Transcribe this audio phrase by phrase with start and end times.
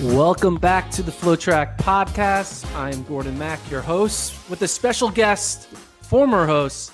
[0.00, 2.70] Welcome back to the FloTrack podcast.
[2.76, 5.68] I'm Gordon Mack, your host, with a special guest,
[6.02, 6.92] former host,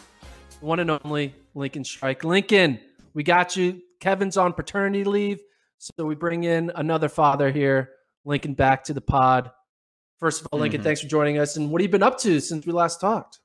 [0.61, 2.23] one and only Lincoln Shryack.
[2.23, 2.79] Lincoln,
[3.13, 3.83] we got you.
[3.99, 5.41] Kevin's on paternity leave,
[5.79, 7.91] so we bring in another father here.
[8.25, 9.51] Lincoln back to the pod.
[10.21, 10.85] First of all, Lincoln, mm-hmm.
[10.85, 11.57] thanks for joining us.
[11.57, 13.41] And what have you been up to since we last talked?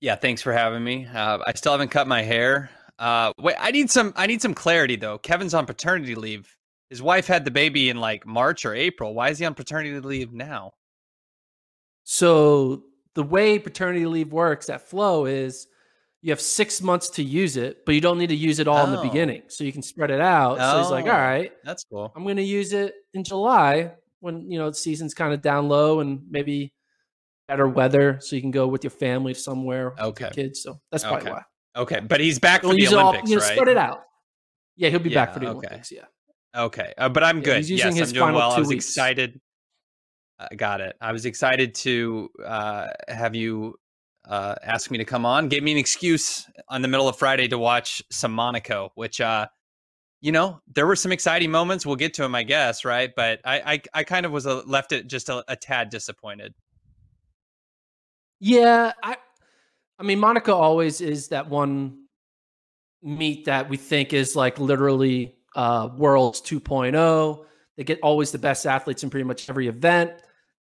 [0.00, 1.04] Yeah, thanks for having me.
[1.04, 2.70] Uh, I still haven't cut my hair.
[2.96, 4.12] Uh, wait, I need some.
[4.14, 5.18] I need some clarity though.
[5.18, 6.56] Kevin's on paternity leave.
[6.90, 9.14] His wife had the baby in like March or April.
[9.14, 10.72] Why is he on paternity leave now?
[12.02, 12.82] So
[13.14, 15.68] the way paternity leave works at Flo is
[16.22, 18.78] you have six months to use it, but you don't need to use it all
[18.78, 18.84] oh.
[18.84, 19.02] in the oh.
[19.02, 19.42] beginning.
[19.48, 20.58] So you can spread it out.
[20.60, 22.12] Oh, so he's like, all oh, right, that's cool.
[22.14, 25.68] I'm going to use it in July when, you know, the season's kind of down
[25.68, 26.74] low and maybe
[27.48, 28.18] better weather.
[28.20, 30.30] So you can go with your family somewhere okay.
[30.32, 30.62] kids.
[30.62, 31.32] So that's probably okay.
[31.32, 31.82] why.
[31.82, 32.00] Okay.
[32.00, 33.52] But he's back for the Olympics, all, you know, right?
[33.52, 34.02] Spread it out.
[34.76, 35.56] Yeah, he'll be yeah, back for the okay.
[35.56, 35.92] Olympics.
[35.92, 36.04] Yeah.
[36.56, 36.92] Okay.
[36.98, 37.68] Uh, but I'm yeah, good.
[37.68, 38.50] yes, I'm doing well.
[38.50, 38.86] I was weeks.
[38.86, 39.40] excited.
[40.38, 40.96] I uh, got it.
[41.00, 43.76] I was excited to uh, have you
[44.28, 47.48] uh, asked me to come on, gave me an excuse on the middle of Friday
[47.48, 49.46] to watch some Monaco, which, uh,
[50.20, 51.86] you know, there were some exciting moments.
[51.86, 53.10] We'll get to them, I guess, right?
[53.14, 56.54] But I, I, I kind of was a, left it just a, a tad disappointed.
[58.38, 59.16] Yeah, I,
[59.98, 62.04] I mean, Monaco always is that one
[63.02, 67.44] meet that we think is like literally uh, Worlds 2.0.
[67.76, 70.12] They get always the best athletes in pretty much every event.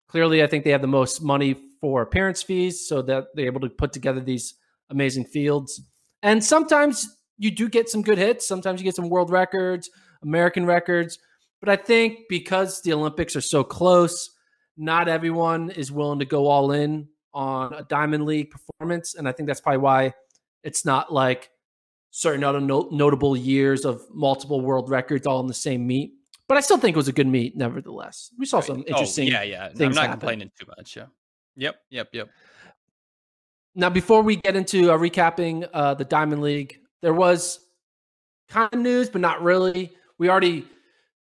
[0.09, 3.61] Clearly, I think they have the most money for appearance fees so that they're able
[3.61, 4.55] to put together these
[4.91, 5.81] amazing fields.
[6.23, 8.47] And sometimes you do get some good hits.
[8.47, 9.91] Sometimes you get some world records,
[10.23, 11.19] American records.
[11.61, 14.31] But I think because the Olympics are so close,
[14.77, 19.15] not everyone is willing to go all in on a Diamond League performance.
[19.15, 20.15] And I think that's probably why
[20.63, 21.51] it's not like
[22.19, 26.15] certain other no- notable years of multiple world records all in the same meet.
[26.49, 28.31] But I still think it was a good meet, nevertheless.
[28.37, 28.67] We saw right.
[28.67, 29.29] some oh, interesting.
[29.29, 29.87] Oh, yeah, yeah.
[29.87, 30.11] I'm not happen.
[30.11, 30.97] complaining too much.
[30.97, 31.07] Yeah.
[31.55, 32.29] Yep, yep, yep.
[33.77, 37.61] Now, before we get into uh, recapping uh, the Diamond League, there was
[38.49, 39.93] kind of news, but not really.
[40.19, 40.67] We already,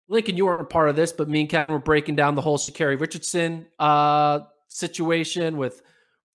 [0.09, 2.43] Lincoln, you weren't a part of this, but me and Kevin were breaking down the
[2.43, 5.83] whole Sha'Carri Richardson uh, situation with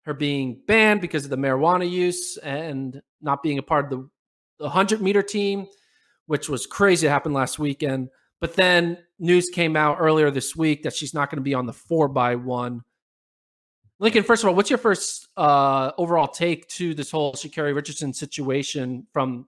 [0.03, 4.09] her being banned because of the marijuana use and not being a part of the,
[4.59, 5.67] the 100 meter team,
[6.27, 7.07] which was crazy.
[7.07, 8.09] It happened last weekend.
[8.39, 11.65] But then news came out earlier this week that she's not going to be on
[11.65, 12.83] the four by one
[13.99, 18.13] Lincoln, first of all, what's your first uh, overall take to this whole Sha'Carri Richardson
[18.13, 19.45] situation from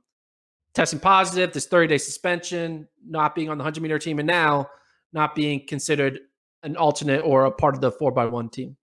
[0.74, 4.70] testing positive, this 30 day suspension, not being on the 100 meter team, and now
[5.14, 6.20] not being considered
[6.64, 8.76] an alternate or a part of the 4x1 team?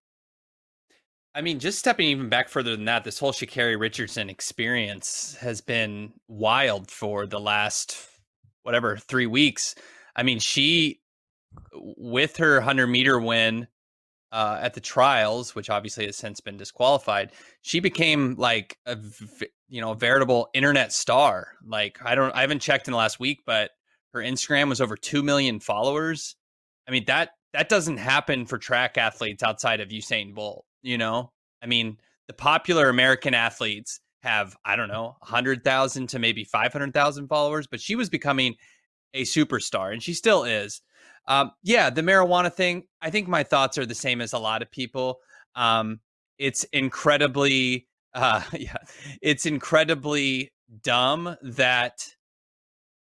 [1.39, 5.61] I mean, just stepping even back further than that, this whole Sha'Carri Richardson experience has
[5.61, 7.97] been wild for the last,
[8.65, 9.77] whatever, three weeks.
[10.17, 11.01] I mean, she,
[11.73, 13.69] with her 100 meter win,
[14.33, 17.31] uh, at the trials, which obviously has since been disqualified,
[17.63, 18.99] she became like a
[19.69, 21.53] you know a veritable internet star.
[21.65, 23.71] Like I don't, I haven't checked in the last week, but
[24.13, 26.35] her Instagram was over two million followers.
[26.89, 30.67] I mean that that doesn't happen for track athletes outside of Usain Bolt.
[30.83, 36.19] You know, I mean the popular American athletes have I don't know hundred thousand to
[36.19, 38.55] maybe five hundred thousand followers, but she was becoming
[39.15, 40.83] a superstar, and she still is.
[41.27, 42.85] Um, yeah, the marijuana thing.
[43.03, 45.21] I think my thoughts are the same as a lot of people.
[45.55, 46.01] Um,
[46.39, 48.77] it's incredibly, uh, yeah,
[49.23, 50.53] it's incredibly
[50.83, 52.07] dumb that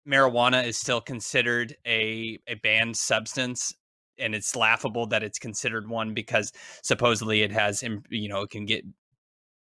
[0.09, 3.75] marijuana is still considered a a banned substance
[4.23, 6.53] and it's laughable that it's considered one because
[6.83, 8.85] supposedly it has you know it can get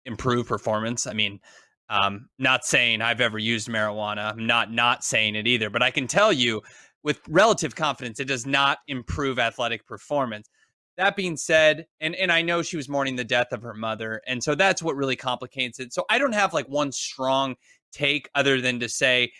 [0.06, 1.40] improved performance i mean
[1.90, 5.90] um not saying i've ever used marijuana i'm not not saying it either but i
[5.90, 6.62] can tell you
[7.04, 10.48] with relative confidence, it does not improve athletic performance.
[10.96, 14.22] That being said, and, and I know she was mourning the death of her mother.
[14.26, 15.92] And so that's what really complicates it.
[15.92, 17.56] So I don't have like one strong
[17.92, 19.32] take other than to say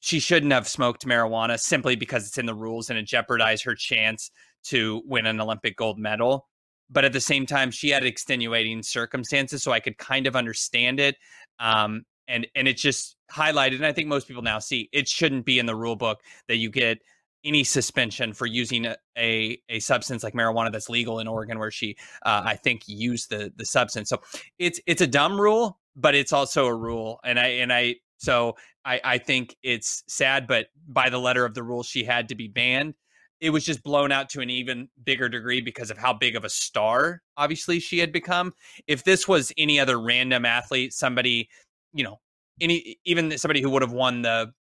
[0.00, 3.74] she shouldn't have smoked marijuana simply because it's in the rules and it jeopardized her
[3.74, 4.30] chance
[4.64, 6.48] to win an Olympic gold medal.
[6.90, 10.98] But at the same time, she had extenuating circumstances, so I could kind of understand
[10.98, 11.16] it.
[11.60, 15.44] Um, and and it's just highlighted and i think most people now see it shouldn't
[15.44, 16.98] be in the rule book that you get
[17.42, 21.70] any suspension for using a, a, a substance like marijuana that's legal in oregon where
[21.70, 24.20] she uh, i think used the the substance so
[24.58, 28.54] it's it's a dumb rule but it's also a rule and i and i so
[28.84, 32.34] i i think it's sad but by the letter of the rule she had to
[32.34, 32.94] be banned.
[33.40, 36.44] It was just blown out to an even bigger degree because of how big of
[36.44, 38.52] a star obviously she had become.
[38.86, 41.48] If this was any other random athlete somebody
[41.92, 42.20] you know,
[42.60, 44.52] any even somebody who would have won the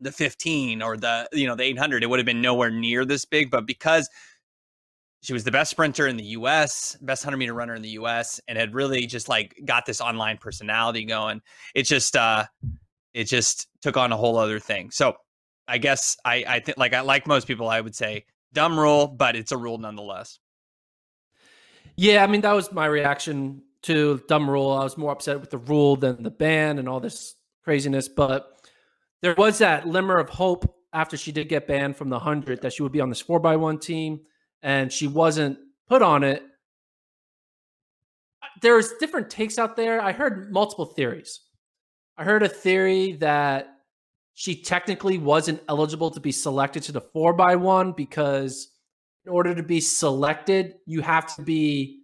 [0.00, 3.24] the 15 or the you know the 800 it would have been nowhere near this
[3.24, 4.08] big but because
[5.24, 8.42] she was the best sprinter in the US, best 100 meter runner in the US
[8.46, 11.40] and had really just like got this online personality going.
[11.74, 12.44] It just uh
[13.14, 14.90] it just took on a whole other thing.
[14.90, 15.14] So,
[15.66, 19.06] I guess I I think like I like most people I would say dumb rule,
[19.06, 20.38] but it's a rule nonetheless.
[21.96, 24.72] Yeah, I mean that was my reaction to dumb rule.
[24.72, 28.68] I was more upset with the rule than the ban and all this craziness, but
[29.22, 32.74] there was that glimmer of hope after she did get banned from the 100 that
[32.74, 34.20] she would be on this four by one team
[34.64, 35.58] and she wasn't
[35.88, 36.42] put on it.
[38.42, 40.00] Uh, there's different takes out there.
[40.00, 41.40] I heard multiple theories.
[42.16, 43.68] I heard a theory that
[44.32, 48.70] she technically wasn't eligible to be selected to the four by one because
[49.26, 52.00] in order to be selected, you have to be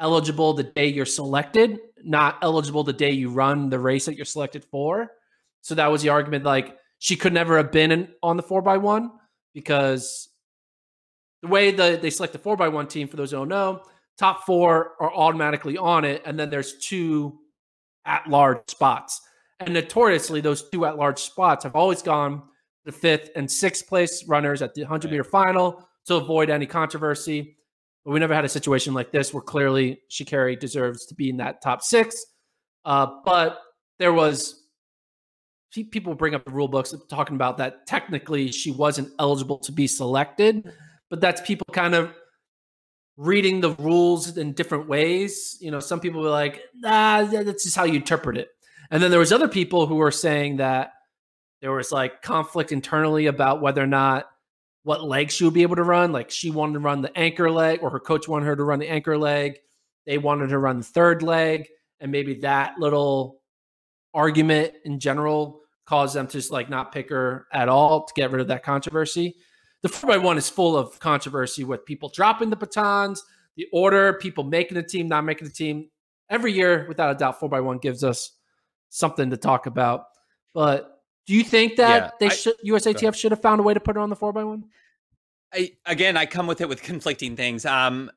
[0.00, 4.24] eligible the day you're selected, not eligible the day you run the race that you're
[4.24, 5.10] selected for.
[5.62, 6.44] So that was the argument.
[6.44, 9.10] Like she could never have been in, on the four by one
[9.52, 10.27] because
[11.42, 13.82] the way the, they select the four by one team, for those who don't know,
[14.18, 17.38] top four are automatically on it, and then there's two
[18.04, 19.20] at large spots.
[19.60, 22.42] And notoriously, those two at large spots have always gone
[22.84, 27.56] the fifth and sixth place runners at the 100 meter final to avoid any controversy.
[28.04, 31.36] But we never had a situation like this where clearly Sha'Carri deserves to be in
[31.38, 32.24] that top six.
[32.84, 33.60] Uh, but
[33.98, 34.64] there was
[35.90, 39.86] people bring up the rule books talking about that technically she wasn't eligible to be
[39.86, 40.72] selected,
[41.10, 42.12] but that's people kind of
[43.16, 45.56] reading the rules in different ways.
[45.60, 48.48] You know, some people were like, "Ah, that's just how you interpret it,"
[48.90, 50.92] and then there was other people who were saying that
[51.60, 54.26] there was like conflict internally about whether or not
[54.84, 56.12] what leg she would be able to run.
[56.12, 58.78] Like she wanted to run the anchor leg, or her coach wanted her to run
[58.78, 59.58] the anchor leg.
[60.06, 61.68] They wanted her to run the third leg,
[62.00, 63.40] and maybe that little
[64.14, 68.30] argument in general caused them to just like not pick her at all to get
[68.30, 69.36] rid of that controversy.
[69.82, 73.22] The four by one is full of controversy with people dropping the batons,
[73.56, 75.88] the order, people making the team, not making the team.
[76.30, 78.32] Every year, without a doubt, four by one gives us
[78.88, 80.04] something to talk about.
[80.52, 83.74] But do you think that yeah, they I, should USATF should have found a way
[83.74, 84.64] to put it on the four by one?
[85.52, 87.64] I again, I come with it with conflicting things.
[87.64, 88.10] Um,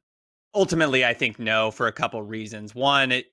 [0.53, 2.73] ultimately, I think no for a couple reasons.
[2.73, 3.25] One, it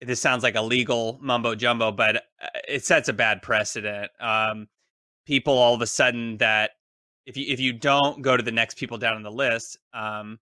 [0.00, 4.10] this sounds like a legal mumbo jumbo, but uh, it sets a bad precedent.
[4.20, 4.68] Um,
[5.26, 6.72] people all of a sudden that
[7.28, 10.38] if you if you don't go to the next people down on the list, um,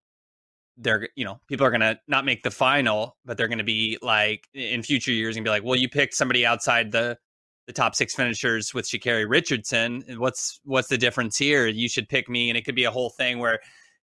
[0.77, 4.47] they're you know people are gonna not make the final, but they're gonna be like
[4.55, 7.19] in future years and be like, well, you picked somebody outside the
[7.67, 10.05] the top six finishers with Sha'Carri Richardson.
[10.17, 11.67] What's what's the difference here?
[11.67, 13.59] You should pick me, and it could be a whole thing where,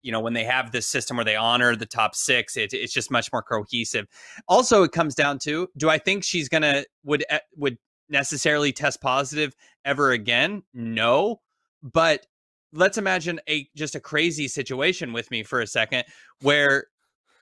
[0.04, 2.94] you know, when they have this system where they honor the top six, it, it's
[2.94, 4.06] just much more cohesive.
[4.48, 9.02] Also, it comes down to: Do I think she's gonna would eh, would necessarily test
[9.02, 10.62] positive ever again?
[10.76, 11.42] No,
[11.82, 12.28] but
[12.74, 16.04] let's imagine a just a crazy situation with me for a second
[16.42, 16.86] where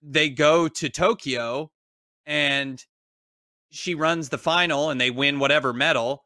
[0.02, 1.72] they go to Tokyo
[2.26, 2.84] and
[3.72, 6.24] she runs the final and they win whatever medal,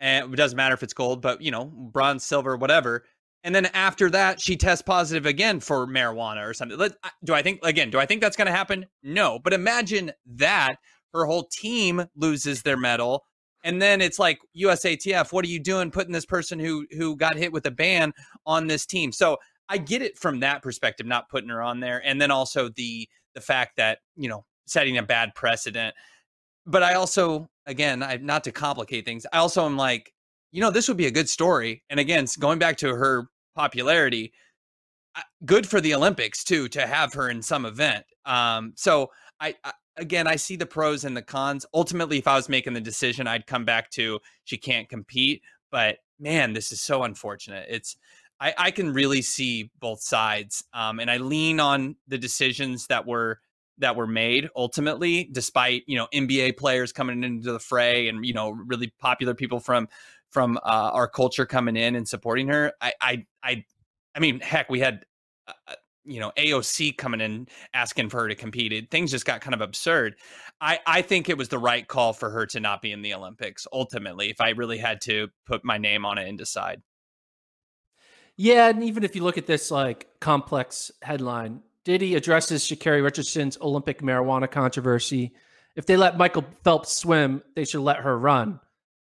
[0.00, 3.04] and it doesn't matter if it's gold, but you know, bronze, silver, whatever.
[3.42, 6.76] And then after that, she tests positive again for marijuana or something.
[6.76, 6.92] Let,
[7.24, 7.90] do I think again?
[7.90, 8.86] Do I think that's going to happen?
[9.02, 9.38] No.
[9.38, 10.76] But imagine that
[11.14, 13.24] her whole team loses their medal,
[13.62, 15.32] and then it's like USATF.
[15.32, 18.12] What are you doing, putting this person who who got hit with a ban
[18.46, 19.12] on this team?
[19.12, 19.38] So
[19.68, 23.08] I get it from that perspective, not putting her on there, and then also the
[23.34, 25.94] the fact that you know setting a bad precedent
[26.66, 29.26] but I also, again, I not to complicate things.
[29.32, 30.12] I also am like,
[30.52, 31.82] you know, this would be a good story.
[31.90, 34.32] And again, going back to her popularity,
[35.44, 38.04] good for the Olympics too to have her in some event.
[38.24, 41.66] Um, so I, I again, I see the pros and the cons.
[41.72, 45.42] Ultimately, if I was making the decision, I'd come back to she can't compete.
[45.70, 47.66] But man, this is so unfortunate.
[47.68, 47.96] It's
[48.40, 53.06] I, I can really see both sides, um, and I lean on the decisions that
[53.06, 53.38] were
[53.78, 58.32] that were made ultimately, despite you know NBA players coming into the fray and you
[58.32, 59.88] know really popular people from
[60.30, 62.72] from uh, our culture coming in and supporting her.
[62.80, 63.64] I I I,
[64.14, 65.04] I mean, heck, we had.
[65.46, 68.72] Uh, you know AOC coming in asking for her to compete.
[68.72, 70.16] It, things just got kind of absurd.
[70.60, 73.14] I I think it was the right call for her to not be in the
[73.14, 73.66] Olympics.
[73.72, 76.82] Ultimately, if I really had to put my name on it and decide.
[78.36, 83.58] Yeah, and even if you look at this like complex headline, Diddy addresses Sha'Carri Richardson's
[83.60, 85.32] Olympic marijuana controversy.
[85.76, 88.60] If they let Michael Phelps swim, they should let her run.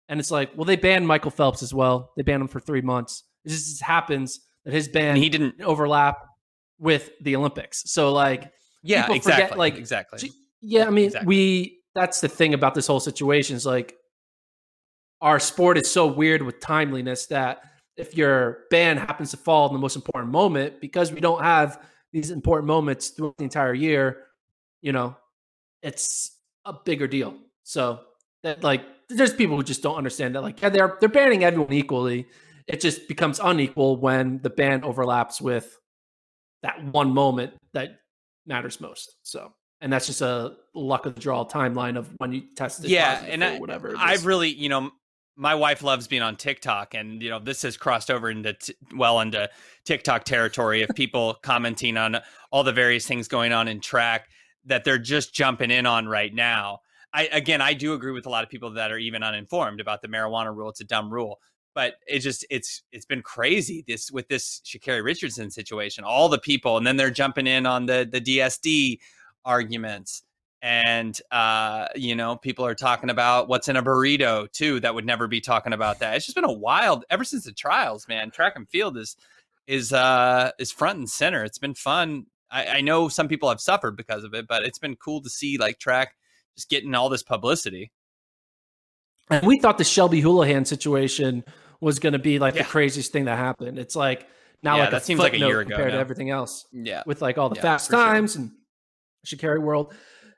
[0.09, 2.13] And it's like, well, they banned Michael Phelps as well.
[2.17, 3.25] They banned him for three months.
[3.45, 6.28] This just happens that his ban and he didn't overlap
[6.79, 7.91] with the Olympics.
[7.91, 10.31] So like, yeah, exactly, forget, like exactly.
[10.61, 11.27] Yeah, I mean, exactly.
[11.27, 11.75] we.
[11.95, 13.97] That's the thing about this whole situation is like,
[15.21, 17.63] our sport is so weird with timeliness that
[17.97, 21.83] if your ban happens to fall in the most important moment, because we don't have
[22.13, 24.27] these important moments throughout the entire year,
[24.81, 25.17] you know,
[25.83, 27.35] it's a bigger deal.
[27.65, 28.01] So
[28.45, 31.73] that like there's people who just don't understand that like yeah, they're they're banning everyone
[31.73, 32.29] equally.
[32.69, 35.77] It just becomes unequal when the ban overlaps with
[36.63, 38.01] that one moment that
[38.47, 39.17] matters most.
[39.23, 42.91] So and that's just a luck of the draw timeline of when you test it.
[42.91, 43.95] Yeah, and I, whatever.
[43.97, 44.91] I've really, you know,
[45.37, 48.75] my wife loves being on TikTok, and you know, this has crossed over into t-
[48.97, 49.49] well into
[49.85, 52.17] TikTok territory of people commenting on
[52.51, 54.29] all the various things going on in track
[54.65, 56.81] that they're just jumping in on right now.
[57.13, 60.03] I again, I do agree with a lot of people that are even uninformed about
[60.03, 60.71] the marijuana rule.
[60.71, 61.39] It's a dumb rule,
[61.75, 66.05] but it just it's it's been crazy this with this Sha'Carri Richardson situation.
[66.05, 68.99] All the people, and then they're jumping in on the the DSD
[69.45, 70.23] arguments
[70.63, 75.07] and uh, you know people are talking about what's in a burrito too that would
[75.07, 76.17] never be talking about that.
[76.17, 79.17] It's just been a wild ever since the trials man track and field is
[79.67, 81.45] is uh is front and center.
[81.45, 82.27] It's been fun.
[82.51, 85.31] I, I know some people have suffered because of it but it's been cool to
[85.31, 86.15] see like track
[86.57, 87.93] just getting all this publicity
[89.31, 91.45] and we thought the shelby houlihan situation
[91.81, 92.63] was going to be like yeah.
[92.63, 94.27] the craziest thing that happened it's like
[94.63, 95.95] now yeah, like that seems like a year ago compared now.
[95.95, 98.43] to everything else yeah with like all the yeah, fast times sure.
[98.43, 98.51] and
[99.27, 99.93] Sha'Carri world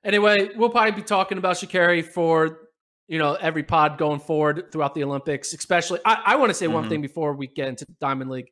[0.04, 2.60] Anyway, we'll probably be talking about Sha'Carri for
[3.08, 5.52] you know every pod going forward throughout the Olympics.
[5.52, 6.74] Especially, I, I want to say mm-hmm.
[6.74, 8.50] one thing before we get into Diamond League.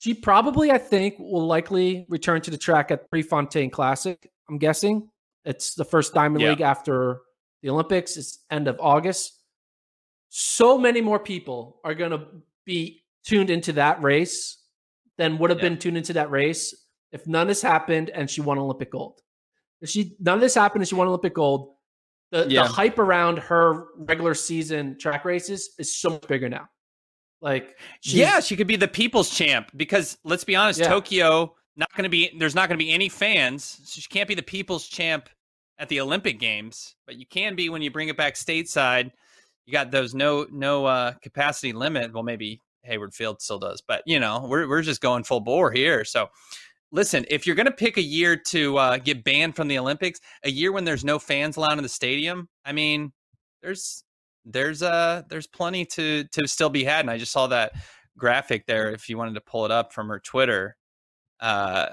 [0.00, 4.30] She probably, I think, will likely return to the track at Prefontaine Classic.
[4.48, 5.08] I'm guessing
[5.44, 6.44] it's the first Diamond.
[6.44, 7.20] League after
[7.62, 8.16] the Olympics.
[8.16, 9.34] It's end of August.
[10.28, 12.26] So many more people are going to
[12.64, 14.58] be tuned into that race
[15.16, 15.68] than would have yeah.
[15.68, 16.74] been tuned into that race
[17.12, 19.20] if none has happened and she won Olympic gold.
[19.80, 21.74] If she none of this happened and she won Olympic gold,
[22.30, 22.62] the, yeah.
[22.62, 26.68] the hype around her regular season track races is so much bigger now.
[27.40, 30.88] Like, yeah, she could be the people's champ because let's be honest, yeah.
[30.88, 34.28] Tokyo not going to be there's not going to be any fans, so she can't
[34.28, 35.28] be the people's champ
[35.78, 39.12] at the Olympic Games, but you can be when you bring it back stateside.
[39.66, 42.12] You got those no no uh, capacity limit.
[42.12, 45.70] Well, maybe Hayward Field still does, but you know we're we're just going full bore
[45.70, 46.04] here.
[46.04, 46.28] So
[46.90, 50.20] listen, if you're going to pick a year to uh, get banned from the Olympics,
[50.42, 53.12] a year when there's no fans allowed in the stadium, I mean,
[53.62, 54.04] there's
[54.44, 57.00] there's uh there's plenty to to still be had.
[57.00, 57.72] And I just saw that
[58.16, 58.90] graphic there.
[58.90, 60.76] If you wanted to pull it up from her Twitter,
[61.40, 61.90] uh,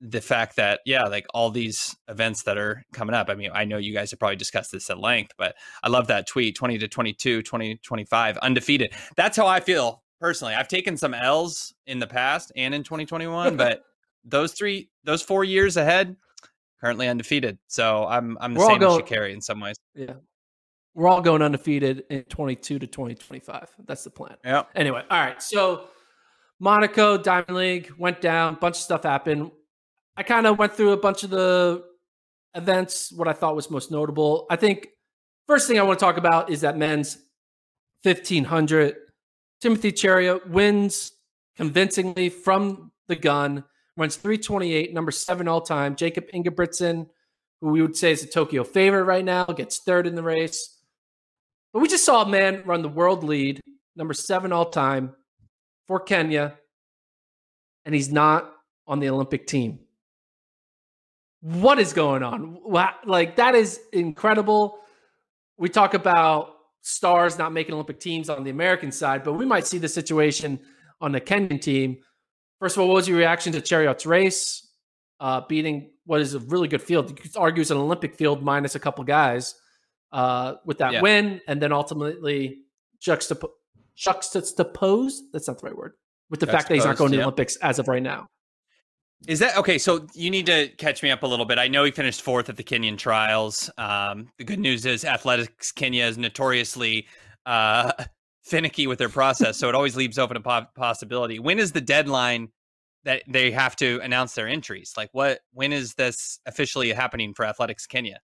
[0.00, 3.28] the fact that yeah, like all these events that are coming up.
[3.28, 6.06] I mean, I know you guys have probably discussed this at length, but I love
[6.06, 8.94] that tweet: twenty to 22, 20 25, undefeated.
[9.16, 10.54] That's how I feel personally.
[10.54, 13.82] I've taken some L's in the past and in 2021, but
[14.24, 16.16] those three, those four years ahead,
[16.80, 17.58] currently undefeated.
[17.66, 19.76] So I'm I'm the We're same going, as Sha'Carri in some ways.
[19.94, 20.14] Yeah.
[20.94, 23.68] We're all going undefeated in 22 to 2025.
[23.86, 24.36] That's the plan.
[24.44, 24.64] Yeah.
[24.74, 25.40] Anyway, all right.
[25.40, 25.84] So
[26.58, 28.56] Monaco Diamond League went down.
[28.60, 29.52] Bunch of stuff happened.
[30.20, 31.82] I kind of went through a bunch of the
[32.54, 33.10] events.
[33.10, 34.44] What I thought was most notable.
[34.50, 34.88] I think
[35.48, 37.16] first thing I want to talk about is that men's
[38.02, 38.96] 1500.
[39.62, 41.12] Timothy Cheruiyot wins
[41.56, 43.64] convincingly from the gun
[43.96, 45.96] runs 328, number seven all time.
[45.96, 47.06] Jacob Ingebrigtsen,
[47.62, 50.82] who we would say is a Tokyo favorite right now, gets third in the race.
[51.72, 53.62] But we just saw a man run the world lead,
[53.96, 55.14] number seven all time
[55.86, 56.58] for Kenya,
[57.86, 58.52] and he's not
[58.86, 59.78] on the Olympic team.
[61.40, 62.58] What is going on?
[63.04, 64.78] Like, that is incredible.
[65.56, 69.66] We talk about stars not making Olympic teams on the American side, but we might
[69.66, 70.58] see the situation
[71.00, 71.98] on the Kenyan team
[72.60, 74.68] First of all, what was your reaction to Cheruiyot's race,
[75.18, 77.08] uh, beating what is a really good field?
[77.08, 79.54] You could argue it's an Olympic field minus a couple guys
[80.12, 81.00] uh, with that yeah.
[81.00, 82.58] win, and then ultimately
[83.02, 83.48] juxtap-
[83.96, 85.12] juxtapose.
[85.32, 85.94] That's not the right word.
[86.28, 88.28] With the fact that he's not going to the Olympics as of right now.
[89.28, 89.76] Is that okay?
[89.76, 91.58] So you need to catch me up a little bit.
[91.58, 93.70] I know he finished fourth at the Kenyan trials.
[93.76, 97.06] Um, the good news is Athletics Kenya is notoriously
[97.44, 97.92] uh,
[98.42, 101.38] finicky with their process, so it always leaves open a po- possibility.
[101.38, 102.48] When is the deadline
[103.04, 104.94] that they have to announce their entries?
[104.96, 105.40] Like, what?
[105.52, 108.20] When is this officially happening for Athletics Kenya?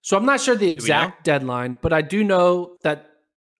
[0.00, 3.10] So I'm not sure the exact deadline, but I do know that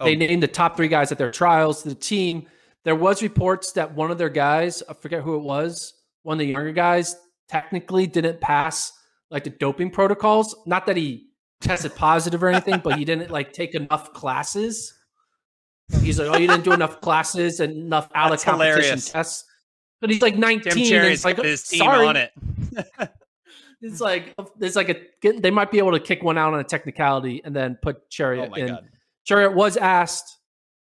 [0.00, 0.04] oh.
[0.04, 1.85] they named the top three guys at their trials.
[1.85, 2.49] The team.
[2.84, 6.38] There was reports that one of their guys, I forget who it was, one of
[6.40, 7.16] the younger guys,
[7.48, 8.92] technically didn't pass
[9.30, 10.56] like the doping protocols.
[10.66, 11.28] Not that he
[11.60, 14.94] tested positive or anything, but he didn't like take enough classes
[16.00, 19.10] He's like, oh, you didn't do enough classes and enough out of competition hilarious.
[19.10, 19.44] tests.
[20.00, 20.72] But he's like 19.
[20.72, 22.06] Tim Cherry's like, oh, his team sorry.
[22.06, 22.32] on it.
[23.82, 26.60] it's like oh, it's like a they might be able to kick one out on
[26.60, 28.68] a technicality and then put Cheruiyot oh in.
[28.68, 28.88] God.
[29.28, 30.38] Cheruiyot was asked,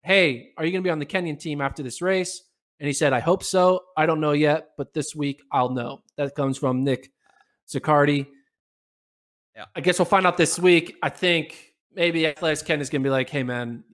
[0.08, 2.42] "Hey, are you going to be on the Kenyan team after this race?"
[2.80, 3.84] And he said, "I hope so.
[3.94, 7.12] I don't know yet, but this week I'll know." That comes from Nick
[7.68, 8.26] Zaccardi.
[9.54, 9.66] Yeah.
[9.76, 10.96] I guess we'll find out this week.
[11.02, 13.84] I think maybe Athletics Ken is going to be like, "Hey, man,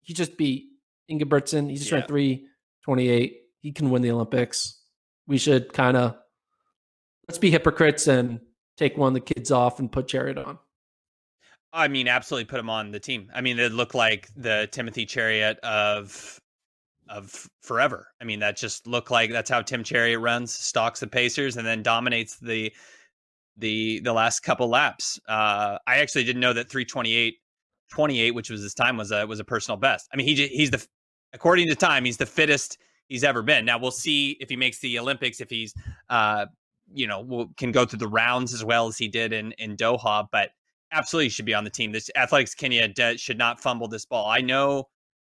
[0.00, 0.64] he just beat
[1.10, 1.68] Ingebrigtsen.
[1.68, 1.98] He just yeah.
[1.98, 2.46] ran three
[2.82, 3.36] twenty eight.
[3.60, 4.80] He can win the Olympics.
[5.26, 6.16] We should kind of
[7.28, 8.40] let's be hypocrites and
[8.76, 10.58] take one of the kids off and put Cheruiyot on.
[11.72, 13.30] I mean, absolutely put him on the team.
[13.34, 16.40] I mean, it looked like the Timothy Cheruiyot of
[17.08, 18.06] of forever.
[18.20, 21.66] I mean, that just looked like that's how Tim Cheruiyot runs, stalks the Pacers, and
[21.66, 22.72] then dominates the
[23.56, 25.20] the the last couple laps.
[25.28, 27.36] Uh, I actually didn't know that 328
[27.90, 30.08] 28, which was his time, was a was a personal best.
[30.12, 30.84] I mean, he he's the
[31.32, 33.64] according to time, he's the fittest he's ever been.
[33.64, 35.74] Now we'll see if he makes the Olympics, if he's
[36.08, 36.46] uh,
[36.92, 39.76] you know will, can go through the rounds as well as he did in in
[39.76, 40.50] Doha, but
[40.92, 41.92] absolutely should be on the team.
[41.92, 44.28] This Athletics Kenya de- should not fumble this ball.
[44.28, 44.88] I know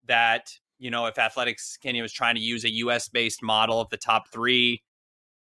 [0.06, 3.08] that you know if Athletics Kenya was trying to use a U.S.
[3.08, 4.82] based model of the top three,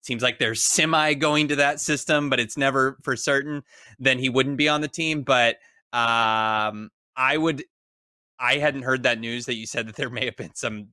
[0.02, 3.62] seems like they're semi going to that system, but it's never for certain.
[3.98, 5.22] Then he wouldn't be on the team.
[5.22, 5.56] But
[5.92, 7.64] um, I would.
[8.38, 10.88] I hadn't heard that news that you said that there may have been some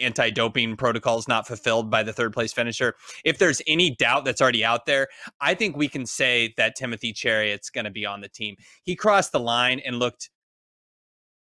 [0.00, 2.94] anti-doping protocols not fulfilled by the third place finisher.
[3.24, 5.08] If there's any doubt that's already out there,
[5.40, 8.56] I think we can say that Timothy Cheruiyot's going to be on the team.
[8.82, 10.30] He crossed the line and looked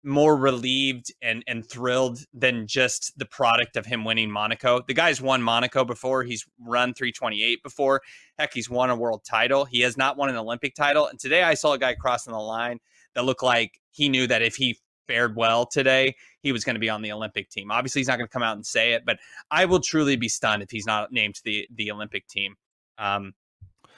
[0.03, 4.81] more relieved and and thrilled than just the product of him winning Monaco.
[4.85, 6.23] The guy's won Monaco before.
[6.23, 8.01] He's run 328 before.
[8.37, 9.65] Heck, he's won a world title.
[9.65, 11.07] He has not won an Olympic title.
[11.07, 12.79] And today I saw a guy crossing the line
[13.15, 16.79] that looked like he knew that if he fared well today, he was going to
[16.79, 17.71] be on the Olympic team.
[17.71, 19.17] Obviously, he's not going to come out and say it, but
[19.51, 22.55] I will truly be stunned if he's not named to the the Olympic team.
[22.97, 23.33] Um,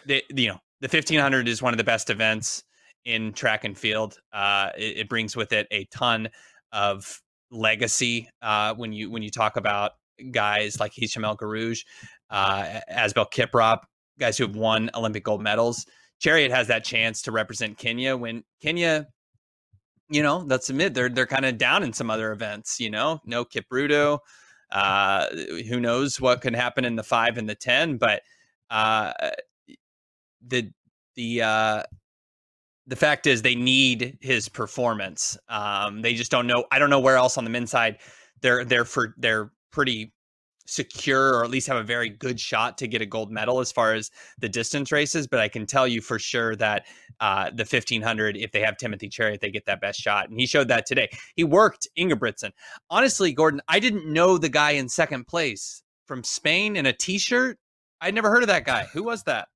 [0.06, 2.64] the, you know, the 1500 is one of the best events
[3.06, 4.20] in track and field.
[4.34, 6.30] Uh, it, it brings with it a ton
[6.72, 9.92] of legacy uh, when you when you talk about
[10.32, 11.86] guys like Hicham El Guerrouj,
[12.30, 13.80] uh, Asbel Kiprop,
[14.20, 15.86] guys who have won Olympic gold medals.
[16.24, 19.08] Cheruiyot has that chance to represent Kenya when Kenya
[20.10, 22.80] you know, let's admit they're they're kind of down in some other events.
[22.80, 24.20] You know, no Kipruto.
[24.72, 25.28] Uh,
[25.70, 27.98] who knows what could happen in the five and the ten?
[27.98, 28.22] But
[28.70, 29.14] uh,
[30.46, 30.72] the
[31.16, 31.84] the uh,
[32.88, 35.38] the fact is they need his performance.
[35.50, 36.66] Um, they just don't know.
[36.72, 38.00] I don't know where else on the men's side
[38.42, 40.14] they're they're for they're pretty
[40.66, 43.72] secure or at least have a very good shot to get a gold medal as
[43.72, 45.28] far as the distance races.
[45.28, 46.86] But I can tell you for sure that
[47.20, 50.30] uh, the 1500, if they have Timothy Cheruiyot, they get that best shot.
[50.30, 51.10] And he showed that today.
[51.36, 52.52] He worked Ingebrigtsen.
[52.90, 57.18] Honestly, Gordon, I didn't know the guy in second place from Spain in a t
[57.18, 57.58] shirt.
[58.02, 58.86] I'd never heard of that guy.
[58.94, 59.48] Who was that?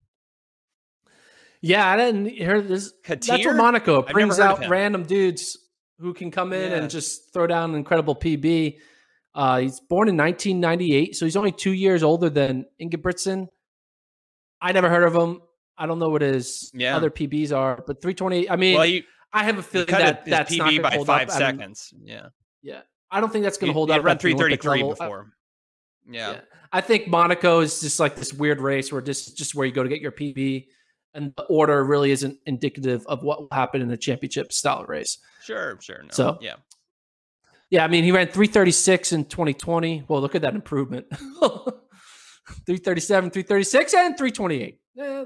[1.62, 2.93] Yeah, I didn't hear this.
[3.04, 3.28] Katir?
[3.28, 5.58] That's what Monaco brings out random dudes
[6.00, 6.78] who can come in yeah.
[6.78, 8.78] and just throw down an incredible PB.
[9.39, 13.47] Uh, he's born in 1998, so he's only two years older than Ingebrigtsen.
[14.60, 15.41] I never heard of him.
[15.78, 16.97] I don't know what his yeah.
[16.97, 18.52] other PBs are, but 328.
[18.52, 21.38] I mean, well, he, I have a feeling that that's PB not by five up.
[21.38, 21.93] seconds.
[22.04, 22.28] Yeah,
[22.62, 22.82] yeah.
[23.10, 24.04] I don't think that's going to hold he, up.
[24.04, 25.32] Run 333 before.
[26.12, 26.32] Yeah.
[26.32, 26.39] yeah.
[26.73, 29.84] I think Monaco is just like this weird race where just just where you go
[29.84, 30.65] to get your PB,
[31.13, 35.17] and the order really isn't indicative of what will happen in a championship style race.
[35.45, 36.02] Sure, sure.
[36.04, 36.10] No.
[36.12, 36.56] So yeah,
[37.70, 40.06] yeah, I mean, he ran 336 in 2020.
[40.08, 44.80] Well, look at that improvement 337, 336, and 328.
[44.96, 45.26] Yeah,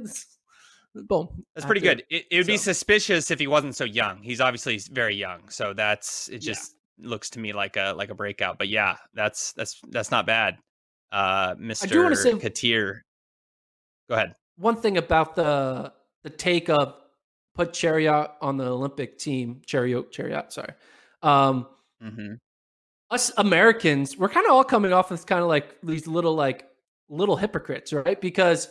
[0.96, 1.46] boom.
[1.56, 2.04] That's pretty good.
[2.10, 2.52] It, it would so.
[2.52, 4.22] be suspicious if he wasn't so young.
[4.22, 5.50] He's obviously very young.
[5.50, 7.10] So that's, it just yeah.
[7.10, 8.58] looks to me like a, like a breakout.
[8.58, 10.58] But yeah, that's, that's, that's not bad.
[11.14, 11.86] Uh, Mr.
[11.86, 13.02] I do want to say, Katir.
[14.10, 14.34] Go ahead.
[14.58, 16.96] One thing about the, the take of
[17.56, 20.74] put Cheruiyot on the Olympic team, Cheruiyot, Cheruiyot, sorry.
[21.22, 21.68] Um,
[22.04, 22.34] Mm-hmm.
[23.12, 26.68] Us Americans, we're kind of all coming off as kind of like these little like
[27.10, 28.20] little hypocrites, right?
[28.20, 28.70] Because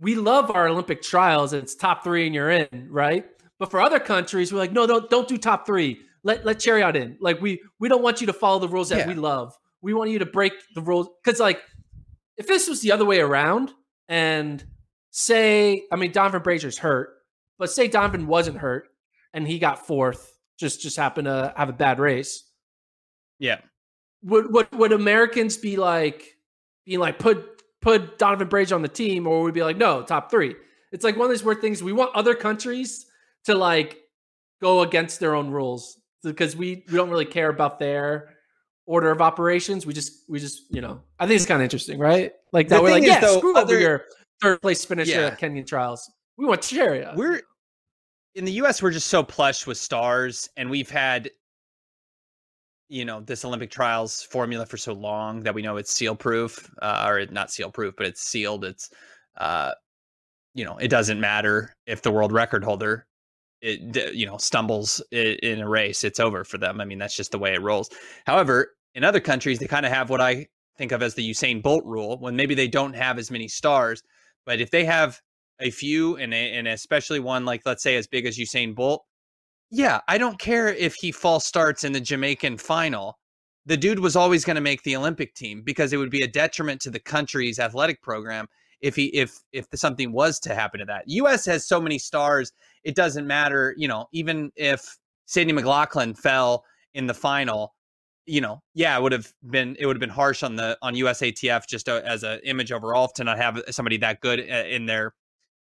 [0.00, 3.26] we love our Olympic trials and it's top three and you're in, right?
[3.58, 6.00] But for other countries, we're like, no, don't don't do top three.
[6.24, 7.16] Let let Cheruiyot in.
[7.20, 9.08] Like we we don't want you to follow the rules that yeah.
[9.08, 9.56] we love.
[9.82, 11.62] We want you to break the rules because like
[12.36, 13.72] if this was the other way around
[14.08, 14.64] and
[15.10, 17.10] say, I mean, Donavan Brazier's hurt,
[17.58, 18.88] but say Donavan wasn't hurt
[19.32, 22.44] and he got fourth just just happened to have a bad race.
[23.38, 23.60] Yeah.
[24.22, 26.36] Would would would Americans be like
[26.86, 30.02] being like put put Donavan Brazier on the team, or would we be like no
[30.02, 30.54] top three?
[30.92, 31.82] It's like one of these weird things.
[31.82, 33.06] We want other countries
[33.44, 33.98] to like
[34.62, 38.30] go against their own rules because we we don't really care about their
[38.86, 39.86] order of operations.
[39.86, 42.32] We just we just you know I think it's kind of interesting, right?
[42.52, 44.04] Like that we're like yeah, though, screw other, over your
[44.40, 45.26] third place finisher yeah.
[45.26, 46.10] at Kenyan trials.
[46.36, 47.14] We want Cheria.
[47.16, 47.42] We're
[48.34, 51.30] in the US, we're just so plush with stars, and we've had
[52.88, 56.70] you know this Olympic trials formula for so long that we know it's seal proof,
[56.82, 58.64] uh, or not seal proof, but it's sealed.
[58.64, 58.90] It's
[59.38, 59.72] uh,
[60.54, 63.06] you know, it doesn't matter if the world record holder
[63.64, 67.32] it you know stumbles in a race it's over for them i mean that's just
[67.32, 67.88] the way it rolls
[68.26, 71.62] however in other countries they kind of have what i think of as the usain
[71.62, 74.02] bolt rule when maybe they don't have as many stars
[74.44, 75.20] but if they have
[75.60, 79.04] a few and, and especially one like let's say as big as usain bolt
[79.70, 83.18] yeah i don't care if he false starts in the jamaican final
[83.66, 86.28] the dude was always going to make the olympic team because it would be a
[86.28, 88.46] detriment to the country's athletic program
[88.84, 91.04] if he if if something was to happen to that.
[91.06, 92.52] US has so many stars,
[92.84, 97.74] it doesn't matter, you know, even if Sydney McLaughlin fell in the final,
[98.26, 100.94] you know, yeah, it would have been it would have been harsh on the on
[100.94, 104.84] USATF just uh, as an image overall to not have somebody that good uh, in
[104.84, 105.14] their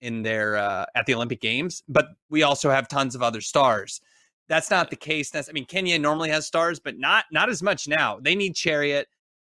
[0.05, 4.01] in their uh, at the Olympic Games, but we also have tons of other stars.
[4.47, 5.31] That's not the case.
[5.31, 8.19] That's I mean, Kenya normally has stars, but not not as much now.
[8.21, 9.05] They need Cheruiyot,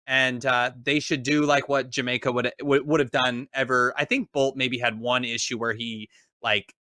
[0.09, 3.95] and uh, they should do like what Jamaica would, would would have done ever.
[3.97, 6.09] I think Bolt maybe had one issue where he
[6.43, 6.75] like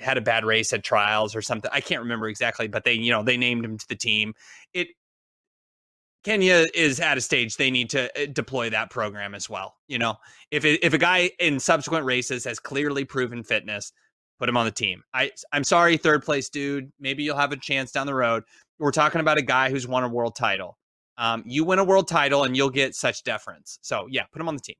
[0.00, 1.70] had a bad race at trials or something.
[1.72, 4.34] I can't remember exactly, but they you know they named him to the team.
[4.74, 4.88] It
[6.22, 9.76] Kenya is at a stage they need to uh, deploy that program as well.
[9.88, 10.16] You know,
[10.50, 13.92] if it, if a guy in subsequent races has clearly proven fitness,
[14.38, 15.02] put him on the team.
[15.14, 16.92] I I'm sorry, third place dude.
[17.00, 18.44] Maybe you'll have a chance down the road.
[18.78, 20.78] We're talking about a guy who's won a world title.
[21.16, 23.78] Um, you win a world title and you'll get such deference.
[23.82, 24.76] So yeah, put him on the team.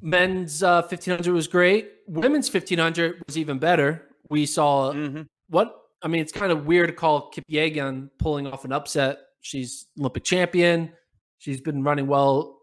[0.00, 1.90] Men's uh, 1500 was great.
[2.06, 4.06] Women's 1500 was even better.
[4.28, 5.22] We saw mm-hmm.
[5.48, 6.20] what I mean.
[6.20, 9.18] It's kind of weird to call Kip Kipyegon pulling off an upset.
[9.40, 10.92] She's Olympic champion.
[11.38, 12.58] She's been running well,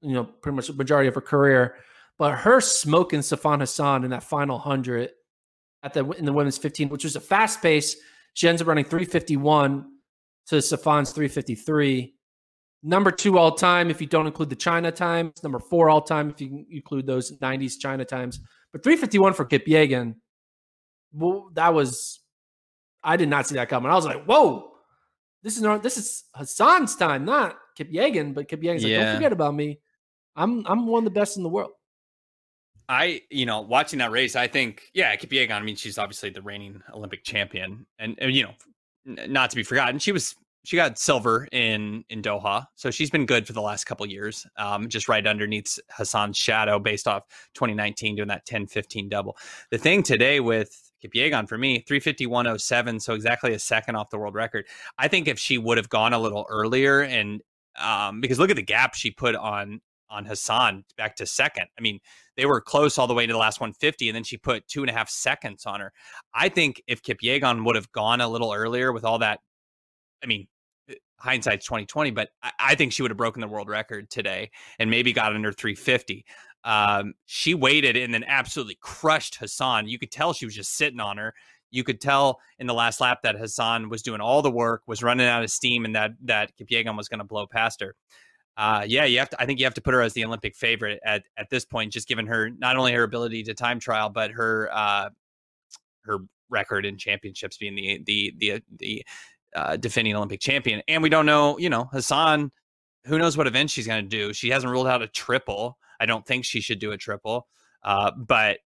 [0.00, 1.76] you know, pretty much the majority of her career.
[2.18, 5.10] But her smoking Sifan Hassan in that final hundred
[5.82, 7.96] at the in the women's 15, which was a fast pace.
[8.34, 9.86] She ends up running 351
[10.46, 12.14] to Sifan's 353.
[12.84, 15.42] Number two all time, if you don't include the China times.
[15.42, 18.40] Number four all time, if you include those 90s China times.
[18.72, 20.16] But 351 for Kip Kipyegon,
[21.12, 22.20] well, that was,
[23.04, 23.90] I did not see that coming.
[23.90, 24.72] I was like, whoa,
[25.42, 28.34] this is this is Hassan's time, not Kipyegon.
[28.34, 28.98] But Kipyegon's yeah.
[28.98, 29.80] like, don't forget about me.
[30.36, 31.72] I'm, I'm one of the best in the world.
[32.88, 35.52] I, you know, watching that race, I think, yeah, Kipyegon.
[35.52, 38.54] I mean, she's obviously the reigning Olympic champion, and, and you know,
[39.26, 40.34] not to be forgotten, she was
[40.64, 44.46] she got silver in in Doha, so she's been good for the last couple years.
[44.56, 49.36] Um, just right underneath Hassan's shadow, based off 2019 doing that 10-15 double.
[49.70, 54.34] The thing today with Kipyegon for me, 351.07, so exactly a second off the world
[54.34, 54.66] record.
[54.98, 57.40] I think if she would have gone a little earlier, and
[57.80, 59.80] um, because look at the gap she put on
[60.12, 61.66] on Hassan back to second.
[61.78, 61.98] I mean,
[62.36, 64.82] they were close all the way to the last 150, and then she put two
[64.82, 65.92] and a half seconds on her.
[66.34, 69.40] I think if Kipyegon would have gone a little earlier with all that,
[70.22, 70.46] I mean,
[70.88, 74.50] eh, hindsight's 2020, but I, I think she would have broken the world record today
[74.78, 76.24] and maybe got under 350.
[76.64, 79.88] Um, she waited and then absolutely crushed Hassan.
[79.88, 81.34] You could tell she was just sitting on her.
[81.70, 85.02] You could tell in the last lap that Hassan was doing all the work, was
[85.02, 87.96] running out of steam, and that that Kipyegon was going to blow past her
[88.56, 89.40] uh, yeah, you have to.
[89.40, 91.92] I think you have to put her as the Olympic favorite at at this point,
[91.92, 95.08] just given her not only her ability to time trial, but her uh,
[96.04, 96.18] her
[96.50, 99.06] record in championships, being the the the the
[99.56, 100.82] uh, defending Olympic champion.
[100.86, 102.50] And we don't know, you know, Hassan.
[103.06, 104.32] Who knows what event she's going to do?
[104.32, 105.76] She hasn't ruled out a triple.
[106.02, 107.46] I don't think she should do a triple.
[107.84, 108.58] Uh, but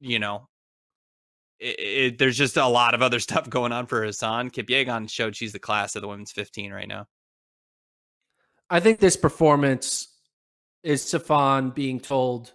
[0.00, 0.48] you know,
[1.58, 4.50] it, it, there's just a lot of other stuff going on for Hassan.
[4.50, 7.06] Kipyegon showed she's the class of the women's 15 right now.
[8.68, 10.08] I think this performance
[10.82, 12.52] is Sifan being told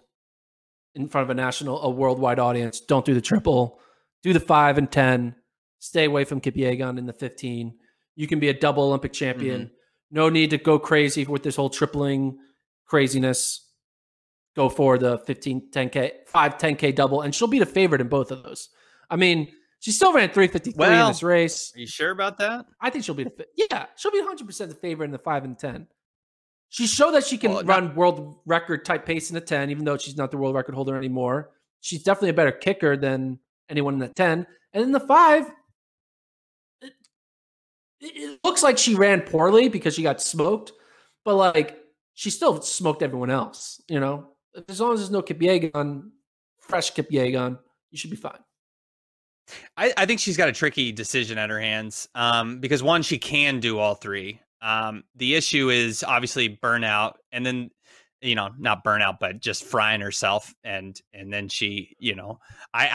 [0.94, 3.80] in front of a national, a worldwide audience, don't do the triple,
[4.22, 5.36] do the five and 10,
[5.78, 7.74] stay away from Kipyegon in the 15.
[8.16, 9.60] You can be a double Olympic champion.
[9.62, 9.74] Mm-hmm.
[10.10, 12.38] No need to go crazy with this whole tripling
[12.86, 13.67] craziness.
[14.58, 18.32] Go for the 15, 10K, 5, 10K double, and she'll be the favorite in both
[18.32, 18.70] of those.
[19.08, 21.72] I mean, she still ran 353 well, in this race.
[21.76, 22.66] Are you sure about that?
[22.80, 25.56] I think she'll be the yeah, she'll be 100% the favorite in the 5 and
[25.56, 25.86] 10.
[26.70, 29.70] She showed that she can well, run not- world record type pace in the 10,
[29.70, 31.52] even though she's not the world record holder anymore.
[31.80, 34.44] She's definitely a better kicker than anyone in the 10.
[34.72, 35.52] And in the 5,
[36.80, 36.92] it,
[38.00, 40.72] it looks like she ran poorly because she got smoked,
[41.24, 41.78] but like
[42.14, 44.32] she still smoked everyone else, you know?
[44.68, 46.10] As long as there's no Kip Kipyegon,
[46.60, 47.58] fresh Kip Kipyegon,
[47.90, 48.38] you should be fine.
[49.76, 53.18] I, I, think she's got a tricky decision at her hands um, because one, she
[53.18, 54.40] can do all three.
[54.60, 57.70] Um, the issue is obviously burnout, and then
[58.20, 60.52] you know, not burnout, but just frying herself.
[60.64, 62.40] And and then she, you know,
[62.74, 62.88] I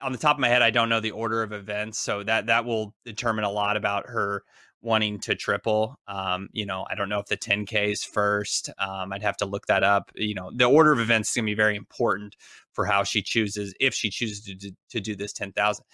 [0.00, 2.22] I on the top of my head, I don't know the order of events, so
[2.24, 4.44] that that will determine a lot about her
[4.86, 5.98] wanting to triple.
[6.06, 8.70] Um, you know, I don't know if the 10K is first.
[8.78, 10.12] Um, I'd have to look that up.
[10.14, 12.36] You know, the order of events is going to be very important
[12.72, 15.84] for how she chooses, if she chooses to, to, to do this 10,000.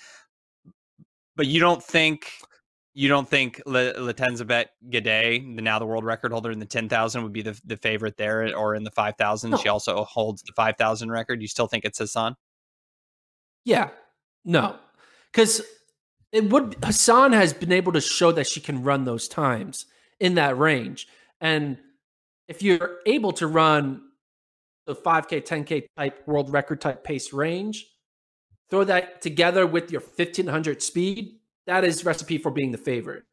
[1.35, 2.27] But you don't think
[2.93, 7.33] you don't think Letesenbet Gidey, the now the world record holder in the 10,000 would
[7.33, 9.51] be the, the favorite there or in the 5,000?
[9.51, 9.57] No.
[9.57, 11.41] She also holds the 5,000 record.
[11.41, 12.37] You still think it's Hassan?
[13.65, 13.89] Yeah.
[14.45, 14.77] No.
[15.33, 15.63] Cuz
[16.33, 19.87] it would Hassan has been able to show that she can run those times
[20.19, 21.07] in that range.
[21.41, 21.79] And
[22.49, 24.03] if you're able to run
[24.87, 27.87] the 5K, 10K type world record type pace range,
[28.71, 33.25] throw that together with your 1500 speed, that is recipe for being the favorite.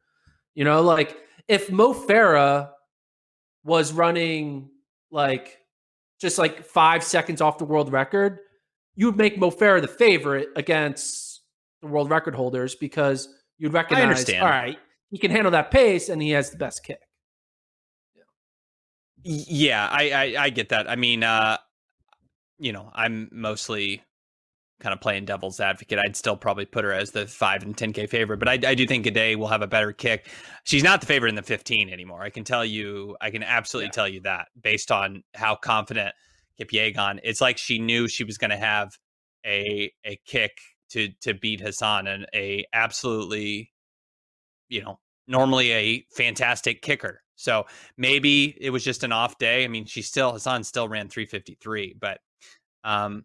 [0.54, 1.16] You know, like
[1.48, 2.70] if Mo Farah
[3.64, 4.70] was running
[5.10, 5.58] like
[6.20, 8.40] just like five seconds off the world record,
[8.94, 11.29] you would make Mo Farah the favorite against
[11.80, 14.78] the world record holders because you'd recognize, all right,
[15.10, 17.00] he can handle that pace and he has the best kick.
[19.22, 20.88] Yeah, yeah I, I, I get that.
[20.88, 21.58] I mean, uh,
[22.58, 24.02] you know, I'm mostly
[24.80, 25.98] kind of playing devil's advocate.
[25.98, 28.86] I'd still probably put her as the five and 10K favorite, but I, I do
[28.86, 30.28] think Gidey will have a better kick.
[30.64, 32.22] She's not the favorite in the 15 anymore.
[32.22, 33.92] I can tell you, I can absolutely yeah.
[33.92, 36.14] tell you that based on how confident
[36.58, 37.20] Kipyegon.
[37.22, 38.96] It's like she knew she was going to have
[39.46, 40.52] a a kick
[40.90, 43.72] to to beat Hassan and a absolutely
[44.68, 47.22] you know normally a fantastic kicker.
[47.36, 47.64] So
[47.96, 49.64] maybe it was just an off day.
[49.64, 52.18] I mean, she still Hassan still ran 353, but
[52.84, 53.24] um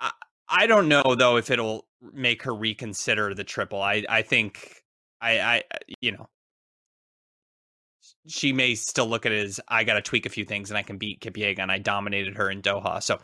[0.00, 0.12] I
[0.48, 3.82] I don't know though if it'll make her reconsider the triple.
[3.82, 4.82] I I think
[5.20, 5.62] I I
[6.00, 6.28] you know
[8.28, 10.78] she may still look at it as I got to tweak a few things and
[10.78, 11.70] I can beat Kipyegon.
[11.70, 13.02] I dominated her in Doha.
[13.02, 13.18] So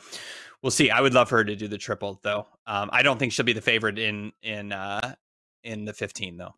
[0.63, 0.91] we'll see.
[0.91, 2.47] I would love her to do the triple though.
[2.67, 5.15] Um, I don't think she'll be the favorite in in uh,
[5.65, 6.55] in the 15 though.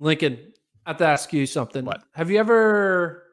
[0.00, 0.52] Lincoln,
[0.84, 1.84] I have to ask you something.
[1.84, 2.02] What?
[2.14, 3.24] Have you ever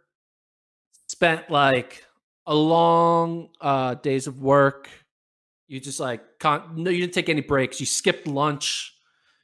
[1.08, 2.04] spent like
[2.46, 4.90] a long uh, days of work?
[5.68, 7.80] You just like con- no, you didn't take any breaks.
[7.80, 8.94] You skipped lunch.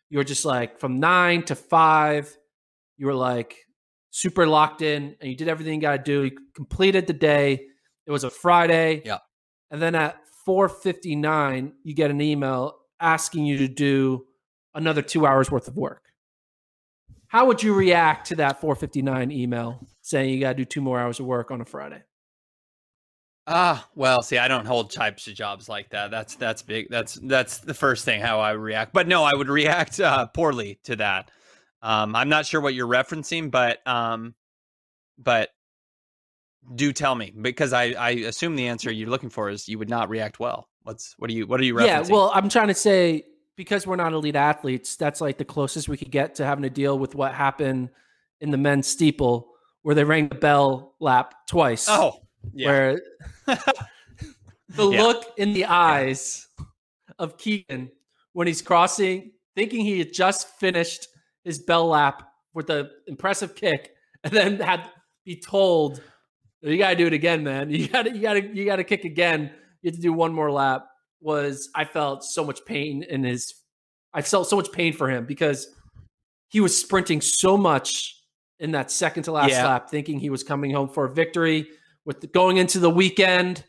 [0.10, 2.36] You were just like from nine to five.
[2.98, 3.58] You were like
[4.12, 6.24] super locked in, and you did everything you got to do.
[6.24, 7.66] You completed the day
[8.06, 9.02] it was a Friday.
[9.06, 9.20] Yeah.
[9.72, 14.26] And then at 4:59, you get an email asking you to do
[14.74, 16.04] another 2 hours worth of work.
[17.28, 21.00] How would you react to that 4:59 email saying you got to do two more
[21.00, 22.04] hours of work on a Friday?
[23.48, 26.10] Ah, uh, well, see, I don't hold types of jobs like that.
[26.10, 26.88] That's that's big.
[26.90, 28.92] That's that's the first thing how I react.
[28.94, 31.30] But no, I would react uh, poorly to that.
[31.82, 34.34] Um, I'm not sure what you're referencing, but um,
[35.18, 35.50] but
[36.74, 39.90] do tell me because I, I assume the answer you're looking for is you would
[39.90, 40.68] not react well.
[40.84, 41.86] What's what are you what are you referencing?
[41.86, 43.26] Yeah, well, I'm trying to say
[43.56, 46.70] because we're not elite athletes, that's like the closest we could get to having to
[46.70, 47.90] deal with what happened
[48.42, 49.48] in the men's steeple
[49.82, 51.86] where they rang the bell lap twice.
[51.88, 52.20] Oh,
[52.54, 52.68] yeah.
[52.68, 53.02] Where
[53.46, 55.02] the yeah.
[55.02, 56.48] look in the eyes
[57.20, 57.92] of Keegan
[58.34, 61.08] when he's crossing, thinking he had just finished
[61.44, 63.92] his bell lap with an impressive kick,
[64.24, 64.90] and then had
[65.24, 66.02] be told
[66.70, 67.70] you got to do it again, man.
[67.76, 69.52] You got to you got to you got to kick again.
[69.82, 70.88] You have to do one more lap.
[71.22, 73.54] Was I felt so much pain in his
[74.14, 75.68] I felt so much pain for him because
[76.48, 78.16] he was sprinting so much
[78.60, 79.68] in that second to last yeah.
[79.68, 81.68] lap thinking he was coming home for a victory
[82.06, 83.66] with the, going into the weekend,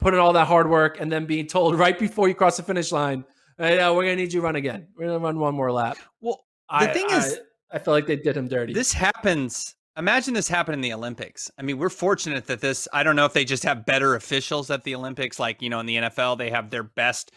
[0.00, 2.90] putting all that hard work and then being told right before you cross the finish
[2.90, 3.24] line,
[3.56, 4.88] hey, uh, we're going to need you to run again.
[4.96, 5.98] We're to run one more lap.
[6.20, 7.38] Well, the I, thing is
[7.70, 8.72] I, I felt like they did him dirty.
[8.72, 11.50] This happens Imagine this happened in the Olympics.
[11.58, 14.70] I mean, we're fortunate that this, I don't know if they just have better officials
[14.70, 15.40] at the Olympics.
[15.40, 17.32] Like, you know, in the NFL, they have their best,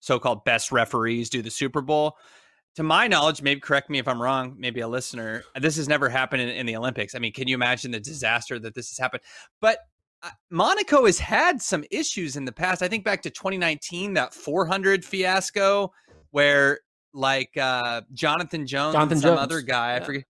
[0.00, 2.18] so called best referees do the Super Bowl.
[2.76, 6.08] To my knowledge, maybe correct me if I'm wrong, maybe a listener, this has never
[6.08, 7.14] happened in, in the Olympics.
[7.14, 9.22] I mean, can you imagine the disaster that this has happened?
[9.60, 9.78] But
[10.22, 12.82] uh, Monaco has had some issues in the past.
[12.82, 15.92] I think back to 2019, that 400 fiasco
[16.30, 16.80] where
[17.14, 19.40] like uh, Jonathan Jones Jonathan and some Jones.
[19.40, 20.02] other guy, yeah.
[20.02, 20.24] I forget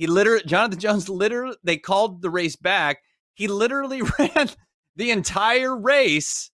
[0.00, 3.02] he literally, Jonathan Jones, literally, they called the race back.
[3.34, 4.48] He literally ran
[4.96, 6.50] the entire race,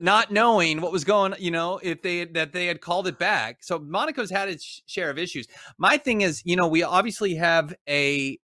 [0.00, 1.34] not knowing what was going.
[1.38, 3.62] You know, if they that they had called it back.
[3.62, 5.46] So Monaco's had its share of issues.
[5.78, 8.38] My thing is, you know, we obviously have a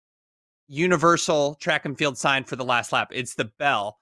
[0.68, 3.10] universal track and field sign for the last lap.
[3.12, 3.98] It's the bell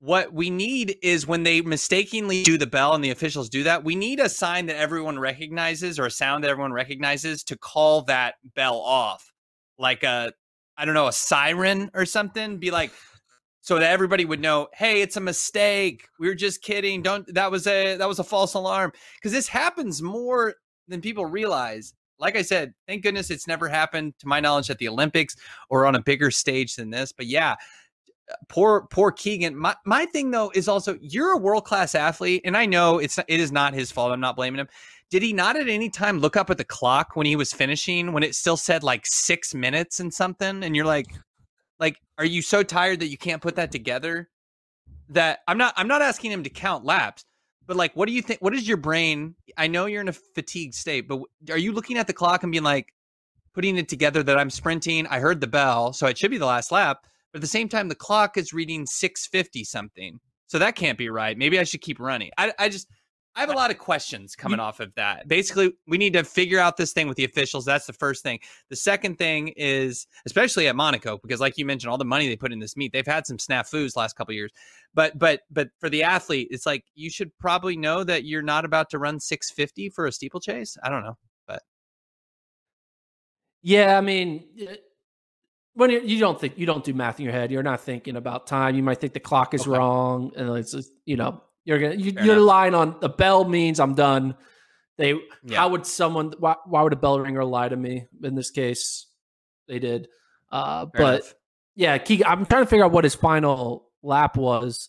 [0.00, 3.82] what we need is when they mistakenly do the bell and the officials do that,
[3.82, 8.02] we need a sign that everyone recognizes or a sound that everyone recognizes to call
[8.02, 9.32] that bell off.
[9.76, 10.32] Like a,
[10.76, 12.92] I don't know, a siren or something, be like,
[13.60, 16.06] so that everybody would know, hey, it's a mistake.
[16.18, 17.02] We were just kidding.
[17.02, 18.92] Don't that was a that was a false alarm.
[19.16, 20.54] Because this happens more
[20.86, 21.92] than people realize.
[22.18, 25.36] Like I said, thank goodness it's never happened to my knowledge at the Olympics
[25.68, 27.12] or on a bigger stage than this.
[27.12, 27.56] But yeah,
[28.48, 29.54] poor poor Kigen.
[29.54, 33.18] My my thing though is also you're a world class athlete, and I know it's
[33.18, 34.12] it is not his fault.
[34.12, 34.68] I'm not blaming him.
[35.10, 38.12] Did he not at any time look up at the clock when he was finishing
[38.12, 40.62] when it still said like six minutes and something?
[40.62, 41.06] And you're like,
[41.80, 44.28] like, are you so tired that you can't put that together?
[45.08, 47.24] That I'm not I'm not asking him to count laps,
[47.66, 48.40] but like, what do you think?
[48.40, 49.34] What is your brain?
[49.56, 52.52] I know you're in a fatigued state, but are you looking at the clock and
[52.52, 52.92] being like,
[53.54, 55.06] putting it together that I'm sprinting?
[55.06, 57.06] I heard the bell, so it should be the last lap.
[57.32, 60.18] But at the same time, the clock is reading 650 something.
[60.46, 61.36] So that can't be right.
[61.36, 62.30] Maybe I should keep running.
[62.38, 62.88] I, I just
[63.38, 65.28] I have a lot of questions coming off of that.
[65.28, 67.64] Basically, we need to figure out this thing with the officials.
[67.64, 68.40] That's the first thing.
[68.68, 72.34] The second thing is, especially at Monaco, because like you mentioned, all the money they
[72.34, 74.50] put in this meet, they've had some snafus last couple years.
[74.92, 78.64] But but but for the athlete, it's like you should probably know that you're not
[78.64, 80.76] about to run 650 for a steeplechase.
[80.82, 81.62] I don't know, but
[83.62, 84.48] yeah, I mean,
[85.78, 88.48] when you don't think you don't do math in your head, you're not thinking about
[88.48, 88.74] time.
[88.74, 89.70] You might think the clock is okay.
[89.70, 93.78] wrong, and it's just, you know you're gonna you, are relying on the bell means
[93.78, 94.34] I'm done.
[94.96, 95.14] They
[95.44, 95.58] yeah.
[95.58, 99.06] how would someone why, why would a bell ringer lie to me in this case?
[99.68, 100.08] They did,
[100.50, 101.34] uh, but enough.
[101.76, 104.88] yeah, Kigen, I'm trying to figure out what his final lap was.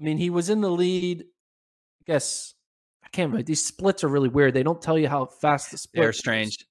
[0.00, 1.20] I mean, he was in the lead.
[1.20, 2.54] I guess
[3.04, 3.44] I can't remember.
[3.44, 4.54] These splits are really weird.
[4.54, 6.02] They don't tell you how fast the split.
[6.02, 6.66] They're strange.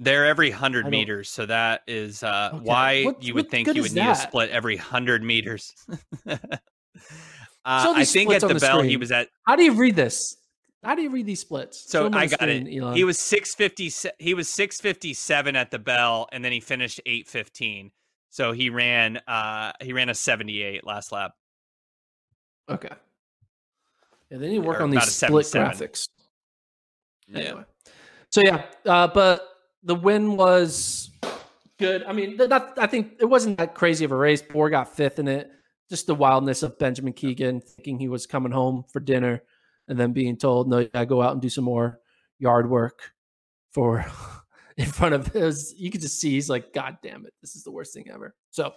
[0.00, 2.62] They're every hundred meters, so that is uh, okay.
[2.62, 4.18] why what, you would think you would need that?
[4.18, 5.74] a split every hundred meters.
[7.64, 8.88] Uh, I think at the, the bell screen.
[8.88, 9.28] he was at.
[9.46, 10.38] How do you read this?
[10.82, 11.90] How do you read these splits?
[11.90, 12.78] So I got screen, it.
[12.78, 12.96] Elon.
[12.96, 13.92] He was six fifty.
[14.18, 17.90] He was six fifty seven at the bell, and then he finished eight fifteen.
[18.30, 19.18] So he ran.
[19.28, 21.32] Uh, he ran a seventy eight last lap.
[22.70, 22.88] Okay.
[24.30, 26.08] Yeah, they need to work or on these split graphics.
[27.34, 27.52] Anyway.
[27.54, 27.92] Yeah.
[28.30, 29.47] So yeah, uh, but
[29.82, 31.10] the win was
[31.78, 32.04] good.
[32.04, 34.42] I mean, that, I think it wasn't that crazy of a race.
[34.42, 35.50] Poor got fifth in it
[35.88, 39.42] just the wildness of Benjamin Kigen thinking he was coming home for dinner
[39.88, 42.00] and then being told, no, gotta go out and do some more
[42.38, 43.12] yard work
[43.72, 44.04] for
[44.76, 45.74] in front of his.
[45.76, 48.34] You could just see he's like, God damn it, this is the worst thing ever.
[48.50, 48.72] So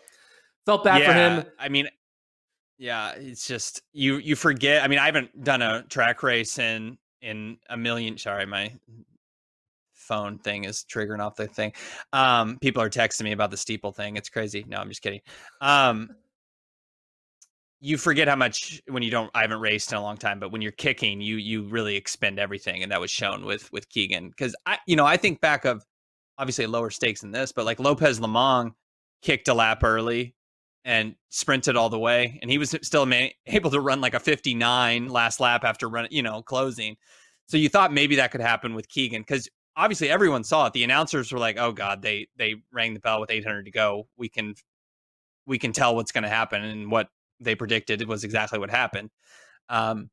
[0.65, 1.51] felt bad yeah, for him.
[1.59, 1.89] I mean,
[2.77, 4.83] yeah, it's just you you forget.
[4.83, 8.17] I mean, I haven't done a track race in in a million.
[8.17, 8.71] Sorry, my
[10.11, 11.71] phone thing is triggering off the thing.
[12.11, 14.17] Um, people are texting me about the steeple thing.
[14.17, 14.65] It's crazy.
[14.67, 15.21] No, I'm just kidding.
[15.61, 16.09] Um,
[17.79, 20.51] you forget how much when you don't I haven't raced in a long time, but
[20.51, 24.29] when you're kicking, you you really expend everything, and that was shown with with Kigen.
[24.29, 25.83] Because I you know I think back of
[26.37, 28.73] obviously lower stakes than this, but like Lopez Lomong
[29.21, 30.35] kicked a lap early
[30.83, 33.07] and sprinted all the way, and he was still
[33.47, 36.97] able to run like a 59 last lap after running you know closing.
[37.47, 40.73] So you thought maybe that could happen with Kigen because obviously everyone saw it.
[40.73, 44.07] The announcers were like, "Oh God, they they rang the bell with 800 to go.
[44.17, 44.55] We can
[45.45, 49.09] we can tell what's going to happen and what they predicted was exactly what happened.
[49.69, 50.09] Um,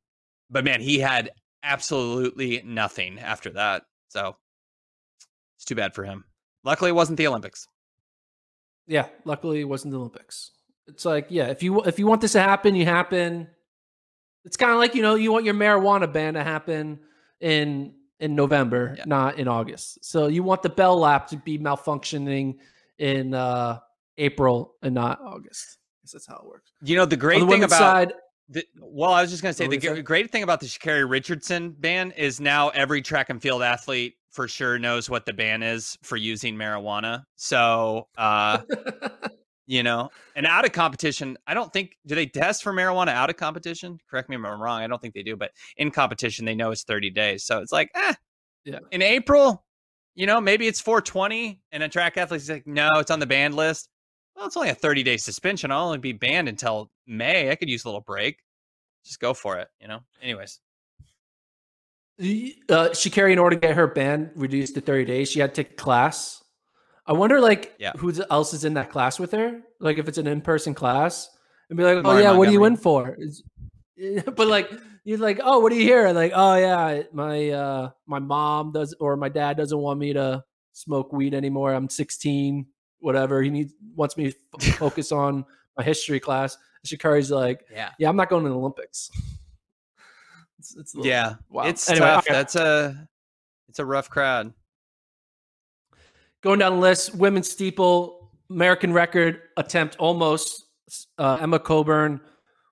[0.50, 1.30] but man, he had
[1.62, 3.82] absolutely nothing after that.
[4.08, 4.36] So
[5.56, 6.24] it's too bad for him.
[6.64, 7.66] Luckily, it wasn't the Olympics.
[8.86, 10.52] Yeah, luckily it wasn't the Olympics.
[10.86, 13.48] It's like, yeah, if you if you want this to happen, you happen.
[14.44, 17.00] It's kind of like you know you want your marijuana ban to happen
[17.40, 19.04] in in November, yeah.
[19.06, 20.04] not in August.
[20.04, 22.56] So you want the bell lap to be malfunctioning
[22.98, 23.78] in uh
[24.16, 25.78] April and not August
[26.12, 26.72] that's how it works.
[26.82, 28.12] You know the great the thing about side,
[28.48, 31.08] the, well, I was just going to say the g- great thing about the Sha'Carri
[31.08, 35.62] Richardson ban is now every track and field athlete for sure knows what the ban
[35.62, 37.24] is for using marijuana.
[37.36, 38.60] So, uh,
[39.68, 43.30] you know, and out of competition, I don't think do they test for marijuana out
[43.30, 44.00] of competition?
[44.10, 44.82] Correct me if I'm wrong.
[44.82, 47.44] I don't think they do, but in competition, they know it's 30 days.
[47.44, 48.14] So it's like, eh,
[48.64, 48.80] yeah.
[48.90, 49.64] In April,
[50.16, 53.54] you know, maybe it's 420, and a track athlete's like, no, it's on the banned
[53.54, 53.88] list
[54.38, 55.72] well, it's only a 30 day suspension.
[55.72, 57.50] I'll only be banned until May.
[57.50, 58.38] I could use a little break.
[59.04, 60.00] Just go for it, you know?
[60.22, 60.60] Anyways.
[62.20, 65.64] Uh, Sha'Carri in order to get her ban reduced to 30 days, she had to
[65.64, 66.42] take class.
[67.08, 67.92] I wonder, like, yeah.
[67.96, 69.60] who else is in that class with her?
[69.80, 71.28] Like, if it's an in person class,
[71.68, 73.16] and be like, oh, yeah, what are you in for?
[74.26, 74.70] but, like,
[75.04, 76.10] you're like, oh, what are you here?
[76.12, 80.44] Like, oh, yeah, my uh, my mom does, or my dad doesn't want me to
[80.74, 81.74] smoke weed anymore.
[81.74, 82.66] I'm 16
[83.00, 83.42] whatever.
[83.42, 85.44] He needs wants me to focus on
[85.76, 86.56] my history class.
[86.86, 89.10] Sha'Carri's like, yeah, yeah, I'm not going to the Olympics.
[90.58, 91.34] it's, it's yeah,
[91.64, 92.26] it's anyway, tough.
[92.26, 92.34] Okay.
[92.34, 93.08] That's a
[93.68, 94.52] it's a rough crowd.
[96.42, 98.30] Going down the list, women's steeple.
[98.50, 100.64] American record attempt almost.
[101.18, 102.20] Uh, Emma Coburn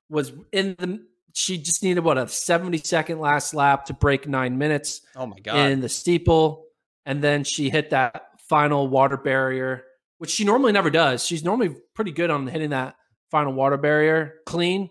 [0.09, 1.05] was in the.
[1.35, 5.03] She just needed what a 70 second last lap to break nine minutes.
[5.15, 5.71] Oh my god!
[5.71, 6.65] In the steeple,
[7.05, 9.85] and then she hit that final water barrier,
[10.19, 11.27] which she normally never does.
[11.27, 12.97] She's normally pretty good on hitting that
[13.31, 14.89] final water barrier clean.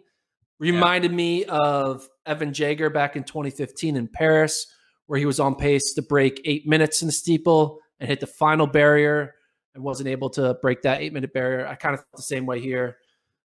[0.60, 1.18] Reminded yeah.
[1.18, 4.68] me of Evan Jager back in 2015 in Paris,
[5.08, 8.28] where he was on pace to break eight minutes in the steeple and hit the
[8.28, 9.36] final barrier
[9.74, 11.68] and wasn't able to break that eight minute barrier.
[11.68, 12.98] I kind of felt the same way here.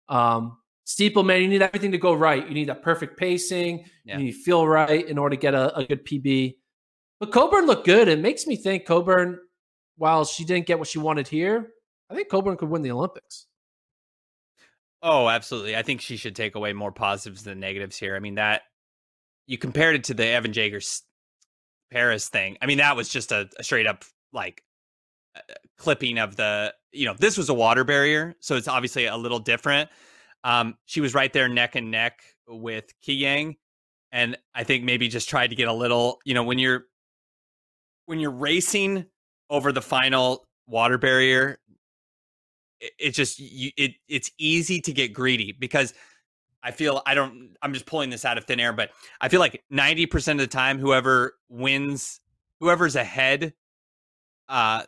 [0.10, 2.48] Um, steeple, man, you need everything to go right.
[2.48, 3.86] You need that perfect pacing.
[4.06, 4.18] Yeah.
[4.18, 6.56] You need to feel right in order to get a, a good PB.
[7.20, 8.08] But Coburn looked good.
[8.08, 9.40] It makes me think Coburn,
[9.98, 11.74] while she didn't get what she wanted here,
[12.10, 13.48] I think Coburn could win the Olympics.
[15.02, 15.76] Oh, absolutely.
[15.76, 18.16] I think she should take away more positives than negatives here.
[18.16, 18.64] I mean, that
[19.46, 21.04] you compared it to the Evan Jager's
[21.92, 22.58] Paris thing.
[22.62, 24.04] I mean, that was just a, a straight up
[24.34, 24.64] like
[25.36, 25.40] uh,
[25.78, 28.36] clipping of the, you know, this was a water barrier.
[28.40, 29.90] So it's obviously a little different.
[30.44, 33.58] Um, she was right there neck and neck with Kiyeng.
[34.12, 36.86] And I think maybe just tried to get a little, you know, when you're
[38.06, 39.06] when you're racing
[39.50, 41.60] over the final water barrier,
[42.80, 45.94] it, it just you, it it's easy to get greedy because
[46.64, 49.40] I feel I don't I'm just pulling this out of thin air, but I feel
[49.40, 52.20] like 90% of the time whoever wins
[52.60, 53.54] whoever's ahead
[54.50, 54.84] uh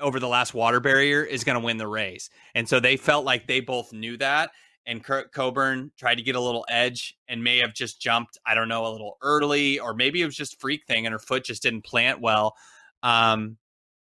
[0.00, 2.30] over the last water barrier is going to win the race.
[2.54, 4.50] And so they felt like they both knew that
[4.88, 8.54] and Kurt Coburn tried to get a little edge and may have just jumped, I
[8.54, 11.44] don't know, a little early, or maybe it was just freak thing and her foot
[11.44, 12.56] just didn't plant well.
[13.02, 13.58] Um,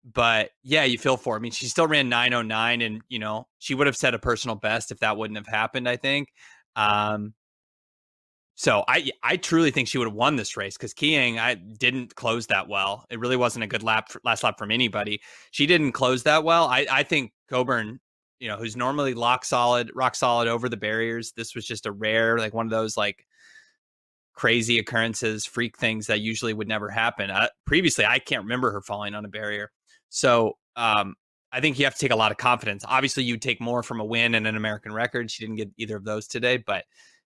[0.03, 1.35] but yeah, you feel for.
[1.35, 1.39] Her.
[1.39, 4.57] I mean, she still ran 909, and you know she would have set a personal
[4.57, 5.87] best if that wouldn't have happened.
[5.87, 6.27] I think.
[6.75, 7.33] Um,
[8.55, 12.15] so I I truly think she would have won this race because Kiyeng I didn't
[12.15, 13.05] close that well.
[13.09, 15.21] It really wasn't a good lap for, last lap from anybody.
[15.51, 16.65] She didn't close that well.
[16.65, 17.99] I I think Coburn
[18.43, 21.31] you know, who's normally lock solid, rock solid over the barriers.
[21.31, 23.25] This was just a rare, like one of those like
[24.33, 27.31] crazy occurrences, freak things that usually would never happen.
[27.31, 29.71] Uh, previously, I can't remember her falling on a barrier.
[30.09, 31.15] So um,
[31.53, 32.83] I think you have to take a lot of confidence.
[32.85, 35.31] Obviously, you take more from a win and an American record.
[35.31, 36.83] She didn't get either of those today, but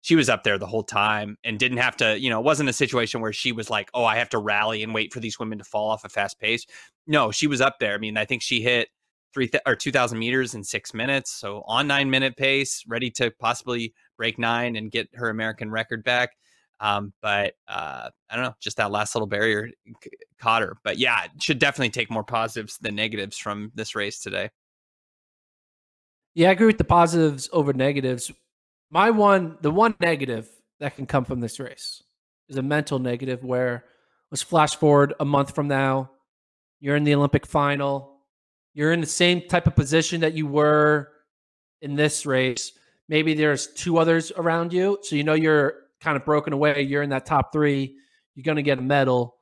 [0.04, 2.68] she was up there the whole time and didn't have to, you know, it wasn't
[2.68, 5.38] a situation where she was like, oh, I have to rally and wait for these
[5.38, 6.66] women to fall off a fast pace.
[7.06, 7.94] No, she was up there.
[7.94, 8.88] I mean, I think she hit
[9.32, 13.32] three th- or 2000 meters in six minutes so on nine minute pace ready to
[13.40, 16.36] possibly break nine and get her american record back
[16.78, 19.70] um, but uh, i don't know just that last little barrier
[20.04, 24.20] c- caught her but yeah should definitely take more positives than negatives from this race
[24.20, 24.48] today
[26.34, 28.30] yeah i agree with the positives over negatives
[28.94, 30.48] my one the one negative
[30.80, 32.02] that can come from this race
[32.48, 33.84] is a mental negative where
[34.30, 36.10] let's flash forward a month from now
[36.80, 38.14] you're in the olympic final
[38.74, 41.10] you're in the same type of position that you were
[41.80, 42.72] in this race.
[43.08, 46.82] Maybe there's two others around you, so you know you're kind of broken away.
[46.82, 47.94] You're in that top three.
[48.34, 49.36] You're going to get a medal,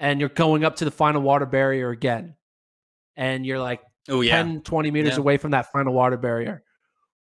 [0.00, 2.34] and you're going up to the final water barrier again,
[3.16, 4.36] and you're like oh, yeah.
[4.42, 5.18] 10, 20 meters yeah.
[5.18, 6.64] away from that final water barrier.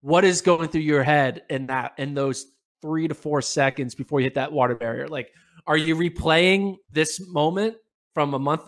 [0.00, 2.46] What is going through your head in that in those
[2.80, 5.08] three to four seconds before you hit that water barrier?
[5.08, 5.32] Like,
[5.66, 7.76] are you replaying this moment
[8.14, 8.62] from a month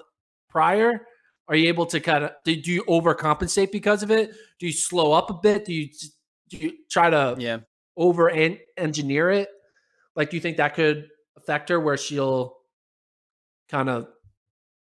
[0.48, 1.06] prior?
[1.48, 4.32] Are you able to kind of do, do you overcompensate because of it?
[4.58, 5.64] Do you slow up a bit?
[5.64, 5.88] Do you
[6.48, 7.58] do you try to yeah
[7.96, 9.48] over engineer it?
[10.16, 12.56] Like, do you think that could affect her where she'll
[13.68, 14.08] kind of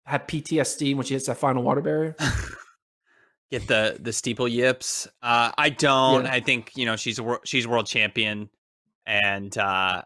[0.04, 2.16] have PTSD when she hits that final water barrier?
[3.52, 5.06] Get the the steeple yips.
[5.22, 6.24] Uh, I don't.
[6.24, 6.32] Yeah.
[6.32, 8.48] I think you know she's a she's world champion,
[9.06, 10.02] and uh,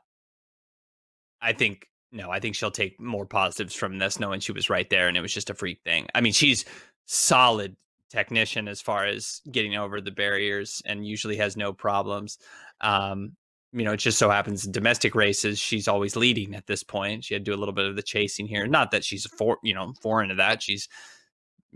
[1.41, 4.89] I think no, I think she'll take more positives from this, knowing she was right
[4.91, 6.07] there and it was just a freak thing.
[6.15, 6.65] I mean, she's
[7.05, 7.77] solid
[8.11, 12.39] technician as far as getting over the barriers and usually has no problems.
[12.81, 13.33] Um,
[13.73, 17.25] you know, it just so happens in domestic races, she's always leading at this point.
[17.25, 18.67] She had to do a little bit of the chasing here.
[18.67, 20.63] Not that she's for you know foreign to that.
[20.63, 20.89] She's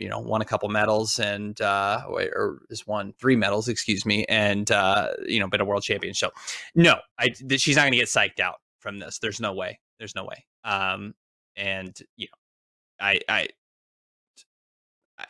[0.00, 4.24] you know won a couple medals and uh or has won three medals excuse me
[4.28, 6.30] and uh you know been a world champion so
[6.74, 10.16] no i she's not going to get psyched out from this there's no way there's
[10.16, 10.44] no way.
[10.64, 11.14] Um,
[11.56, 13.48] and you know, I, I,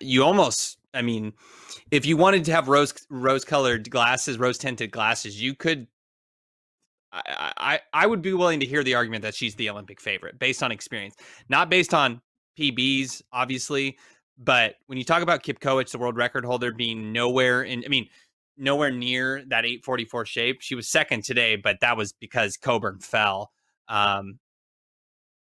[0.01, 1.35] you almost, I mean,
[1.91, 5.87] if you wanted to have rose rose colored glasses, rose tinted glasses, you could.
[7.13, 10.39] I, I I would be willing to hear the argument that she's the Olympic favorite
[10.39, 11.17] based on experience,
[11.49, 12.23] not based on
[12.59, 13.99] PBs, obviously.
[14.43, 17.89] But when you talk about Kip Chepkoech, the world record holder, being nowhere in, I
[17.89, 18.09] mean,
[18.57, 20.63] nowhere near that 844 shape.
[20.63, 23.51] She was second today, but that was because Coburn fell.
[23.89, 24.39] Um,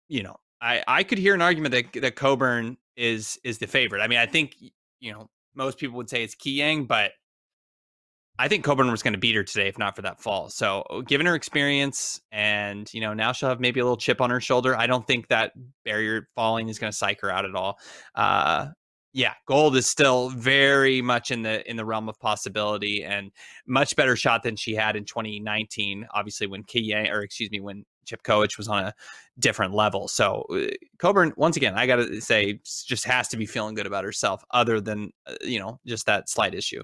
[0.09, 4.01] you know, I I could hear an argument that that Coburn is is the favorite.
[4.01, 4.55] I mean, I think
[4.99, 7.11] you know most people would say it's Kiyeng, but
[8.39, 10.49] I think Coburn was going to beat her today if not for that fall.
[10.49, 14.21] So, uh, given her experience and, you know, now she'll have maybe a little chip
[14.21, 14.75] on her shoulder.
[14.75, 15.51] I don't think that
[15.85, 17.77] barrier falling is going to psych her out at all.
[18.15, 18.69] Uh,
[19.13, 23.31] yeah, gold is still very much in the in the realm of possibility and
[23.67, 26.07] much better shot than she had in 2019.
[26.13, 28.93] Obviously, when Kiyeng or excuse me, when Chepkoech was on a
[29.39, 30.07] different level.
[30.07, 33.85] So uh, Coburn, once again, I got to say, just has to be feeling good
[33.85, 36.81] about herself, other than uh, you know just that slight issue.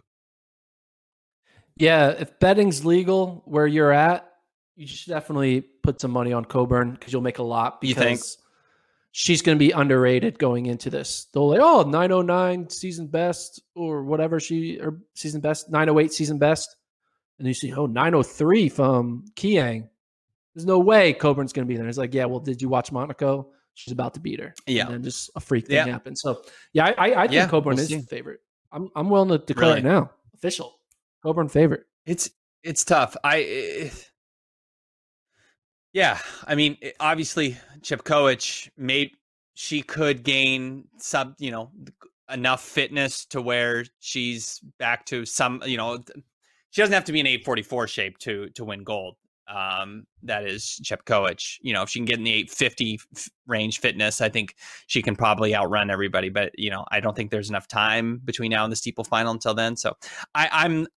[1.77, 4.29] Yeah, if betting's legal where you're at,
[4.75, 7.81] you should definitely put some money on Coburn because you'll make a lot.
[7.81, 8.21] Because you think?
[9.11, 11.27] She's going to be underrated going into this.
[11.33, 16.75] They'll like, oh, 909 season best or whatever she or season best, 908 season best.
[17.39, 19.87] And you see, oh, 903 from Kiyeng.
[20.53, 21.87] There's no way Coburn's going to be there.
[21.87, 23.49] It's like, yeah, well, did you watch Monaco?
[23.73, 24.53] She's about to beat her.
[24.67, 24.85] Yeah.
[24.85, 25.85] And then just a freak thing yeah.
[25.85, 26.17] happened.
[26.17, 26.41] So,
[26.73, 28.41] yeah, I, I, I think yeah, Coburn we'll is the favorite.
[28.71, 29.79] I'm, I'm willing to declare really?
[29.79, 30.11] it now.
[30.35, 30.79] Official.
[31.23, 31.85] Coburn favorite.
[32.05, 32.29] It's
[32.63, 33.15] it's tough.
[33.23, 34.08] I it,
[35.93, 38.07] yeah, I mean, obviously Chip
[38.77, 39.11] made
[39.55, 41.71] she could gain some, you know,
[42.31, 45.99] enough fitness to where she's back to some, you know,
[46.69, 49.15] she doesn't have to be in 844 shape to to win gold.
[49.47, 51.01] Um, that is Chip.
[51.61, 52.99] You know, if she can get in the 850
[53.47, 56.29] range fitness, I think she can probably outrun everybody.
[56.29, 59.31] But you know, I don't think there's enough time between now and the steeple final
[59.31, 59.75] until then.
[59.75, 59.97] So
[60.35, 60.87] I, I'm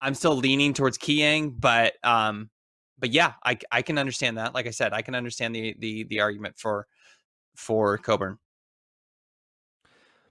[0.00, 2.50] I'm still leaning towards Kiyeng, but um,
[2.98, 4.54] but yeah, I I can understand that.
[4.54, 6.86] Like I said, I can understand the the the argument for
[7.54, 8.38] for Coburn.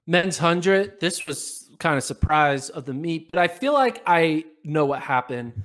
[0.08, 1.00] Men's hundred.
[1.00, 5.02] This was kind of surprise of the meet, but I feel like I know what
[5.02, 5.64] happened.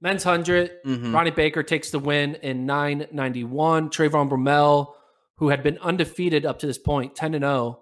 [0.00, 1.14] Men's 100, mm-hmm.
[1.14, 3.88] Ronnie Baker takes the win in 991.
[3.88, 4.92] Trayvon Bromell,
[5.36, 7.80] who had been undefeated up to this point, 10 and 0,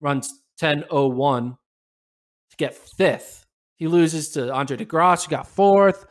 [0.00, 1.58] runs 10.01
[2.50, 3.46] to get fifth.
[3.74, 6.06] He loses to Andre DeGrasse, who got fourth.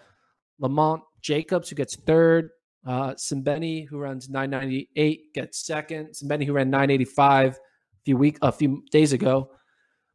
[0.59, 2.51] Lamont Jacobs, who gets third.
[2.85, 6.09] Uh, Simbine, who runs 998, gets second.
[6.09, 7.57] Simbine, who ran 985 a
[8.05, 9.49] few week a few days ago.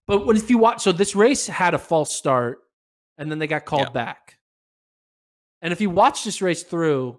[0.06, 0.82] But what if you watch?
[0.82, 2.58] So this race had a false start,
[3.18, 4.04] and then they got called yeah.
[4.04, 4.38] back.
[5.62, 7.18] And if you watch this race through,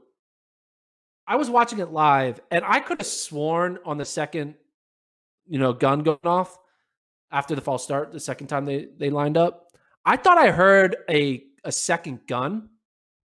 [1.27, 4.55] I was watching it live, and I could have sworn on the second,
[5.47, 6.57] you know, gun going off
[7.29, 9.67] after the false start, the second time they they lined up,
[10.05, 12.69] I thought I heard a a second gun.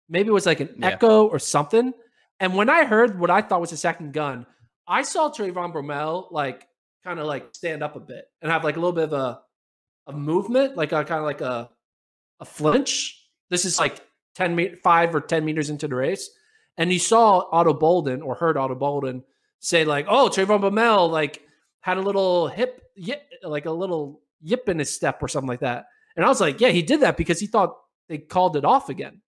[0.08, 0.88] Maybe it was like an yeah.
[0.88, 1.92] echo or something.
[2.40, 4.46] And when I heard what I thought was a second gun,
[4.86, 6.66] I saw Trayvon Bromell like
[7.04, 9.40] kind of like stand up a bit and have like a little bit of a
[10.06, 11.70] a movement, like a kind of like a
[12.40, 13.22] a flinch.
[13.50, 14.00] This is like
[14.34, 16.30] 10 meter, five or 10 meters into the race.
[16.76, 19.24] And you saw Ato Boldon or heard Ato Boldon
[19.58, 21.42] say, like, oh, Trayvon Bromell like
[21.80, 25.60] had a little hip, yip, like a little yip in his step or something like
[25.60, 25.86] that.
[26.16, 27.76] And I was like, yeah, he did that because he thought
[28.08, 29.20] they called it off again.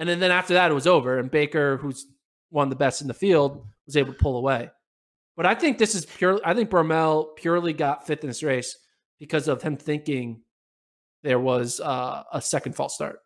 [0.00, 1.18] And then, then after that, it was over.
[1.18, 2.06] And Baker, who's
[2.48, 4.70] one of the best in the field, was able to pull away.
[5.36, 8.76] But I think this is purely, I think Bromell purely got fifth in this race
[9.18, 10.40] because of him thinking
[11.22, 13.20] there was uh, a second false start.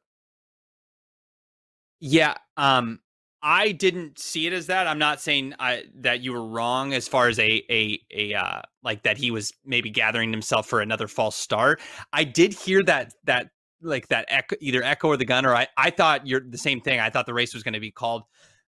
[2.01, 2.35] Yeah.
[2.57, 2.99] Um,
[3.41, 4.87] I didn't see it as that.
[4.87, 8.63] I'm not saying I, that you were wrong as far as a a a uh,
[8.83, 11.81] like that he was maybe gathering himself for another false start.
[12.13, 13.51] I did hear that that
[13.83, 16.81] like that echo, either echo or the gun, or I I thought you're the same
[16.81, 17.01] thing.
[17.01, 18.23] I thought the race was going to be called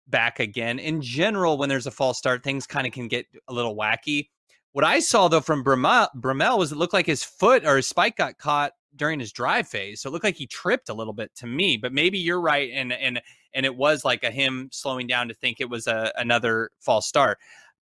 [0.08, 0.78] back again.
[0.78, 4.28] In general, when there's a false start, things kind of can get a little wacky.
[4.72, 8.16] What I saw though from Bromell was it looked like his foot or his spike
[8.16, 10.00] got caught during his drive phase.
[10.00, 12.70] So it looked like he tripped a little bit to me, but maybe you're right.
[12.72, 13.20] And, and,
[13.54, 17.06] and it was like a him slowing down to think it was a, another false
[17.06, 17.38] start.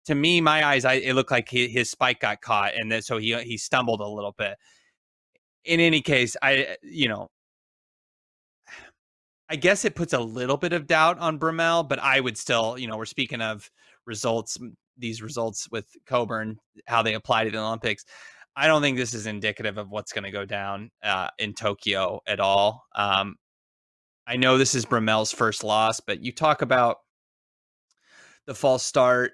[0.05, 2.75] To me, my eyes, I, it looked like he, his spike got caught.
[2.75, 4.57] And then, so he, he stumbled a little bit.
[5.65, 7.29] In any case, I, you know,
[9.49, 12.77] I guess it puts a little bit of doubt on Bromell, but I would still,
[12.77, 13.69] you know, we're speaking of
[14.05, 14.57] results,
[14.97, 18.03] these results with Coburn, how they apply to the Olympics.
[18.55, 22.21] I don't think this is indicative of what's going to go down uh, in Tokyo
[22.27, 22.83] at all.
[22.95, 23.35] Um,
[24.27, 26.97] I know this is Bromell's first loss, but you talk about
[28.45, 29.33] the false start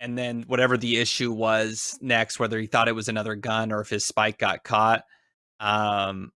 [0.00, 3.80] and then whatever the issue was next, whether he thought it was another gun or
[3.80, 5.02] if his spike got caught.
[5.60, 6.32] Um,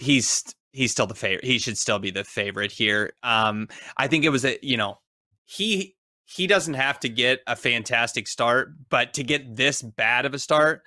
[0.00, 1.44] he's he's still the favorite.
[1.44, 3.12] He should still be the favorite here.
[3.22, 4.98] Um, I think it was a you know
[5.44, 10.34] he he doesn't have to get a fantastic start, but to get this bad of
[10.34, 10.82] a start,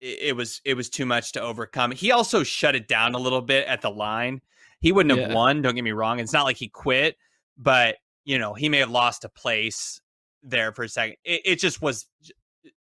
[0.00, 1.92] it, it was it was too much to overcome.
[1.92, 4.40] He also shut it down a little bit at the line.
[4.80, 5.62] He wouldn't have won.
[5.62, 6.20] Don't get me wrong.
[6.20, 7.16] It's not like he quit,
[7.56, 10.00] but you know he may have lost a place
[10.42, 11.16] there for a second.
[11.24, 12.06] It, it just was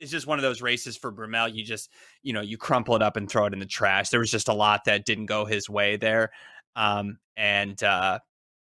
[0.00, 1.54] it's just one of those races for Bromell.
[1.54, 1.90] You just,
[2.22, 4.10] you know, you crumple it up and throw it in the trash.
[4.10, 6.30] There was just a lot that didn't go his way there.
[6.74, 8.18] Um, and uh,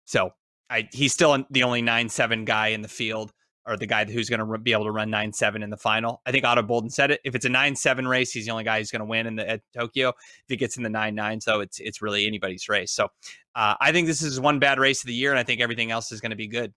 [0.04, 0.30] so
[0.68, 3.32] I, he's still the only nine seven guy in the field,
[3.66, 6.22] or the guy who's going to be able to run nine seven in the final.
[6.26, 7.20] I think Ato Boldon said it.
[7.24, 9.36] If it's a nine seven race, he's the only guy who's going to win in
[9.36, 10.08] the at Tokyo.
[10.08, 12.92] If he gets in the nine nine, so it's it's really anybody's race.
[12.92, 13.08] So
[13.54, 15.90] uh, I think this is one bad race of the year, and I think everything
[15.90, 16.72] else is going to be good.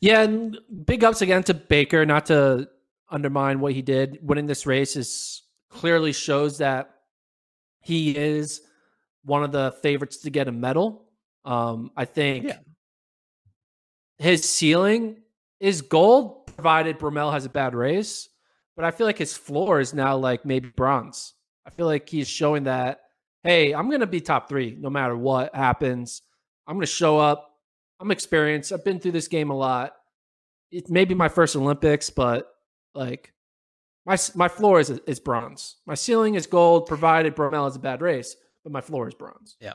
[0.00, 2.04] Yeah, and big ups again to Baker.
[2.04, 2.68] Not to
[3.08, 6.90] undermine what he did, winning this race is clearly shows that
[7.80, 8.60] he is
[9.24, 11.04] one of the favorites to get a medal.
[11.44, 12.58] Um, I think yeah.
[14.18, 15.22] his ceiling
[15.60, 18.28] is gold, provided Bromell has a bad race.
[18.74, 21.32] But I feel like his floor is now like maybe bronze.
[21.64, 23.00] I feel like he's showing that,
[23.42, 26.22] hey, I'm going to be top three no matter what happens.
[26.66, 27.55] I'm going to show up.
[28.00, 28.72] I'm experienced.
[28.72, 29.92] I've been through this game a lot.
[30.70, 32.48] It may be my first Olympics, but
[32.94, 33.32] like
[34.04, 35.76] my my floor is is bronze.
[35.86, 39.56] My ceiling is gold, provided Bromell is a bad race, but my floor is bronze.
[39.60, 39.74] Yeah.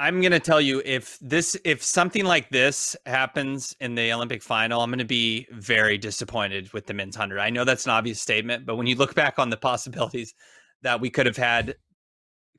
[0.00, 4.80] I'm gonna tell you if this if something like this happens in the Olympic final,
[4.80, 7.40] I'm gonna be very disappointed with the men's hundred.
[7.40, 10.34] I know that's an obvious statement, but when you look back on the possibilities
[10.82, 11.74] that we could have had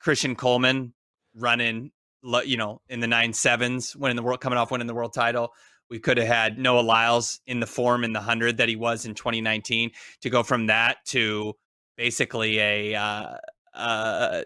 [0.01, 0.93] Christian Coleman
[1.33, 1.91] running,
[2.23, 5.53] you know, in the nine sevens, winning the world, coming off winning the world title.
[5.89, 9.05] We could have had Noah Lyles in the form in the hundred that he was
[9.05, 9.89] in 2019
[10.21, 11.53] to go from that to
[11.97, 13.37] basically a uh,
[13.73, 14.43] uh,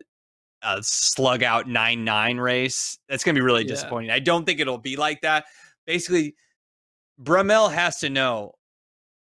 [0.62, 2.98] a slug out nine nine race.
[3.10, 3.70] That's going to be really yeah.
[3.70, 4.12] disappointing.
[4.12, 5.46] I don't think it'll be like that.
[5.86, 6.36] Basically,
[7.22, 8.54] Bromell has to know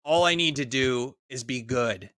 [0.04, 2.10] all I need to do is be good,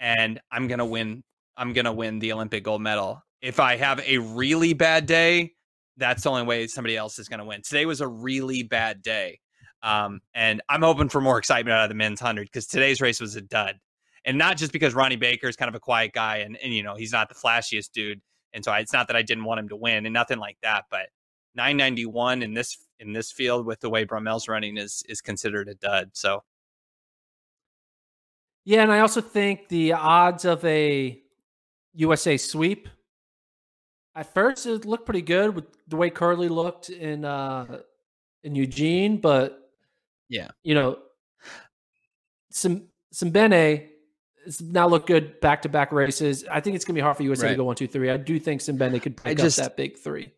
[0.00, 1.22] and I'm going to win.
[1.56, 3.22] I'm going to win the Olympic gold medal.
[3.40, 5.54] If I have a really bad day,
[5.96, 7.62] that's the only way somebody else is going to win.
[7.62, 9.40] Today was a really bad day.
[9.82, 13.20] Um, and I'm hoping for more excitement out of the men's 100 because today's race
[13.20, 13.76] was a dud.
[14.24, 16.82] And not just because Ronnie Baker is kind of a quiet guy and, and you
[16.82, 18.20] know, he's not the flashiest dude.
[18.52, 20.56] And so I, it's not that I didn't want him to win and nothing like
[20.62, 21.08] that, but
[21.54, 25.74] 991 in this in this field with the way Bromell's running is is considered a
[25.74, 26.10] dud.
[26.12, 26.42] So
[28.64, 31.20] yeah, and I also think the odds of a
[31.94, 32.88] USA sweep
[34.16, 37.80] at first it looked pretty good with the way Kerley looked in uh
[38.42, 39.70] in Eugene, but
[40.28, 40.98] yeah, you know,
[42.50, 43.90] some some Bene
[44.46, 46.44] it's now look good back to back races.
[46.50, 47.50] I think it's gonna be hard for USA right.
[47.50, 48.10] to go one, two, three.
[48.10, 50.32] I do think some Simbine could pick just, up that big three.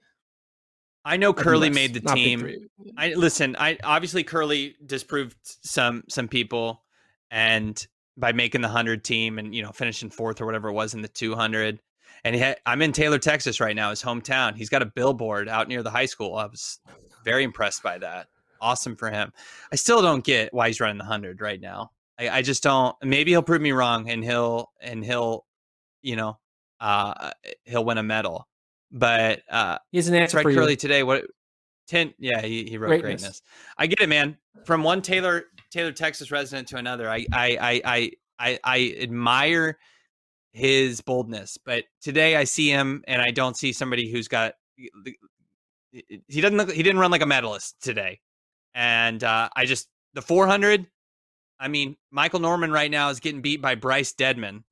[1.05, 2.69] I know Kerley made the team.
[2.97, 3.57] I listen.
[3.59, 6.83] I obviously Kerley disproved some some people,
[7.31, 10.95] and by making the hundred team and you know finishing fourth or whatever it was
[10.95, 11.81] in the two hundred.
[12.25, 14.57] And he had, I'm in Taylor, Texas right now, his hometown.
[14.57, 16.37] He's got a billboard out near the high school.
[16.37, 16.81] I was
[17.25, 18.29] very impressed by that.
[18.61, 19.33] Awesome for him.
[19.73, 21.93] I still don't get why he's running the hundred right now.
[22.19, 22.97] I, I just don't.
[23.03, 25.47] Maybe he'll prove me wrong, and he'll and he'll,
[26.03, 26.39] you know,
[26.81, 27.31] uh,
[27.65, 28.49] he'll win a medal.
[28.91, 30.77] But uh, he's an answer right, for you.
[30.77, 31.03] today.
[31.03, 31.27] What?
[31.87, 32.13] Ten?
[32.19, 33.23] Yeah, he, he wrote greatness.
[33.23, 33.43] greatness.
[33.77, 34.37] I get it, man.
[34.65, 39.79] From one Taylor Taylor Texas resident to another, I I I I I, I admire
[40.53, 41.59] his boldness.
[41.65, 44.55] But today I see him, and I don't see somebody who's got.
[45.93, 46.71] He doesn't look.
[46.71, 48.21] He didn't run like a medalist today,
[48.75, 50.87] and uh, I just the 400
[51.61, 54.63] I mean, Michael Norman right now is getting beat by Bryce Deadmon.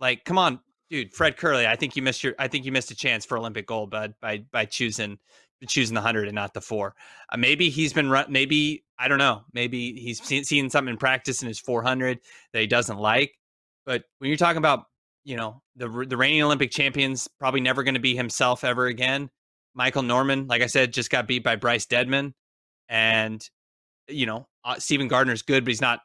[0.00, 0.60] Like, come on,
[0.90, 1.66] dude, Fred Kerley.
[1.66, 2.34] I think you missed your.
[2.38, 5.18] I think you missed a chance for Olympic gold, bud, by by choosing
[5.66, 6.94] choosing the hundred and not the four.
[7.30, 8.26] Uh, maybe he's been run.
[8.28, 9.42] Maybe I don't know.
[9.52, 12.20] Maybe he's seen, seen something in practice in his four hundred
[12.52, 13.32] that he doesn't like.
[13.86, 14.86] But when you're talking about,
[15.24, 19.30] you know, the the reigning Olympic champions, probably never going to be himself ever again.
[19.74, 22.32] Michael Norman, like I said, just got beat by Bryce Deadmon,
[22.88, 23.46] and
[24.08, 26.00] you know, uh, Steven Gardiner's good, but he's not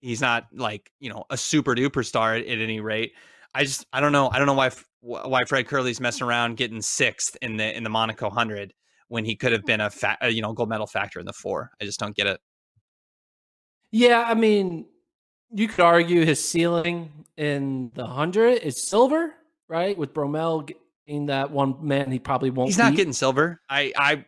[0.00, 3.12] he's not like you know a super duper star at, at any rate.
[3.54, 6.82] I just I don't know I don't know why why Fred Kerley's messing around getting
[6.82, 8.74] sixth in the in the Monaco hundred
[9.08, 11.70] when he could have been a fa- you know gold medal factor in the four.
[11.80, 12.40] I just don't get it.
[13.92, 14.86] Yeah, I mean,
[15.52, 19.34] you could argue his ceiling in the hundred is silver,
[19.68, 19.96] right?
[19.96, 20.70] With Bromell
[21.06, 22.68] in that one man he probably won't.
[22.68, 22.98] He's not beat.
[22.98, 23.60] getting silver.
[23.68, 24.24] I, I,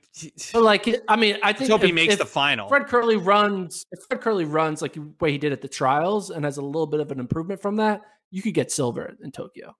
[0.53, 2.68] but like, I mean, I think hope if, he makes the final.
[2.68, 3.87] Fred Kerley runs.
[3.93, 6.62] If Fred Kerley runs like the way he did at the trials and has a
[6.62, 8.01] little bit of an improvement from that,
[8.33, 9.77] you could get silver in Tokyo.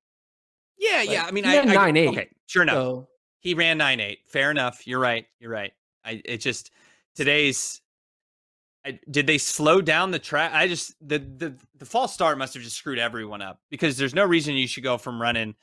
[0.79, 1.25] Yeah, like, yeah.
[1.27, 2.09] I mean, I, I nine eight.
[2.09, 2.75] Okay, sure enough.
[2.75, 3.09] So,
[3.41, 4.21] he ran nine eight.
[4.29, 4.87] Fair enough.
[4.87, 5.27] You're right.
[5.41, 5.73] You're right.
[6.05, 6.71] I it just
[7.17, 7.81] today's.
[8.85, 10.53] I, did they slow down the track?
[10.53, 14.15] I just the the the false start must have just screwed everyone up because there's
[14.15, 15.55] no reason you should go from running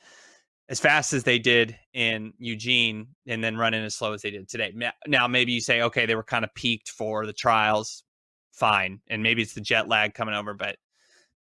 [0.70, 4.48] as fast as they did in Eugene and then running as slow as they did
[4.48, 4.72] today.
[5.06, 8.04] Now, maybe you say, okay, they were kind of peaked for the trials.
[8.52, 9.00] fine.
[9.08, 10.76] And maybe it's the jet lag coming over, but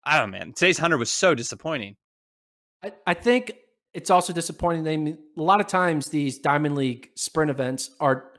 [0.03, 0.53] I don't know, man.
[0.53, 1.97] Today's hundred was so disappointing.
[2.83, 3.53] I, I think
[3.93, 4.83] it's also disappointing.
[4.83, 8.30] They a lot of times these Diamond League sprint events are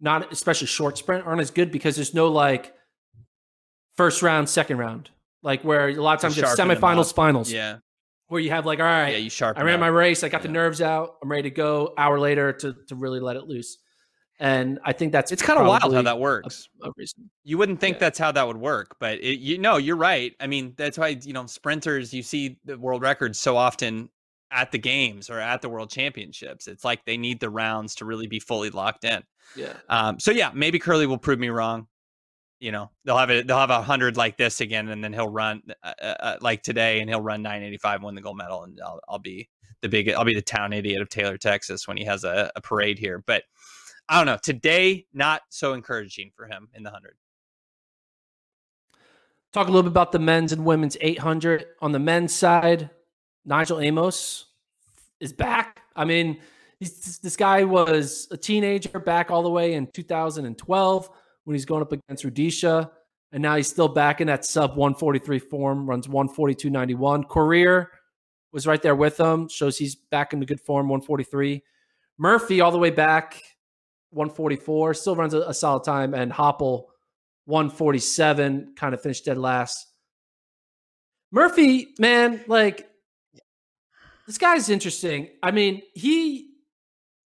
[0.00, 2.74] not, especially short sprint, aren't as good because there's no like
[3.96, 5.10] first round, second round,
[5.42, 7.52] like where a lot of times it's semifinals, finals.
[7.52, 7.78] Yeah.
[8.28, 9.58] Where you have like, all right, yeah, you sharp.
[9.58, 9.80] I ran up.
[9.80, 10.48] my race, I got yeah.
[10.48, 11.94] the nerves out, I'm ready to go.
[11.96, 13.78] Hour later to to really let it loose.
[14.40, 16.68] And I think that's it's kind of wild how that works.
[16.82, 16.92] A, a.
[17.42, 18.00] You wouldn't think yeah.
[18.00, 20.32] that's how that would work, but it, you know, you're right.
[20.38, 22.14] I mean, that's why you know sprinters.
[22.14, 24.10] You see the world records so often
[24.50, 26.68] at the games or at the world championships.
[26.68, 29.22] It's like they need the rounds to really be fully locked in.
[29.56, 29.74] Yeah.
[29.88, 30.18] Um.
[30.18, 31.86] So yeah, maybe Kerley will prove me wrong.
[32.60, 33.46] You know, they'll have it.
[33.46, 36.62] They'll have a hundred like this again, and then he'll run uh, uh, uh like
[36.62, 39.48] today, and he'll run 985, win the gold medal, and I'll, I'll be
[39.80, 40.10] the big.
[40.10, 43.22] I'll be the town idiot of Taylor, Texas, when he has a, a parade here.
[43.26, 43.44] But
[44.08, 44.38] I don't know.
[44.42, 47.14] Today, not so encouraging for him in the 100.
[49.52, 51.66] Talk a little bit about the men's and women's 800.
[51.80, 52.90] On the men's side,
[53.48, 54.46] Nijel Amos
[55.20, 55.82] is back.
[55.96, 56.38] I mean,
[56.80, 61.10] this guy was a teenager back all the way in 2012
[61.44, 62.90] when he's going up against Rudisha.
[63.32, 67.24] And now he's still back in that sub 143 form, runs 142.91.
[67.26, 67.86] Korir
[68.52, 71.62] was right there with him, shows he's back in the good form, 143.
[72.16, 73.42] Murphy all the way back
[74.10, 76.84] 144, still runs a, a solid time, and Hoppel
[77.44, 79.86] 147, kind of finished dead last.
[81.30, 82.87] Murphy, man, like
[84.28, 85.30] this guy's interesting.
[85.42, 86.50] I mean, he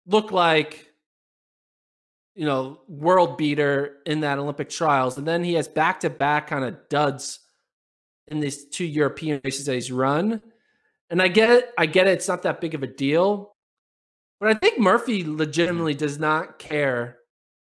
[0.07, 0.87] looked like
[2.37, 6.49] you know world beater in that Olympic trials, and then he has back to back
[6.49, 7.41] kind of duds
[8.29, 10.43] in these two European races that he's run.
[11.09, 11.71] And I get it.
[11.79, 12.13] I get it.
[12.13, 13.57] It's not that big of a deal.
[14.39, 17.17] But I think Murphy legitimately does not care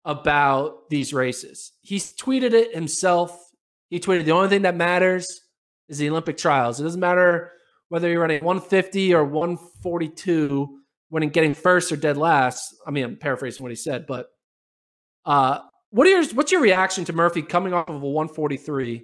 [0.06, 1.72] about these races.
[1.82, 3.52] He's tweeted it himself.
[3.90, 5.42] He tweeted the only thing that matters
[5.88, 6.80] is the Olympic trials.
[6.80, 7.54] It doesn't matter
[7.94, 10.80] whether you're running 150 or 142,
[11.12, 12.74] winning getting first or dead last.
[12.88, 14.30] I mean, I'm paraphrasing what he said, but
[15.28, 15.60] uh,
[15.92, 19.04] what are your what's your reaction to Murphy coming off of a 143,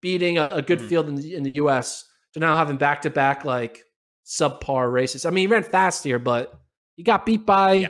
[0.00, 0.88] beating a, a good mm-hmm.
[0.88, 2.06] field in the, in the U.S.
[2.32, 3.82] to now having back to back like
[4.24, 5.26] subpar races.
[5.26, 6.58] I mean, he ran fast here, but
[6.96, 7.88] he got beat by yeah.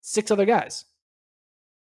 [0.00, 0.84] six other guys.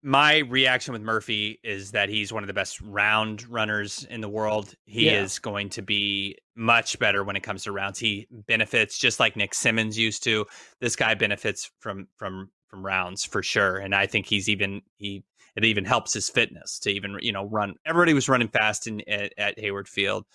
[0.02, 4.30] My reaction with Murphy is that he's one of the best round runners in the
[4.30, 4.74] world.
[4.86, 5.22] He yeah.
[5.22, 8.00] is going to be much better when it comes to rounds.
[8.00, 10.46] He benefits just like Nick Symmonds used to.
[10.80, 13.78] This guy benefits from from from rounds for sure.
[13.78, 15.24] And I think he's even he
[15.56, 17.76] it even helps his fitness to even you know run.
[17.86, 20.26] Everybody was running fast in at, at Hayward Field.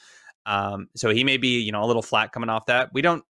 [0.46, 2.90] Um, so he may be, you know, a little flat coming off that.
[2.92, 3.24] We don't.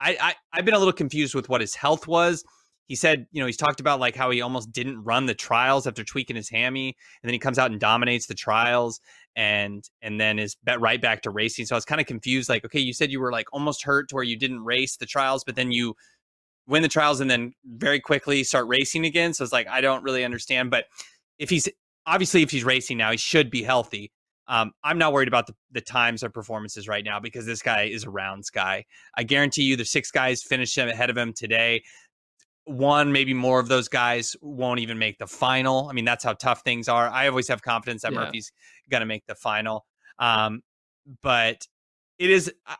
[0.00, 2.44] I, I I've been a little confused with what his health was.
[2.92, 5.86] He said, you know, he's talked about like how he almost didn't run the trials
[5.86, 6.88] after tweaking his hammy,
[7.22, 9.00] and then he comes out and dominates the trials,
[9.34, 11.64] and and then is bet right back to racing.
[11.64, 12.50] So I was kind of confused.
[12.50, 15.06] Like, okay, you said you were like almost hurt to where you didn't race the
[15.06, 15.94] trials, but then you
[16.66, 19.32] win the trials and then very quickly start racing again.
[19.32, 20.70] So it's like I don't really understand.
[20.70, 20.84] But
[21.38, 21.70] if he's
[22.04, 24.12] obviously if he's racing now, he should be healthy.
[24.48, 27.84] Um, I'm not worried about the, the times or performances right now because this guy
[27.84, 28.84] is a rounds guy.
[29.16, 31.84] I guarantee you, the six guys finish him ahead of him today.
[32.64, 35.88] One, maybe more of those guys won't even make the final.
[35.88, 37.08] I mean, that's how tough things are.
[37.08, 38.20] I always have confidence that yeah.
[38.20, 38.52] Murphy's
[38.90, 39.84] going to make the final.
[40.18, 40.62] Um,
[41.22, 41.66] but
[42.18, 42.76] it is uh,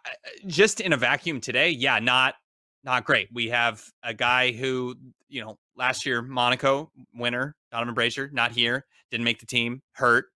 [0.46, 1.70] just in a vacuum today.
[1.70, 2.34] Yeah, not
[2.84, 3.28] not great.
[3.32, 4.94] We have a guy who,
[5.28, 10.26] you know, last year Monaco winner Donavan Brazier not here, didn't make the team, hurt.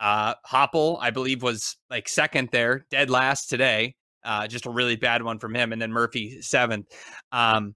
[0.00, 3.94] Uh, Hoppel, I believe, was like second there, dead last today.
[4.24, 6.86] Uh, just a really bad one from him, and then Murphy seventh.
[7.32, 7.74] Um,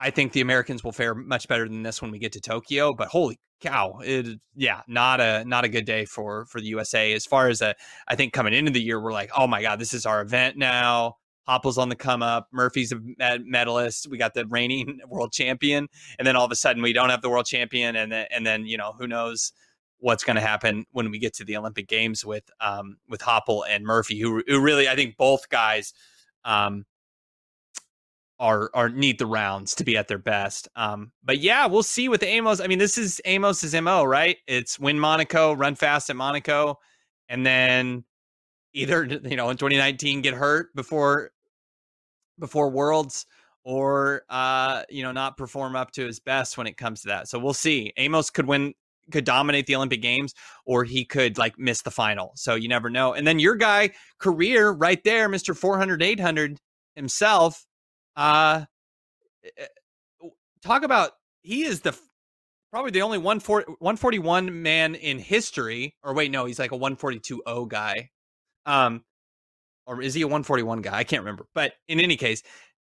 [0.00, 2.92] I think the Americans will fare much better than this when we get to Tokyo.
[2.94, 7.12] But holy cow, it yeah, not a not a good day for for the USA.
[7.12, 7.74] As far as a,
[8.06, 10.56] I think coming into the year, we're like, oh my god, this is our event
[10.56, 11.16] now.
[11.48, 12.46] Hoppel's on the come up.
[12.52, 14.06] Murphy's a medalist.
[14.10, 15.88] We got the reigning world champion,
[16.18, 18.46] and then all of a sudden we don't have the world champion, and then and
[18.46, 19.52] then you know who knows
[20.00, 23.64] what's going to happen when we get to the Olympic Games with um, with Hoppel
[23.68, 25.92] and Murphy, who who really I think both guys
[26.44, 26.84] um,
[28.40, 30.68] are are need the rounds to be at their best.
[30.76, 32.60] Um, but yeah, we'll see with Amos.
[32.60, 34.36] I mean, this is Amos's mo, right?
[34.46, 36.78] It's win Monaco, run fast at Monaco,
[37.28, 38.04] and then
[38.72, 41.30] either you know in 2019 get hurt before
[42.38, 43.26] before Worlds
[43.64, 47.28] or uh, you know not perform up to his best when it comes to that.
[47.28, 47.92] So we'll see.
[47.96, 48.74] Amos could win
[49.10, 50.34] could dominate the Olympic Games
[50.64, 52.32] or he could like miss the final.
[52.36, 53.14] So you never know.
[53.14, 55.56] And then your guy, Korir right there, Mr.
[55.56, 56.58] 400, 800
[56.94, 57.64] himself.
[58.18, 58.64] Uh,
[59.44, 60.28] eh, eh,
[60.60, 61.12] talk about
[61.42, 61.96] he is the
[62.72, 65.94] probably the only 141 man in history.
[66.02, 68.10] Or wait, no, he's like a 142 0 guy.
[68.66, 69.04] Um,
[69.86, 70.98] or is he a 141 guy?
[70.98, 71.46] I can't remember.
[71.54, 72.42] But in any case,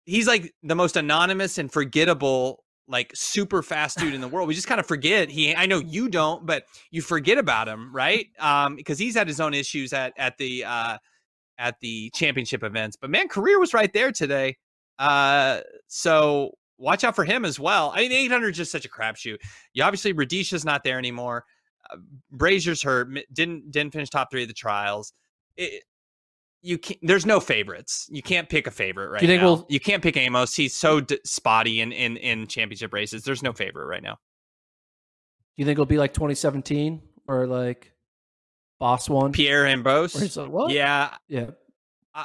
[0.05, 4.49] he's like the most anonymous and forgettable like super fast dude in the world.
[4.49, 7.95] We just kind of forget he I know you don't, but you forget about him,
[7.95, 8.27] right?
[8.41, 10.99] Um because he's had his own issues at at the uh
[11.57, 12.97] at the championship events.
[13.01, 14.57] But man, Korir was right there today.
[15.01, 17.93] Uh so watch out for him as well.
[17.95, 19.39] I mean, 800 is just such a crapshoot.
[19.73, 21.45] You obviously Rudisha's not there anymore.
[21.91, 21.97] Uh,
[22.31, 23.09] Brazier's hurt.
[23.33, 25.13] Didn't didn't finish top three of the trials.
[25.57, 25.85] It,
[26.63, 28.07] you can't, there's no favorites.
[28.11, 29.49] You can't pick a favorite right you think now.
[29.49, 30.55] We'll, you can't pick Amos.
[30.55, 33.25] He's so d- spotty in, in in championship races.
[33.25, 34.15] There's no favorite right now.
[34.15, 37.93] Do you think it'll be like 2017 or like
[38.79, 39.33] Boss one?
[39.33, 40.37] Pierre Ambroise?
[40.37, 41.15] Like, yeah.
[41.29, 41.51] Yeah.
[42.15, 42.25] Uh,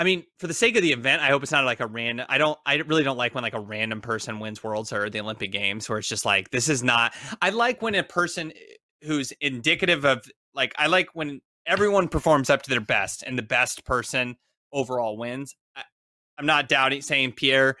[0.00, 2.24] I mean, for the sake of the event, I hope it's not like a random.
[2.30, 2.58] I don't.
[2.64, 5.90] I really don't like when like a random person wins worlds or the Olympic Games,
[5.90, 7.12] where it's just like this is not.
[7.42, 8.54] I like when a person
[9.02, 10.24] who's indicative of
[10.54, 10.72] like.
[10.78, 14.36] I like when everyone performs up to their best and the best person
[14.72, 15.54] overall wins.
[15.76, 15.82] I,
[16.38, 17.76] am not doubting saying Pierre,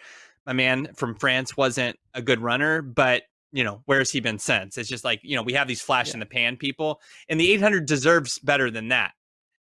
[0.46, 4.76] my man from France, wasn't a good runner, but you know, where's he been since?
[4.76, 6.14] It's just like, you know, we have these flash yeah.
[6.14, 7.00] in the pan people,
[7.30, 9.12] and the 800 deserves better than that.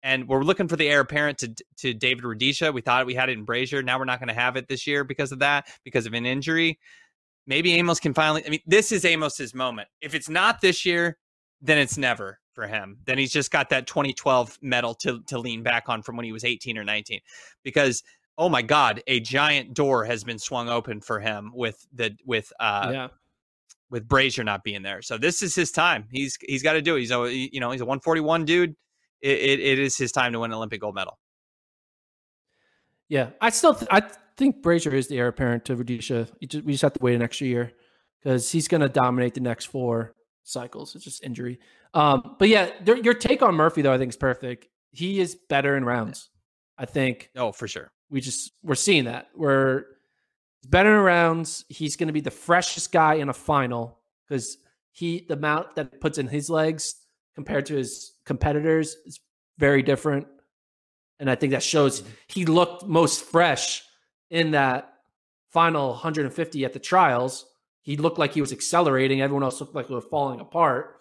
[0.02, 2.72] And we're looking for the heir apparent to to David Rudisha.
[2.72, 3.82] We thought we had it in Brazier.
[3.82, 6.26] Now we're not going to have it this year because of that, because of an
[6.26, 6.78] injury.
[7.46, 8.44] Maybe Amos can finally.
[8.46, 9.88] I mean, this is Amos's moment.
[10.00, 11.18] If it's not this year,
[11.60, 12.98] then it's never for him.
[13.04, 16.32] Then he's just got that 2012 medal to to lean back on from when he
[16.32, 17.20] was 18 or 19.
[17.62, 18.02] Because
[18.38, 22.52] oh my God, a giant door has been swung open for him with the with
[22.58, 23.08] uh yeah.
[23.90, 25.02] with Brazier not being there.
[25.02, 26.06] So this is his time.
[26.10, 27.00] He's he's got to do it.
[27.00, 28.74] He's a you know he's a 141 dude.
[29.22, 31.18] It, it, it is his time to win an Olympic gold medal.
[33.08, 34.02] Yeah, I still th- I
[34.36, 36.28] think Brazier is the heir apparent to Rudisha.
[36.46, 37.72] Just, we just have to wait an extra year
[38.20, 40.94] because he's going to dominate the next four cycles.
[40.94, 41.58] It's just injury.
[41.94, 44.66] Um, but yeah, there, your take on Murphy though, I think is perfect.
[44.90, 46.30] He is better in rounds.
[46.78, 47.30] I think.
[47.36, 47.90] Oh, for sure.
[48.10, 49.28] We just we're seeing that.
[49.34, 49.84] We're
[50.68, 51.64] better in rounds.
[51.68, 53.98] He's going to be the freshest guy in a final
[54.28, 54.58] because
[54.92, 56.96] he the amount that puts in his legs
[57.36, 59.20] compared to his competitors is
[59.58, 60.26] very different.
[61.20, 62.10] And I think that shows mm-hmm.
[62.26, 63.84] he looked most fresh
[64.30, 64.92] in that
[65.52, 67.46] final 150 at the trials
[67.86, 69.20] he looked like he was accelerating.
[69.20, 70.96] Everyone else looked like they were falling apart.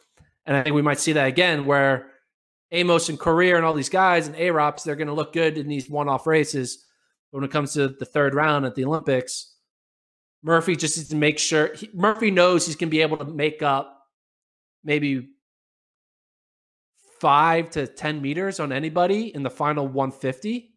[0.45, 2.11] And I think we might see that again where
[2.69, 5.67] Amos and Korir and all these guys and Arops, they're going to look good in
[5.67, 6.85] these one off races.
[7.31, 9.55] But when it comes to the third round at the Olympics,
[10.43, 13.25] Murphy just needs to make sure he, Murphy knows he's going to be able to
[13.25, 14.03] make up
[14.83, 15.29] maybe
[17.19, 20.71] five to 10 meters on anybody in the final 150.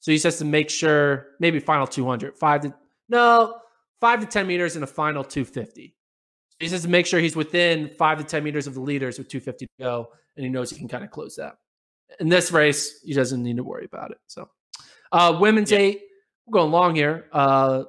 [0.00, 2.74] So he says to make sure maybe final 200, five to
[3.08, 3.58] no,
[4.00, 5.94] five to 10 meters in a final 250.
[6.60, 9.28] He says to make sure he's within five to 10 meters of the leaders with
[9.28, 11.56] 250 to go, and he knows he can kind of close that.
[12.20, 14.18] In this race, he doesn't need to worry about it.
[14.26, 14.48] So,
[15.10, 15.78] uh, women's yeah.
[15.78, 16.02] eight,
[16.46, 17.26] we're going long here.
[17.32, 17.84] Uh,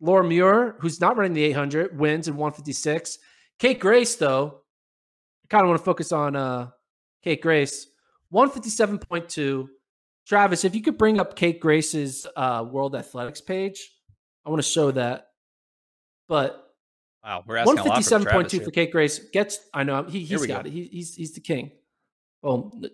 [0.00, 3.18] Laura Muir, who's not running the 800, wins in 156.
[3.58, 4.62] Kate Grace, though,
[5.44, 6.70] I kind of want to focus on uh,
[7.22, 7.86] Kate Grace,
[8.32, 9.68] 157.2.
[10.26, 13.90] Travis, if you could bring up Kate Grace's uh, World Athletics page,
[14.44, 15.30] I want to show that
[16.30, 16.74] but
[17.24, 19.58] wow, we're asking 157.2 for Kate Grace gets.
[19.74, 20.68] I know he, he's got go.
[20.68, 20.72] it.
[20.72, 21.72] He, he's he's the king.
[22.40, 22.84] Boom.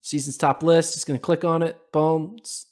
[0.00, 0.94] Season's top list.
[0.94, 1.78] Just gonna click on it.
[1.92, 2.34] Boom.
[2.38, 2.66] It's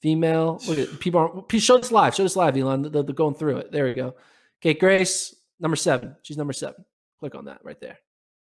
[0.00, 0.62] female.
[0.66, 1.20] Look at people.
[1.20, 2.14] Are, show this live.
[2.14, 2.90] Show this live, Elon.
[2.90, 3.70] They're, they're going through it.
[3.70, 4.14] There we go.
[4.62, 6.16] Kate Grace, number seven.
[6.22, 6.82] She's number seven.
[7.20, 7.98] Click on that right there.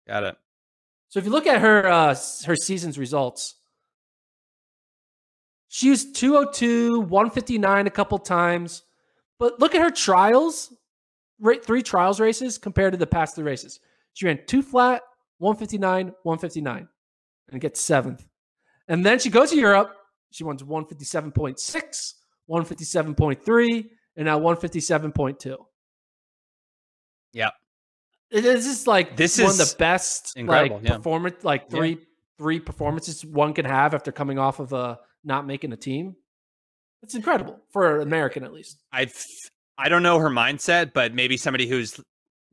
[0.07, 0.37] Got it.
[1.11, 3.55] So if you look at her uh, her season's results,
[5.67, 8.83] she was 202, 159 a couple times.
[9.37, 10.73] But look at her trials,
[11.63, 13.81] three trials races compared to the past three races.
[14.13, 15.01] She ran two flat,
[15.39, 16.87] 159, 159,
[17.51, 18.25] and gets seventh.
[18.87, 19.93] And then she goes to Europe.
[20.31, 22.13] She runs 157.6,
[22.49, 23.85] 157.3,
[24.15, 25.57] and now 157.2.
[27.33, 27.49] Yeah.
[28.31, 30.95] It is like this one is of the best like yeah.
[30.95, 32.05] performance, like three yeah.
[32.37, 36.15] three performances one can have after coming off of a not making a team.
[37.03, 38.83] It's incredible for an American, at least.
[38.93, 39.11] I
[39.77, 41.99] I don't know her mindset, but maybe somebody who's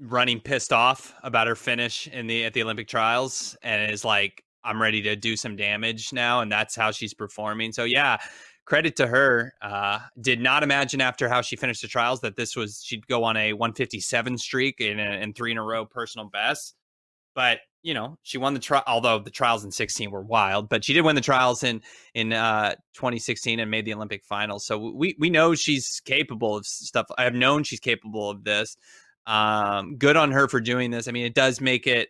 [0.01, 4.43] running pissed off about her finish in the at the Olympic trials and is like,
[4.64, 7.72] I'm ready to do some damage now, and that's how she's performing.
[7.72, 8.16] So yeah,
[8.69, 9.55] credit to her.
[9.62, 13.25] Uh, did not imagine after how she finished the trials that this was she'd go
[13.25, 16.75] on a 157 streak in, in three in a row personal best.
[17.35, 20.85] But you know, she won the trial, although the trials in 16 were wild, but
[20.85, 21.81] she did win the trials in,
[22.12, 24.66] in, uh, 2016 and made the Olympic finals.
[24.66, 27.07] So we, we know she's capable of stuff.
[27.16, 28.77] I have known she's capable of this.
[29.27, 31.07] Um, good on her for doing this.
[31.07, 32.09] I mean, it does make it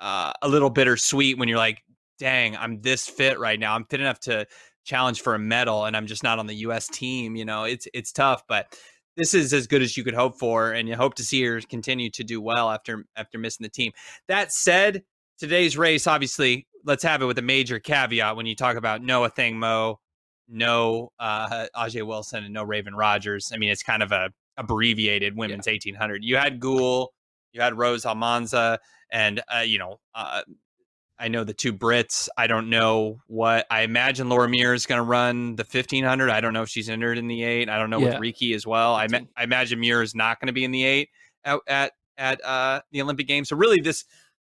[0.00, 1.84] uh, a little bittersweet when you're like,
[2.18, 3.74] dang, I'm this fit right now.
[3.74, 4.46] I'm fit enough to
[4.84, 6.88] challenge for a medal, and I'm just not on the U.S.
[6.88, 7.36] team.
[7.36, 8.76] You know, it's it's tough, but
[9.16, 11.60] this is as good as you could hope for, and you hope to see her
[11.60, 13.92] continue to do well after after missing the team.
[14.28, 15.02] That said,
[15.38, 19.22] today's race, obviously, let's have it with a major caveat when you talk about no
[19.22, 19.94] Athing Mu,
[20.48, 23.50] no uh, Ajeé Wilson, and no Raven Rogers.
[23.54, 25.72] I mean, it's kind of a abbreviated women's yeah.
[25.72, 26.24] 1800.
[26.24, 27.12] You had Gul,
[27.52, 28.78] you had Rose Almanza,
[29.10, 30.42] and uh, you know, uh,
[31.20, 32.28] I know the two Brits.
[32.38, 36.30] I don't know what I imagine Laura Muir is going to run the 1500.
[36.30, 37.68] I don't know if she's entered in the eight.
[37.68, 38.18] I don't know yeah.
[38.18, 38.94] with Reekie as well.
[38.94, 41.10] I, ma- I imagine Muir is not going to be in the eight
[41.44, 43.50] at at, at uh, the Olympic Games.
[43.50, 44.04] So really, this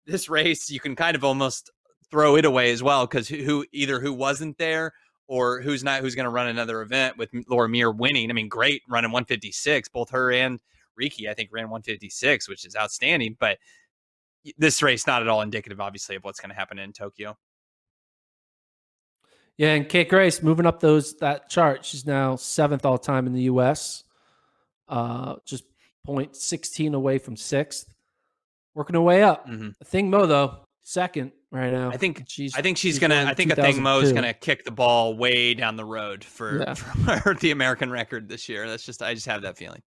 [0.06, 1.70] this race you can kind of almost
[2.10, 4.92] throw it away as well because who either who wasn't there
[5.26, 8.30] or who's not who's going to run another event with Laura Muir winning.
[8.30, 9.88] I mean, great running 156.
[9.88, 10.60] Both her and
[11.00, 13.36] Reekie, I think, ran 156, which is outstanding.
[13.38, 13.58] But
[14.56, 17.36] this race not at all indicative, obviously, of what's going to happen in Tokyo.
[19.56, 21.84] Yeah, and Kate Grace moving up those that chart.
[21.84, 24.04] She's now seventh all time in the U.S.
[24.88, 25.64] Uh, just
[26.04, 27.92] point sixteen away from sixth,
[28.74, 29.48] working her way up.
[29.48, 31.90] mm hmm Athing Mu though second right now.
[31.90, 32.54] I think she's.
[32.54, 33.24] I think she's, she's gonna.
[33.26, 36.74] I think Athing Mu is gonna kick the ball way down the road for, yeah.
[37.20, 38.68] for the American record this year.
[38.68, 39.02] That's just.
[39.02, 39.82] I just have that feeling.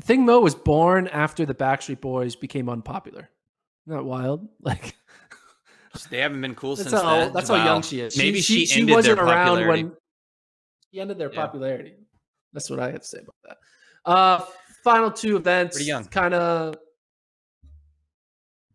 [0.00, 3.28] Athing Mu was born after the Backstreet Boys became unpopular.
[3.86, 4.48] Isn't that wild?
[4.60, 4.94] Like
[6.10, 7.32] they haven't been cool that's since how, then.
[7.34, 7.58] That's wow.
[7.58, 8.16] how young she is.
[8.16, 9.92] Maybe she, she, she wasn't around when
[10.90, 11.38] she ended their yeah.
[11.38, 11.94] popularity.
[12.54, 14.10] That's what I have to say about that.
[14.10, 14.44] Uh,
[14.82, 15.76] final two events.
[15.76, 16.04] Pretty young.
[16.06, 16.76] Kind of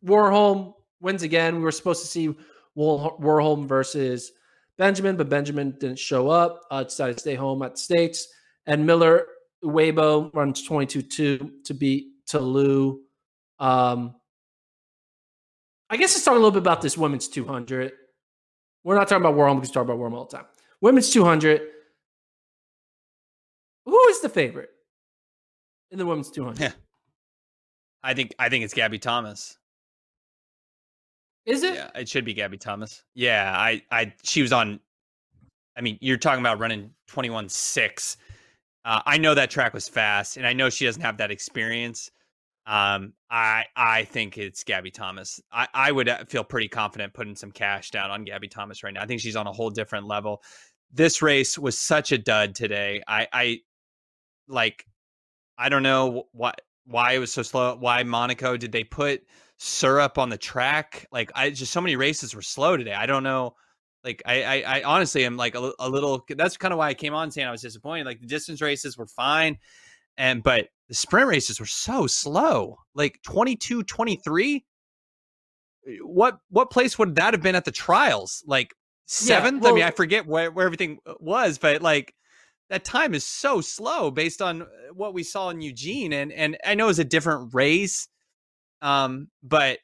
[0.05, 1.55] Warholm wins again.
[1.55, 2.36] We were supposed to see
[2.78, 4.32] Warholm versus
[4.78, 6.61] Benjamin, but Benjamin didn't show up.
[6.70, 8.28] Uh, decided to stay home at the States.
[8.68, 9.26] And Miller
[9.64, 13.01] Uibo runs 22-2 to beat Ta Lou.
[13.60, 14.16] Um,
[15.89, 17.93] I guess let's talk a little bit about this women's 200.
[18.84, 20.45] We're not talking about because we talk about Warholm all the time.
[20.82, 21.62] Women's 200.
[23.86, 24.70] Who is the favorite
[25.91, 26.60] in the women's 200?
[26.60, 26.72] Yeah.
[28.03, 29.58] I think I think it's Gabby Thomas.
[31.45, 31.76] Is it?
[31.76, 33.03] Yeah, it should be Gabby Thomas.
[33.16, 34.80] Yeah, I I she was on
[35.78, 38.18] I mean, you're talking about running 21-6
[38.88, 42.10] uh, I know that track was fast, and I know she doesn't have that experience.
[42.66, 45.42] Um, I I think it's Gabby Thomas.
[45.52, 48.94] I, I would uh, feel pretty confident putting some cash down on Gabby Thomas right
[48.94, 49.02] now.
[49.02, 50.42] I think she's on a whole different level.
[50.94, 53.02] This race was such a dud today.
[53.06, 53.60] I I
[54.48, 54.86] like
[55.58, 57.76] I don't know what why it was so slow.
[57.76, 59.22] Why Monaco did they put
[59.58, 61.06] syrup on the track?
[61.12, 62.94] Like I just so many races were slow today.
[62.94, 63.54] I don't know
[64.04, 66.26] like I, I, I honestly am like a, a little.
[66.30, 68.06] That's kind of why I came on saying I was disappointed.
[68.06, 69.58] Like the distance races were fine,
[70.18, 72.78] and but the sprint races were so slow.
[72.93, 74.66] Like 22, 23.
[76.02, 78.43] What what place would that have been at the trials?
[78.45, 78.74] Like
[79.06, 79.58] seventh?
[79.58, 82.14] Yeah, well, I mean, I forget where, where everything uh, was, but like
[82.70, 86.14] that time is so slow based on uh, what we saw in Eugene.
[86.14, 88.08] And and I know it's a different race.
[88.82, 89.80] Um, but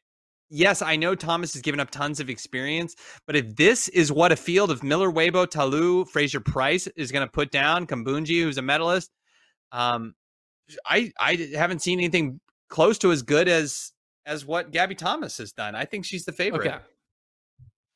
[0.53, 2.95] yes, I know Thomas has given up tons of experience,
[3.25, 7.25] but if this is what a field of Miller, Uibo, Talu, Fraser Pryce is going
[7.25, 9.11] to put down, Kambundji, who's a medalist,
[9.71, 10.13] um,
[10.85, 12.39] I I haven't seen anything
[12.69, 13.91] close to as good as
[14.25, 15.75] as what Gabby Thomas has done.
[15.75, 16.67] I think she's the favorite.
[16.67, 16.77] Okay.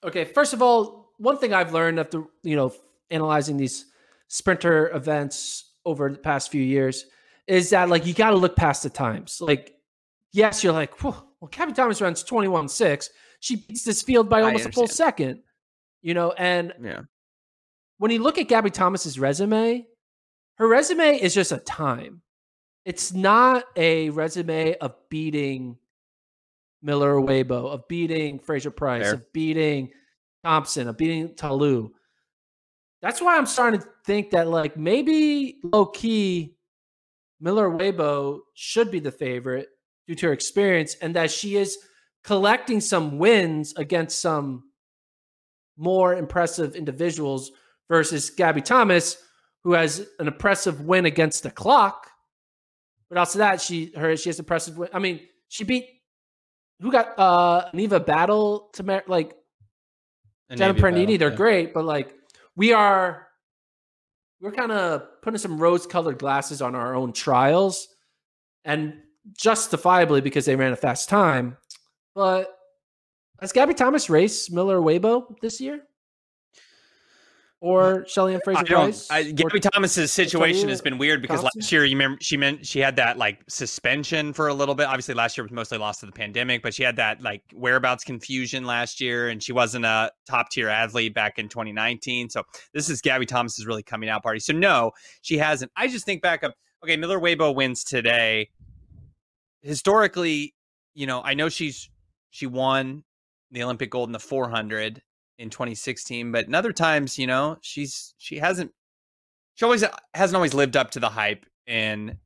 [0.04, 0.26] Okay.
[0.26, 2.74] First of all, one thing I've learned after you know
[3.10, 3.86] analyzing these
[4.28, 7.06] sprinter events over the past few years
[7.48, 9.38] is that like you got to look past the times.
[9.40, 9.76] Like,
[10.34, 13.10] yes, you're like, Whew, well, Gabby Thomas runs 21 6.
[13.40, 15.42] She beats this field by almost a full second,
[16.02, 16.32] you know.
[16.32, 17.02] And yeah.
[18.00, 19.86] when you look at Gabby Thomas's resume,
[20.56, 22.22] her resume is just a time.
[22.86, 25.78] It's not a resume of beating
[26.82, 29.14] Miller Uibo, of beating Fraser Pryce, Fair.
[29.16, 29.92] of beating
[30.44, 31.94] Thompson, of beating Ta Lou.
[33.02, 36.56] That's why I'm starting to think that, like, maybe low key,
[37.40, 39.68] Miller Uibo should be the favorite
[40.08, 41.78] due to her experience, and that she is
[42.24, 44.64] collecting some wins against some
[45.78, 47.52] more impressive individuals
[47.88, 49.18] versus Gabby Thomas,
[49.64, 52.10] who has an impressive win against the clock.
[53.10, 54.90] But also that she her she has impressive win.
[54.94, 55.88] I mean, she beat
[56.82, 59.34] who got uh Neva Battle to like
[60.54, 61.18] Jenna Prandini.
[61.18, 61.36] They're yeah.
[61.36, 62.14] great, but like
[62.56, 63.28] we are
[64.42, 67.88] we're kind of putting some rose colored glasses on our own trials.
[68.66, 68.96] And
[69.38, 71.58] justifiably because they ran a fast time.
[72.16, 72.48] But
[73.42, 75.82] has Gabby Thomas raced Miller Uibo this year?
[77.60, 79.10] or Shelly-Ann Fraser Pryce?
[79.10, 81.60] I, Gabby Thomas's situation has been weird because Thompson?
[81.60, 84.88] last year you remember she meant she had that like suspension for a little bit.
[84.88, 88.04] Obviously, last year was mostly lost to the pandemic, but she had that like whereabouts
[88.04, 92.30] confusion last year, and she wasn't a top tier athlete back in 2019.
[92.30, 94.40] So this is Gabby Thomas's really coming out party.
[94.40, 95.72] So no, she hasn't.
[95.76, 96.54] I just think back of
[96.84, 98.50] okay, Miller Uibo wins today.
[99.62, 100.54] Historically,
[100.94, 101.90] you know, I know she's
[102.30, 103.04] she won
[103.52, 105.02] the Olympic gold in the 400
[105.40, 108.72] in 2016, but in other times, you know, she's she hasn't
[109.56, 112.18] she always uh, hasn't always lived up to the hype in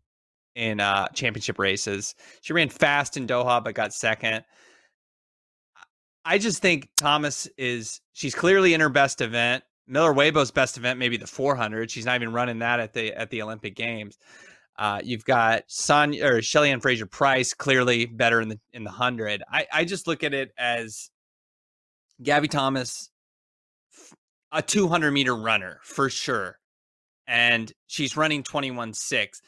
[0.56, 2.16] in uh championship races.
[2.42, 4.44] She ran fast in Doha but got second.
[6.24, 9.64] I just think Thomas is she's clearly in her best event.
[9.88, 11.90] Miller Uibo's best event maybe the 400.
[11.90, 14.18] She's not even running that at the at the Olympic Games.
[14.82, 19.44] Uh, you've got Son or Shelly-Ann Fraser Pryce clearly better in the in the hundred.
[19.48, 21.12] I I just look at it as
[22.24, 23.12] Gabby Thomas,
[24.52, 26.58] a 200 meter runner for sure.
[27.28, 29.42] And she's running 21 6.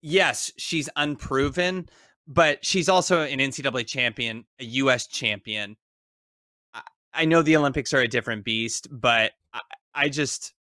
[0.00, 1.90] Yes, she's unproven,
[2.26, 5.76] but she's also an NCAA champion, a US champion.
[6.72, 6.80] I,
[7.12, 9.60] I know the Olympics are a different beast, but I,
[9.94, 10.54] I just,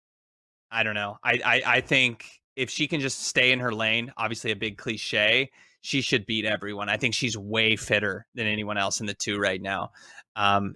[0.70, 1.16] I don't know.
[1.24, 2.26] I, I, I think
[2.58, 5.52] if she can just stay in her lane, obviously a big cliche,
[5.82, 6.90] she should beat everyone.
[6.90, 9.92] I think she's way fitter than anyone else in the two right now.
[10.36, 10.76] Um,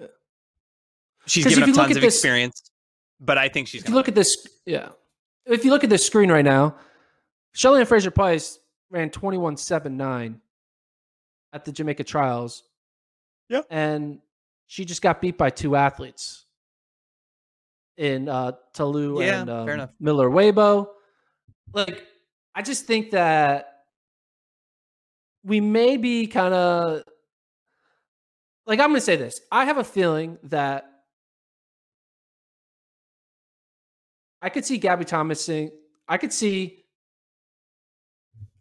[1.25, 2.71] She's given up tons of this, experience,
[3.19, 3.83] but I think she's.
[3.83, 4.13] If you look win.
[4.13, 4.89] at this, yeah.
[5.45, 6.75] If you look at this screen right now,
[7.53, 8.57] Shelly-Ann Fraser Pryce
[8.89, 10.41] ran twenty one seven nine
[11.53, 12.63] at the Jamaica trials.
[13.49, 14.19] Yeah, and
[14.65, 16.45] she just got beat by two athletes
[17.97, 20.87] in uh, Ta Lou yeah, and um, Miller Uibo.
[21.73, 22.05] Like,
[22.53, 23.67] I just think that
[25.43, 27.03] we may be kind of
[28.65, 29.41] like I'm going to say this.
[29.51, 30.85] I have a feeling that
[34.41, 35.71] I could see Gabby Thomas saying,
[36.07, 36.77] I could see.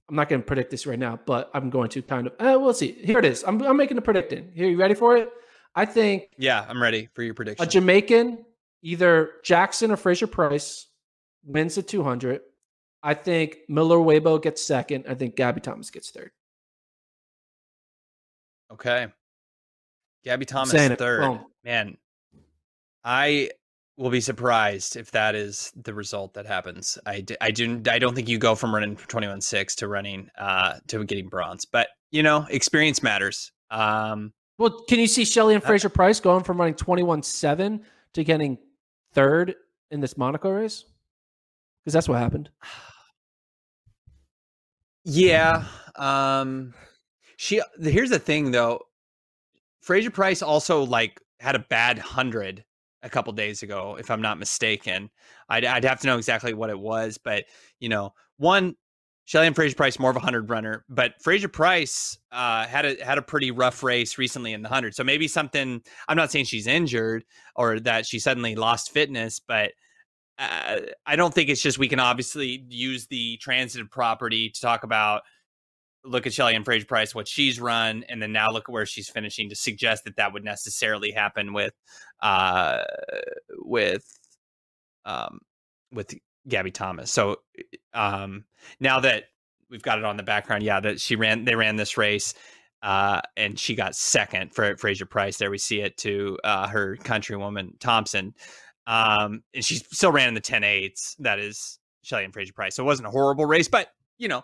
[0.09, 2.33] I'm not going to predict this right now, but I'm going to kind of.
[2.41, 2.93] Uh, we'll see.
[2.93, 3.45] Here it is.
[3.47, 4.51] I'm, I'm making a prediction.
[4.55, 5.31] Here, you ready for it?
[5.77, 6.25] I think.
[6.37, 7.65] Yeah, I'm ready for your prediction.
[7.65, 8.45] A Jamaican,
[8.83, 10.87] either Jackson or Fraser Pryce,
[11.45, 12.41] wins the 200.
[13.03, 15.07] I think Miller Uibo gets second.
[15.09, 16.31] I think Gabby Thomas gets third.
[18.73, 19.09] Okay.
[20.25, 21.41] Gabby Thomas third.
[21.65, 21.97] Man,
[23.05, 23.51] I
[23.97, 26.99] will be surprised if that is the result that happens.
[27.07, 30.29] I, d- I do I don't think you go from running 21 6 to running
[30.39, 33.53] uh to getting bronze, but you know, experience matters.
[33.71, 37.83] Um well, can you see Shelly-Ann uh Fraser Pryce going from running 21 7
[38.13, 38.59] to getting
[39.15, 39.55] third
[39.91, 40.85] in this Monaco race?
[41.83, 42.51] Because that's what happened.
[45.05, 45.65] Yeah.
[45.97, 46.75] Um
[47.37, 48.81] she here's the thing though.
[49.81, 52.65] Fraser Pryce also like had a bad hundred
[53.03, 55.11] a couple days ago, if I'm not mistaken.
[55.49, 57.47] I'd, I'd have to know exactly what it was, but
[57.79, 58.77] you know, one
[59.25, 63.17] Shelly-Ann Fraser Pryce more of a hundred runner, but Fraser Pryce uh, had a had
[63.17, 64.95] a pretty rough race recently in the hundred.
[64.95, 65.81] So maybe something.
[66.09, 67.25] I'm not saying she's injured
[67.55, 69.73] or that she suddenly lost fitness, but
[70.41, 74.83] uh, I don't think it's just we can obviously use the transitive property to talk
[74.83, 75.23] about
[76.05, 79.09] look at Shelly-Ann Fraser Pryce, what she's run, and then now look at where she's
[79.09, 81.75] finishing to suggest that that would necessarily happen with,
[82.23, 82.79] uh,
[83.59, 84.05] with,
[85.05, 85.41] um,
[85.93, 86.15] with
[86.49, 87.13] Gabby Thomas.
[87.13, 87.37] So,
[87.93, 88.45] um,
[88.81, 89.25] now that
[89.69, 92.35] we've got it on the background, yeah, that she ran, they ran this race,
[92.83, 95.37] uh, and she got second for Fraser Pryce.
[95.37, 98.35] There we see it to uh, her countrywoman Thompson,
[98.87, 101.17] um, and she still ran in the 10 eights.
[101.19, 102.77] That is Shelly-Ann Fraser Pryce.
[102.77, 103.89] So it wasn't a horrible race, but
[104.19, 104.43] you know,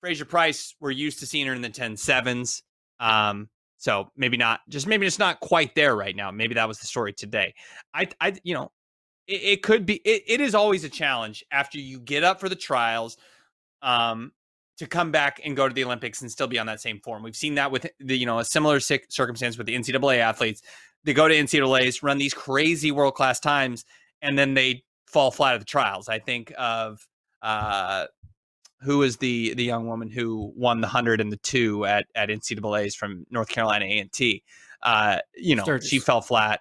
[0.00, 2.62] Fraser Pryce, we're used to seeing her in the 10 sevens.
[3.00, 6.30] Um, so maybe not, just maybe it's not quite there right now.
[6.30, 7.54] Maybe that was the story today.
[7.92, 8.70] I, I, you know,
[9.26, 9.96] it, it could be.
[9.96, 13.16] It, it is always a challenge after you get up for the trials,
[13.82, 14.32] um,
[14.78, 17.22] to come back and go to the Olympics and still be on that same form.
[17.22, 20.62] We've seen that with the, you know, a similar circumstance with the NCAA athletes.
[21.06, 23.84] They go to NCAA's, run these crazy world class times,
[24.20, 26.08] and then they fall flat at the trials.
[26.08, 27.06] I think of
[27.42, 28.06] uh,
[28.80, 32.28] who is the the young woman who won the hundred and the two at at
[32.28, 34.42] NCAA's from North Carolina A and T.
[34.82, 35.88] Uh, you know, Sturgis.
[35.88, 36.60] she fell flat.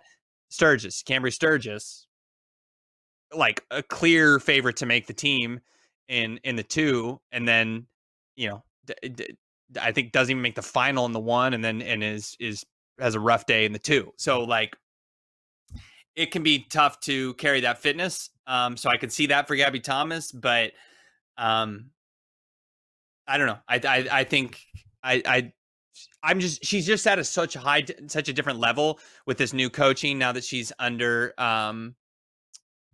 [0.49, 2.07] Sturgis, Cambria Sturgis,
[3.35, 5.59] like a clear favorite to make the team
[6.07, 7.87] in in the two, and then
[8.35, 9.37] you know, d- d-
[9.81, 12.63] I think doesn't even make the final in the one, and then and is is
[12.99, 14.13] has a rough day in the two.
[14.17, 14.75] So like,
[16.15, 18.29] it can be tough to carry that fitness.
[18.47, 20.71] Um, so I can see that for Gabby Thomas, but
[21.37, 21.91] um,
[23.27, 23.57] I don't know.
[23.67, 24.59] I I, I think
[25.03, 25.53] I I
[26.23, 29.51] I'm just she's just at a such a high such a different level with this
[29.53, 31.95] new coaching now that she's under um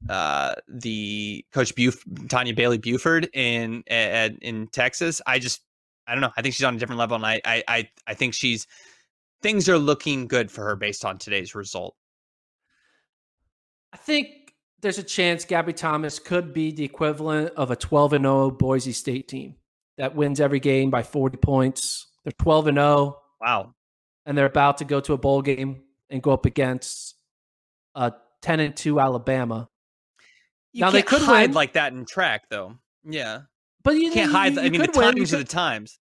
[0.09, 5.21] uh, the coach Buf- Tonja Bailey Buford in in Texas.
[5.27, 5.61] I just
[6.07, 6.31] I don't know.
[6.35, 8.67] I think she's on a different level, and I I I, I think she's
[9.41, 11.95] things are looking good for her based on today's result.
[13.93, 14.27] I think
[14.81, 18.93] there's a chance Gabby Thomas could be the equivalent of a 12 and 0 Boise
[18.93, 19.55] State team
[19.97, 22.07] that wins every game by 40 points.
[22.23, 23.17] They're 12 and 0.
[23.39, 23.75] Wow.
[24.25, 27.15] And they're about to go to a bowl game and go up against
[27.95, 29.67] a 10 and 2 Alabama.
[30.73, 31.53] You now they could hide win.
[31.53, 32.75] like that in track though.
[33.03, 33.41] Yeah.
[33.83, 34.53] But you, can't you, hide.
[34.53, 35.99] You I mean, the times are the times.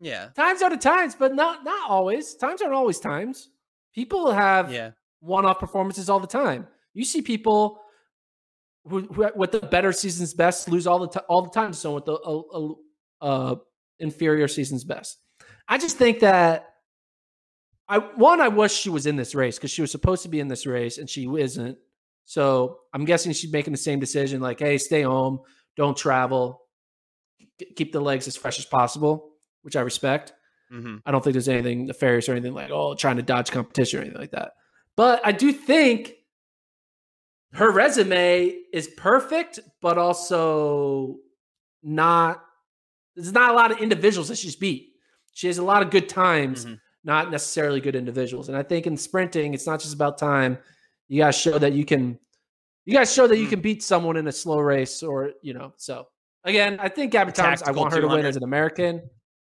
[0.00, 0.28] Yeah.
[0.34, 2.34] Times are the times, but not not always.
[2.34, 3.50] Times aren't always times.
[3.94, 4.92] People have yeah.
[5.20, 6.66] one-off performances all the time.
[6.94, 7.80] You see people
[8.88, 11.72] who, who with the better season's best lose all the time, all the time.
[11.72, 12.72] So with the uh,
[13.20, 13.56] uh,
[13.98, 15.18] inferior season's best,
[15.68, 16.66] I just think that
[17.88, 20.40] I one I wish she was in this race because she was supposed to be
[20.40, 21.76] in this race and she isn't.
[22.24, 25.40] So I'm guessing she's making the same decision, like, hey, stay home,
[25.76, 26.62] don't travel,
[27.74, 29.29] keep the legs as fresh as possible,
[29.62, 30.32] which I respect.
[30.72, 30.98] Mm-hmm.
[31.04, 34.02] I don't think there's anything nefarious or anything like, oh, trying to dodge competition or
[34.02, 34.52] anything like that.
[34.96, 36.14] But I do think
[37.52, 41.16] her resume is perfect, but also
[41.82, 42.44] not.
[43.16, 44.92] There's not a lot of individuals that she's beat.
[45.32, 46.74] She has a lot of good times, mm-hmm.
[47.02, 48.48] not necessarily good individuals.
[48.48, 50.58] And I think in sprinting, it's not just about time.
[51.08, 52.18] You guys show that you can.
[52.86, 53.50] You guys show that you mm.
[53.50, 55.74] can beat someone in a slow race, or you know.
[55.76, 56.06] So
[56.44, 57.62] again, I think Gabby Thomas.
[57.62, 58.08] I want her 200.
[58.08, 59.02] to win as an American.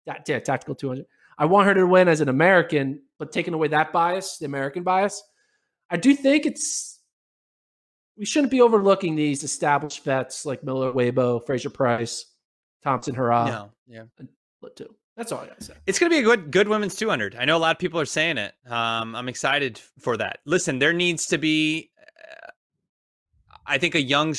[0.06, 1.06] Yeah, yeah, tactical 200.
[1.38, 4.82] I want her to win as an American, but taking away that bias, the American
[4.82, 5.22] bias,
[5.90, 7.00] I do think it's
[8.16, 12.26] we shouldn't be overlooking these established vets like Miller, Uibo, Fraser Pryce,
[12.82, 13.46] Thompson, Herah.
[13.46, 14.04] No, yeah,
[14.76, 14.94] too.
[15.16, 15.74] That's all I gotta say.
[15.86, 17.36] It's gonna be a good, good women's 200.
[17.36, 18.54] I know a lot of people are saying it.
[18.66, 20.38] Um, I'm excited for that.
[20.46, 21.90] Listen, there needs to be.
[21.98, 22.50] Uh,
[23.66, 24.34] I think a young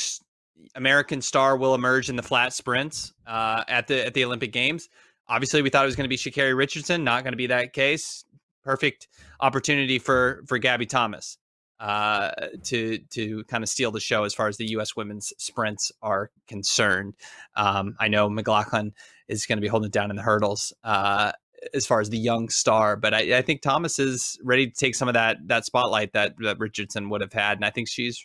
[0.76, 4.90] American star will emerge in the flat sprints uh, at the at the Olympic Games.
[5.34, 7.03] Obviously, we thought it was going to be Sha'Carri Richardson.
[7.03, 8.23] Not going to be that case.
[8.64, 9.07] Perfect
[9.39, 11.39] opportunity for for Gabby Thomas
[11.80, 12.30] uh,
[12.65, 14.95] to to kind of steal the show as far as the U.S.
[14.95, 17.15] women's sprints are concerned.
[17.55, 18.93] Um, I know McLaughlin
[19.27, 21.31] is going to be holding it down in the hurdles uh,
[21.73, 24.93] as far as the young star, but I, I, think Thomas is ready to take
[24.93, 28.23] some of that that spotlight that, that Richardson would have had, and I think she's.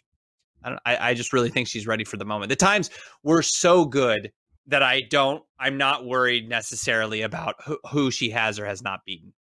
[0.62, 2.50] I, I, I just really think she's ready for the moment.
[2.50, 2.90] The times
[3.22, 4.30] were so good
[4.68, 5.42] that I don't.
[5.58, 9.32] I'm not worried necessarily about who, who she has or has not beaten.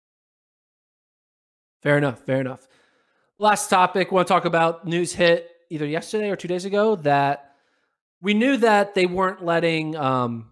[1.84, 2.20] Fair enough.
[2.26, 2.68] Fair enough.
[3.38, 7.52] Last topic, want to talk about news hit either yesterday or two days ago that
[8.22, 10.50] we knew that they weren't letting um,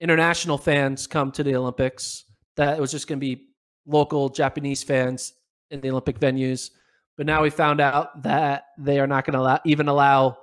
[0.00, 2.24] international fans come to the Olympics.
[2.56, 3.48] That it was just going to be
[3.86, 5.32] local Japanese fans
[5.70, 6.70] in the Olympic venues.
[7.16, 10.38] But now we found out that they are not going to allow, even allow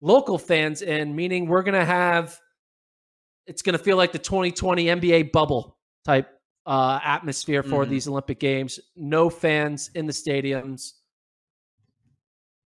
[0.00, 2.40] local fans in, meaning we're going to have
[3.46, 6.28] it's going to feel like the 2020 NBA bubble type
[6.66, 7.90] uh, atmosphere for mm-hmm.
[7.90, 8.78] these Olympic Games.
[8.96, 10.92] No fans in the stadiums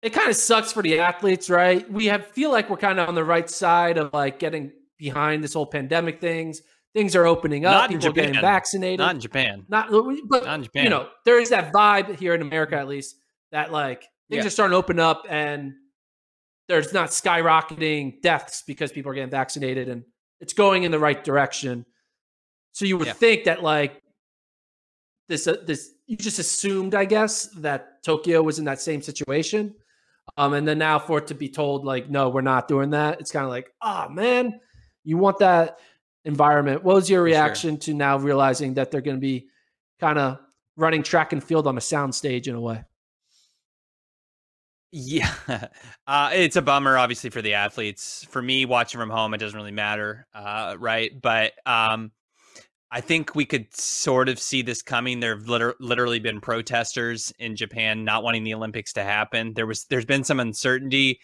[0.03, 1.89] it kind of sucks for the athletes, right?
[1.89, 5.43] We have feel like we're kind of on the right side of like getting behind
[5.43, 6.61] this whole pandemic things.
[6.93, 7.71] Things are opening up.
[7.71, 8.99] Not People are getting vaccinated.
[8.99, 9.65] Not in Japan.
[9.69, 9.89] Not,
[10.27, 10.83] but Not in Japan.
[10.83, 13.15] you know, there is that vibe here in America, at least,
[13.51, 14.47] that like things yeah.
[14.47, 15.73] are starting to open up, and
[16.67, 20.03] there's not skyrocketing deaths because people are getting vaccinated, and
[20.43, 21.85] it's going in the right direction.
[22.73, 23.13] So you would yeah.
[23.13, 24.01] think that like
[25.29, 29.73] this, uh, this, you just assumed, I guess, that Tokyo was in that same situation
[30.37, 33.19] um, and then now for it to be told like, no, we're not doing that,
[33.21, 34.59] it's kind of like, oh man,
[35.03, 35.79] you want that
[36.25, 36.83] environment.
[36.83, 37.79] What was your reaction sure.
[37.79, 39.47] to now realizing that they're going to be
[39.99, 40.39] kind of
[40.75, 42.83] running track and field on a sound stage in a way?
[44.95, 45.33] Yeah,
[46.07, 48.27] uh, it's a bummer, obviously, for the athletes.
[48.29, 51.11] For me, watching from home, it doesn't really matter, uh, right?
[51.19, 52.11] But um,
[52.91, 55.19] I think we could sort of see this coming.
[55.19, 59.53] There have liter- literally been protesters in Japan not wanting the Olympics to happen.
[59.55, 61.19] There was there's been some uncertainty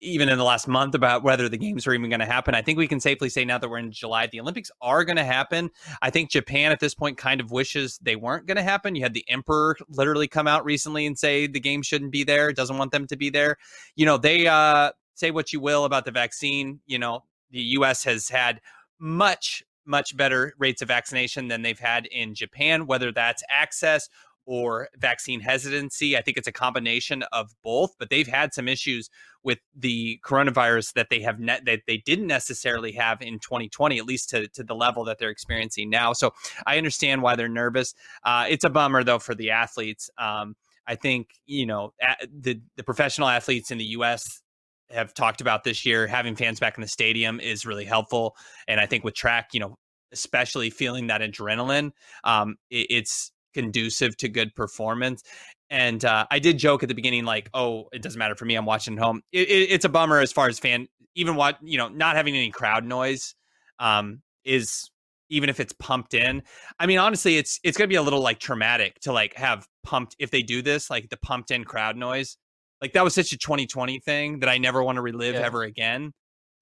[0.00, 2.54] even in the last month about whether the games are even going to happen.
[2.54, 5.16] I think we can safely say now that we're in July, the Olympics are going
[5.16, 5.70] to happen.
[6.00, 8.94] I think Japan at this point kind of wishes they weren't going to happen.
[8.94, 12.52] You had the emperor literally come out recently and say the game shouldn't be there,
[12.52, 13.56] doesn't want them to be there.
[13.94, 16.80] You know, they uh, say what you will about the vaccine.
[16.86, 18.04] You know, the U.S.
[18.04, 18.60] has had
[18.98, 24.08] much much better rates of vaccination than they've had in Japan, whether that's access
[24.50, 26.16] or vaccine hesitancy.
[26.16, 29.08] I think it's a combination of both, but they've had some issues
[29.44, 34.04] with the coronavirus that they have ne- that they didn't necessarily have in 2020, at
[34.04, 36.12] least to, to the level that they're experiencing now.
[36.12, 36.32] So
[36.66, 37.94] I understand why they're nervous.
[38.24, 40.10] Uh, it's a bummer though for the athletes.
[40.18, 41.92] Um, I think you know
[42.28, 44.42] the the professional athletes in the U.S
[44.90, 48.34] have talked about this year, having fans back in the stadium is really helpful.
[48.66, 49.76] And I think with track, you know,
[50.10, 51.92] especially feeling that adrenaline,
[52.24, 55.22] um, it, it's conducive to good performance.
[55.70, 58.56] And uh, I did joke at the beginning, like, "Oh, it doesn't matter for me.
[58.56, 61.58] I'm watching at home." It, it, it's a bummer as far as fan, even what
[61.62, 63.34] you know, not having any crowd noise
[63.78, 64.90] um, is
[65.30, 66.42] even if it's pumped in.
[66.78, 70.16] I mean, honestly, it's it's gonna be a little like traumatic to like have pumped
[70.18, 72.36] if they do this, like the pumped in crowd noise.
[72.82, 75.42] Like that was such a 2020 thing that I never want to relive yeah.
[75.42, 76.12] ever again.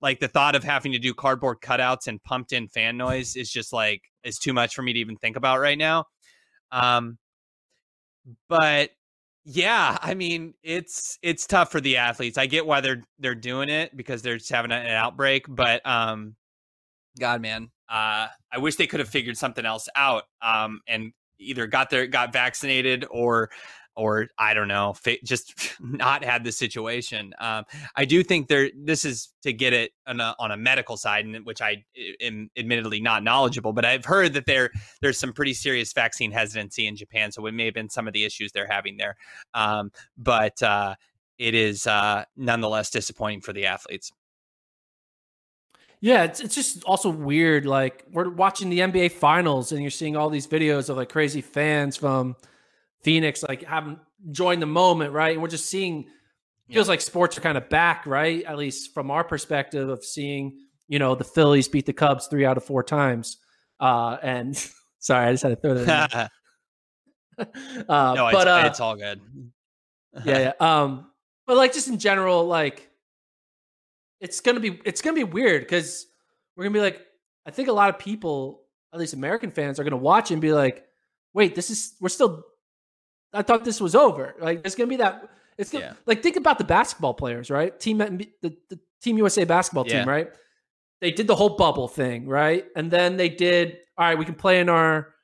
[0.01, 3.51] Like the thought of having to do cardboard cutouts and pumped in fan noise is
[3.51, 6.05] just like is too much for me to even think about right now.
[6.72, 7.18] Um,
[8.48, 8.90] but
[9.44, 12.36] yeah, I mean, it's it's tough for the athletes.
[12.38, 16.36] I get why they're they're doing it because they're just having an outbreak, but um
[17.18, 21.66] God, man, uh, I wish they could have figured something else out um, and either
[21.66, 23.50] got their got vaccinated or
[23.98, 24.94] or I don't know,
[25.24, 27.34] just not had the situation.
[27.38, 27.64] Um,
[27.96, 28.70] I do think there.
[28.74, 31.84] This is to get it on a, on a medical side, in which I
[32.20, 34.70] am admittedly not knowledgeable, but I've heard that there
[35.02, 38.12] there's some pretty serious vaccine hesitancy in Japan, so it may have been some of
[38.14, 39.16] the issues they're having there.
[39.52, 40.94] Um, but uh,
[41.38, 44.12] it is uh, nonetheless disappointing for the athletes.
[46.00, 47.66] Yeah, it's it's just also weird.
[47.66, 51.40] Like we're watching the NBA finals and you're seeing all these videos of like crazy
[51.40, 52.36] fans from
[53.02, 53.98] Phoenix like having
[54.30, 55.32] joined the moment, right?
[55.32, 56.08] And we're just seeing
[56.70, 56.92] feels yeah.
[56.92, 58.44] like sports are kind of back, right?
[58.44, 60.58] At least from our perspective of seeing,
[60.88, 63.38] you know, the Phillies beat the Cubs three out of four times.
[63.80, 64.56] Uh and
[64.98, 66.28] sorry, I just had to throw that in.
[67.88, 69.20] uh, no, but, it's, uh, it's all good.
[70.24, 70.82] yeah, yeah.
[70.82, 71.10] Um,
[71.46, 72.90] but like just in general, like
[74.20, 76.06] it's gonna be it's gonna be weird because
[76.56, 77.00] we're gonna be like,
[77.46, 78.62] I think a lot of people,
[78.92, 80.84] at least American fans, are gonna watch and be like,
[81.32, 82.44] wait, this is we're still.
[83.32, 84.34] I thought this was over.
[84.40, 85.28] Like, it's gonna be that.
[85.56, 85.92] It's gonna, yeah.
[86.06, 87.78] like think about the basketball players, right?
[87.78, 90.30] Team the, the Team USA basketball team, right?
[91.00, 92.66] They did the whole bubble thing, right?
[92.76, 93.78] And then they did.
[93.96, 95.14] All right, we can play in our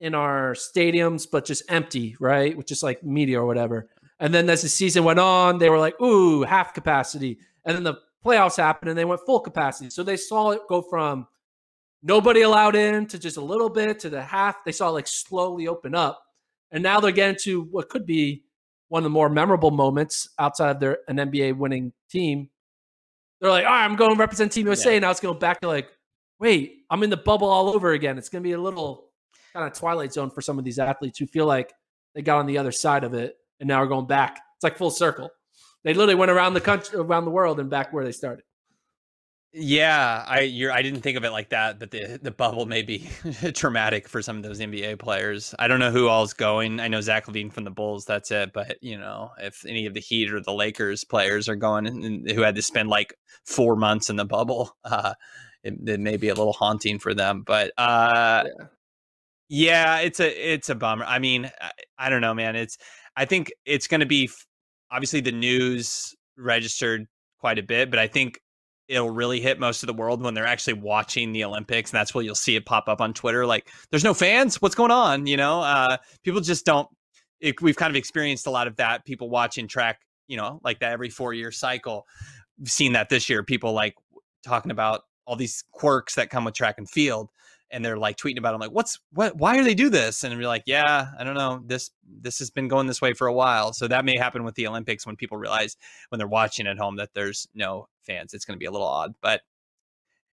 [0.00, 2.56] in our stadiums, but just empty, right?
[2.56, 3.88] With just like media or whatever.
[4.20, 7.38] And then as the season went on, they were like, ooh, half capacity.
[7.64, 9.90] And then the playoffs happened and they went full capacity.
[9.90, 11.26] So they saw it go from
[12.02, 14.64] nobody allowed in to just a little bit to the half.
[14.64, 16.23] They saw it like slowly open up.
[16.74, 18.42] And now they're getting to what could be
[18.88, 22.50] one of the more memorable moments outside of their an NBA winning team.
[23.40, 24.94] They're like, all right, I'm going to represent Team USA.
[24.94, 24.98] Yeah.
[24.98, 25.88] Now it's going back to like,
[26.40, 28.18] wait, I'm in the bubble all over again.
[28.18, 29.06] It's going to be a little
[29.52, 31.72] kind of twilight zone for some of these athletes who feel like
[32.14, 34.40] they got on the other side of it and now are going back.
[34.56, 35.30] It's like full circle.
[35.84, 38.42] They literally went around the country, around the world, and back where they started.
[39.56, 42.82] Yeah, I you're I didn't think of it like that, but the the bubble may
[42.82, 43.08] be
[43.54, 45.54] traumatic for some of those NBA players.
[45.60, 46.80] I don't know who all's going.
[46.80, 48.52] I know Zach LaVine from the Bulls, that's it.
[48.52, 52.28] But you know, if any of the Heat or the Lakers players are going and,
[52.28, 53.14] who had to spend like
[53.44, 55.14] four months in the bubble, uh,
[55.62, 57.44] it, it may be a little haunting for them.
[57.46, 58.66] But uh, yeah.
[59.48, 61.04] yeah, it's a it's a bummer.
[61.04, 62.56] I mean, I, I don't know, man.
[62.56, 62.76] It's
[63.16, 64.30] I think it's going to be
[64.90, 67.06] obviously the news registered
[67.38, 68.40] quite a bit, but I think
[68.94, 72.14] it'll really hit most of the world when they're actually watching the Olympics, and that's
[72.14, 73.44] where you'll see it pop up on Twitter.
[73.44, 74.62] Like, there's no fans.
[74.62, 75.26] What's going on?
[75.26, 76.88] You know, uh, people just don't.
[77.40, 79.04] It, we've kind of experienced a lot of that.
[79.04, 82.06] People watching track, you know, like that every four year cycle.
[82.58, 83.42] We've seen that this year.
[83.42, 83.96] People like
[84.44, 87.30] talking about all these quirks that come with track and field
[87.74, 88.54] and they're like tweeting about it.
[88.54, 90.22] I'm like, what's what why do they do this?
[90.22, 91.60] And we're like, yeah, I don't know.
[91.66, 91.90] This
[92.20, 93.72] this has been going this way for a while.
[93.72, 95.76] So that may happen with the Olympics when people realize
[96.08, 98.32] when they're watching at home that there's no fans.
[98.32, 99.14] It's gonna be a little odd.
[99.20, 99.40] But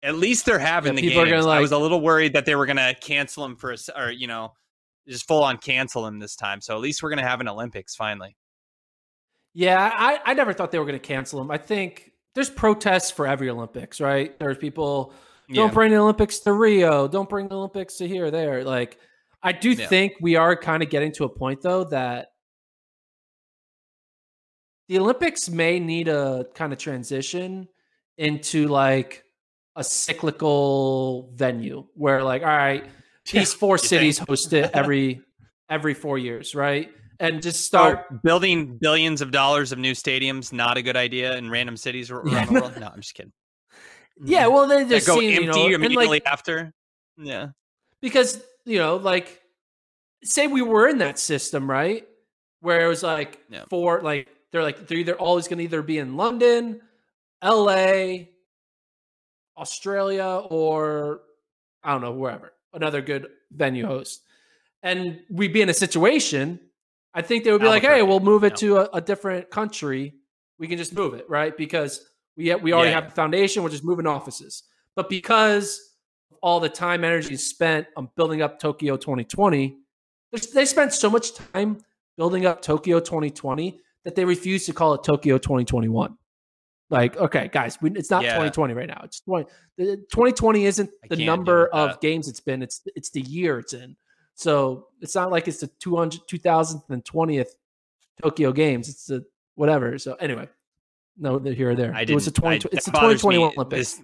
[0.02, 1.44] at least they're having yeah, the games.
[1.44, 4.10] Like, I was a little worried that they were gonna cancel them for a, or
[4.10, 4.54] you know,
[5.06, 6.62] just full on cancel them this time.
[6.62, 8.34] So at least we're gonna have an Olympics finally.
[9.52, 11.50] Yeah, I, I never thought they were gonna cancel them.
[11.50, 14.38] I think there's protests for every Olympics, right?
[14.38, 15.12] There's people
[15.52, 17.08] don't bring the Olympics to Rio.
[17.08, 18.64] Don't bring the Olympics to here, or there.
[18.64, 18.98] Like,
[19.42, 19.86] I do yeah.
[19.86, 22.28] think we are kind of getting to a point though that
[24.88, 27.68] the Olympics may need a kind of transition
[28.18, 29.24] into like
[29.74, 32.86] a cyclical venue where like, all right,
[33.32, 35.20] these four cities host it every
[35.70, 36.90] every four years, right?
[37.18, 40.52] And just oh, start oh, building billions of dollars of new stadiums.
[40.52, 42.76] Not a good idea in random cities around the world.
[42.80, 43.32] No, I'm just kidding.
[44.22, 44.54] Yeah, mm-hmm.
[44.54, 46.72] well, they just go seen, empty you know, immediately like, after.
[47.18, 47.48] Yeah,
[48.00, 49.40] because you know, like,
[50.24, 52.06] say we were in that system, right,
[52.60, 53.64] where it was like yeah.
[53.68, 56.80] for like they're like they're either always going to either be in London,
[57.42, 58.30] L.A.,
[59.56, 61.20] Australia, or
[61.82, 64.22] I don't know wherever another good venue host,
[64.82, 66.60] and we'd be in a situation.
[67.14, 70.14] I think they would be like, "Hey, we'll move it to a, a different country."
[70.58, 71.56] we can just move it, right?
[71.56, 72.06] Because
[72.36, 72.96] we we already yeah.
[72.96, 73.62] have the foundation.
[73.62, 74.64] We're just moving offices.
[74.94, 75.94] But because
[76.42, 79.76] all the time energy spent on building up Tokyo 2020,
[80.54, 81.78] they spent so much time
[82.16, 86.16] building up Tokyo 2020 that they refuse to call it Tokyo 2021.
[86.88, 88.30] Like, okay, guys, we, it's not yeah.
[88.30, 89.00] 2020 right now.
[89.02, 89.48] It's 20.
[89.76, 92.62] The, 2020 isn't the number of games it's been.
[92.62, 93.96] It's it's the year it's in.
[94.34, 97.48] So it's not like it's the 200 2020th
[98.22, 98.88] Tokyo Games.
[98.88, 99.24] It's the
[99.56, 99.98] whatever.
[99.98, 100.48] So anyway,
[101.16, 101.94] no, here or there.
[101.94, 102.56] I it was a 20.
[102.56, 103.94] I, it's the 2021 Olympics.
[103.94, 104.02] This,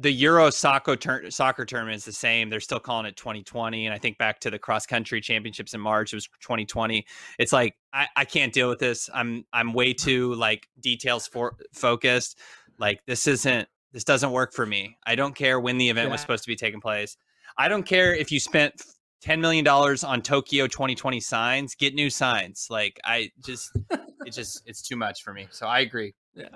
[0.00, 2.50] the Euro soccer tur- soccer tournament is the same.
[2.50, 5.80] They're still calling it 2020, and I think back to the cross country championships in
[5.80, 7.04] March, it was 2020.
[7.38, 9.08] It's like I, I can't deal with this.
[9.12, 12.38] I'm I'm way too like details for focused.
[12.78, 14.96] Like this isn't this doesn't work for me.
[15.06, 16.12] I don't care when the event yeah.
[16.12, 17.16] was supposed to be taking place.
[17.56, 18.74] I don't care if you spent
[19.20, 21.74] ten million dollars on Tokyo 2020 signs.
[21.74, 22.66] Get new signs.
[22.70, 23.76] Like I just
[24.26, 25.46] it just it's too much for me.
[25.50, 26.14] So I agree.
[26.34, 26.48] Yeah.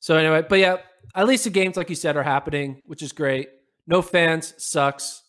[0.00, 0.76] So anyway, but yeah,
[1.14, 3.48] at least the games, like you said, are happening, which is great.
[3.86, 5.22] No fans sucks.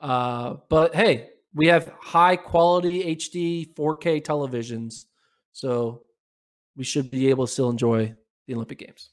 [0.00, 5.06] Uh, but hey, we have high quality HD 4K televisions,
[5.52, 6.02] so
[6.76, 8.14] we should be able to still enjoy
[8.46, 9.10] the Olympic Games.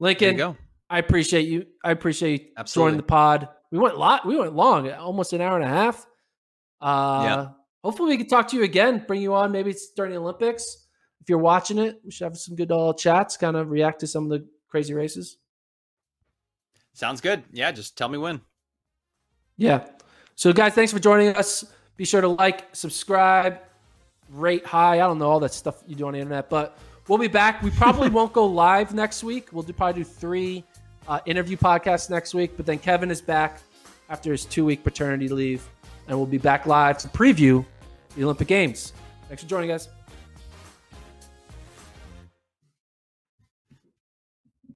[0.00, 0.56] Lincoln, go.
[0.90, 1.66] I appreciate you.
[1.84, 2.90] I appreciate Absolutely.
[2.90, 3.48] joining the pod.
[3.70, 4.26] We went lot.
[4.26, 6.06] We went long, almost an hour and a half.
[6.80, 7.46] Uh, yeah.
[7.84, 9.04] Hopefully, we can talk to you again.
[9.06, 10.86] Bring you on maybe during the Olympics.
[11.20, 13.36] If you're watching it, we should have some good uh, chats.
[13.36, 15.38] Kind of react to some of the crazy races?
[16.92, 17.44] Sounds good.
[17.52, 18.40] Yeah, just tell me when.
[19.56, 19.86] Yeah.
[20.34, 21.64] So, guys, thanks for joining us.
[21.96, 23.58] Be sure to like, subscribe,
[24.30, 24.94] rate high.
[24.94, 26.78] I don't know all that stuff you do on the internet, but
[27.08, 27.62] we'll be back.
[27.62, 29.48] We probably won't go live next week.
[29.52, 30.64] We'll do, probably do three
[31.08, 33.60] uh, interview podcasts next week, but then Kevin is back
[34.10, 35.68] after his two week paternity leave,
[36.08, 37.64] and we'll be back live to preview
[38.16, 38.92] the Olympic Games.
[39.28, 39.88] Thanks for joining, guys.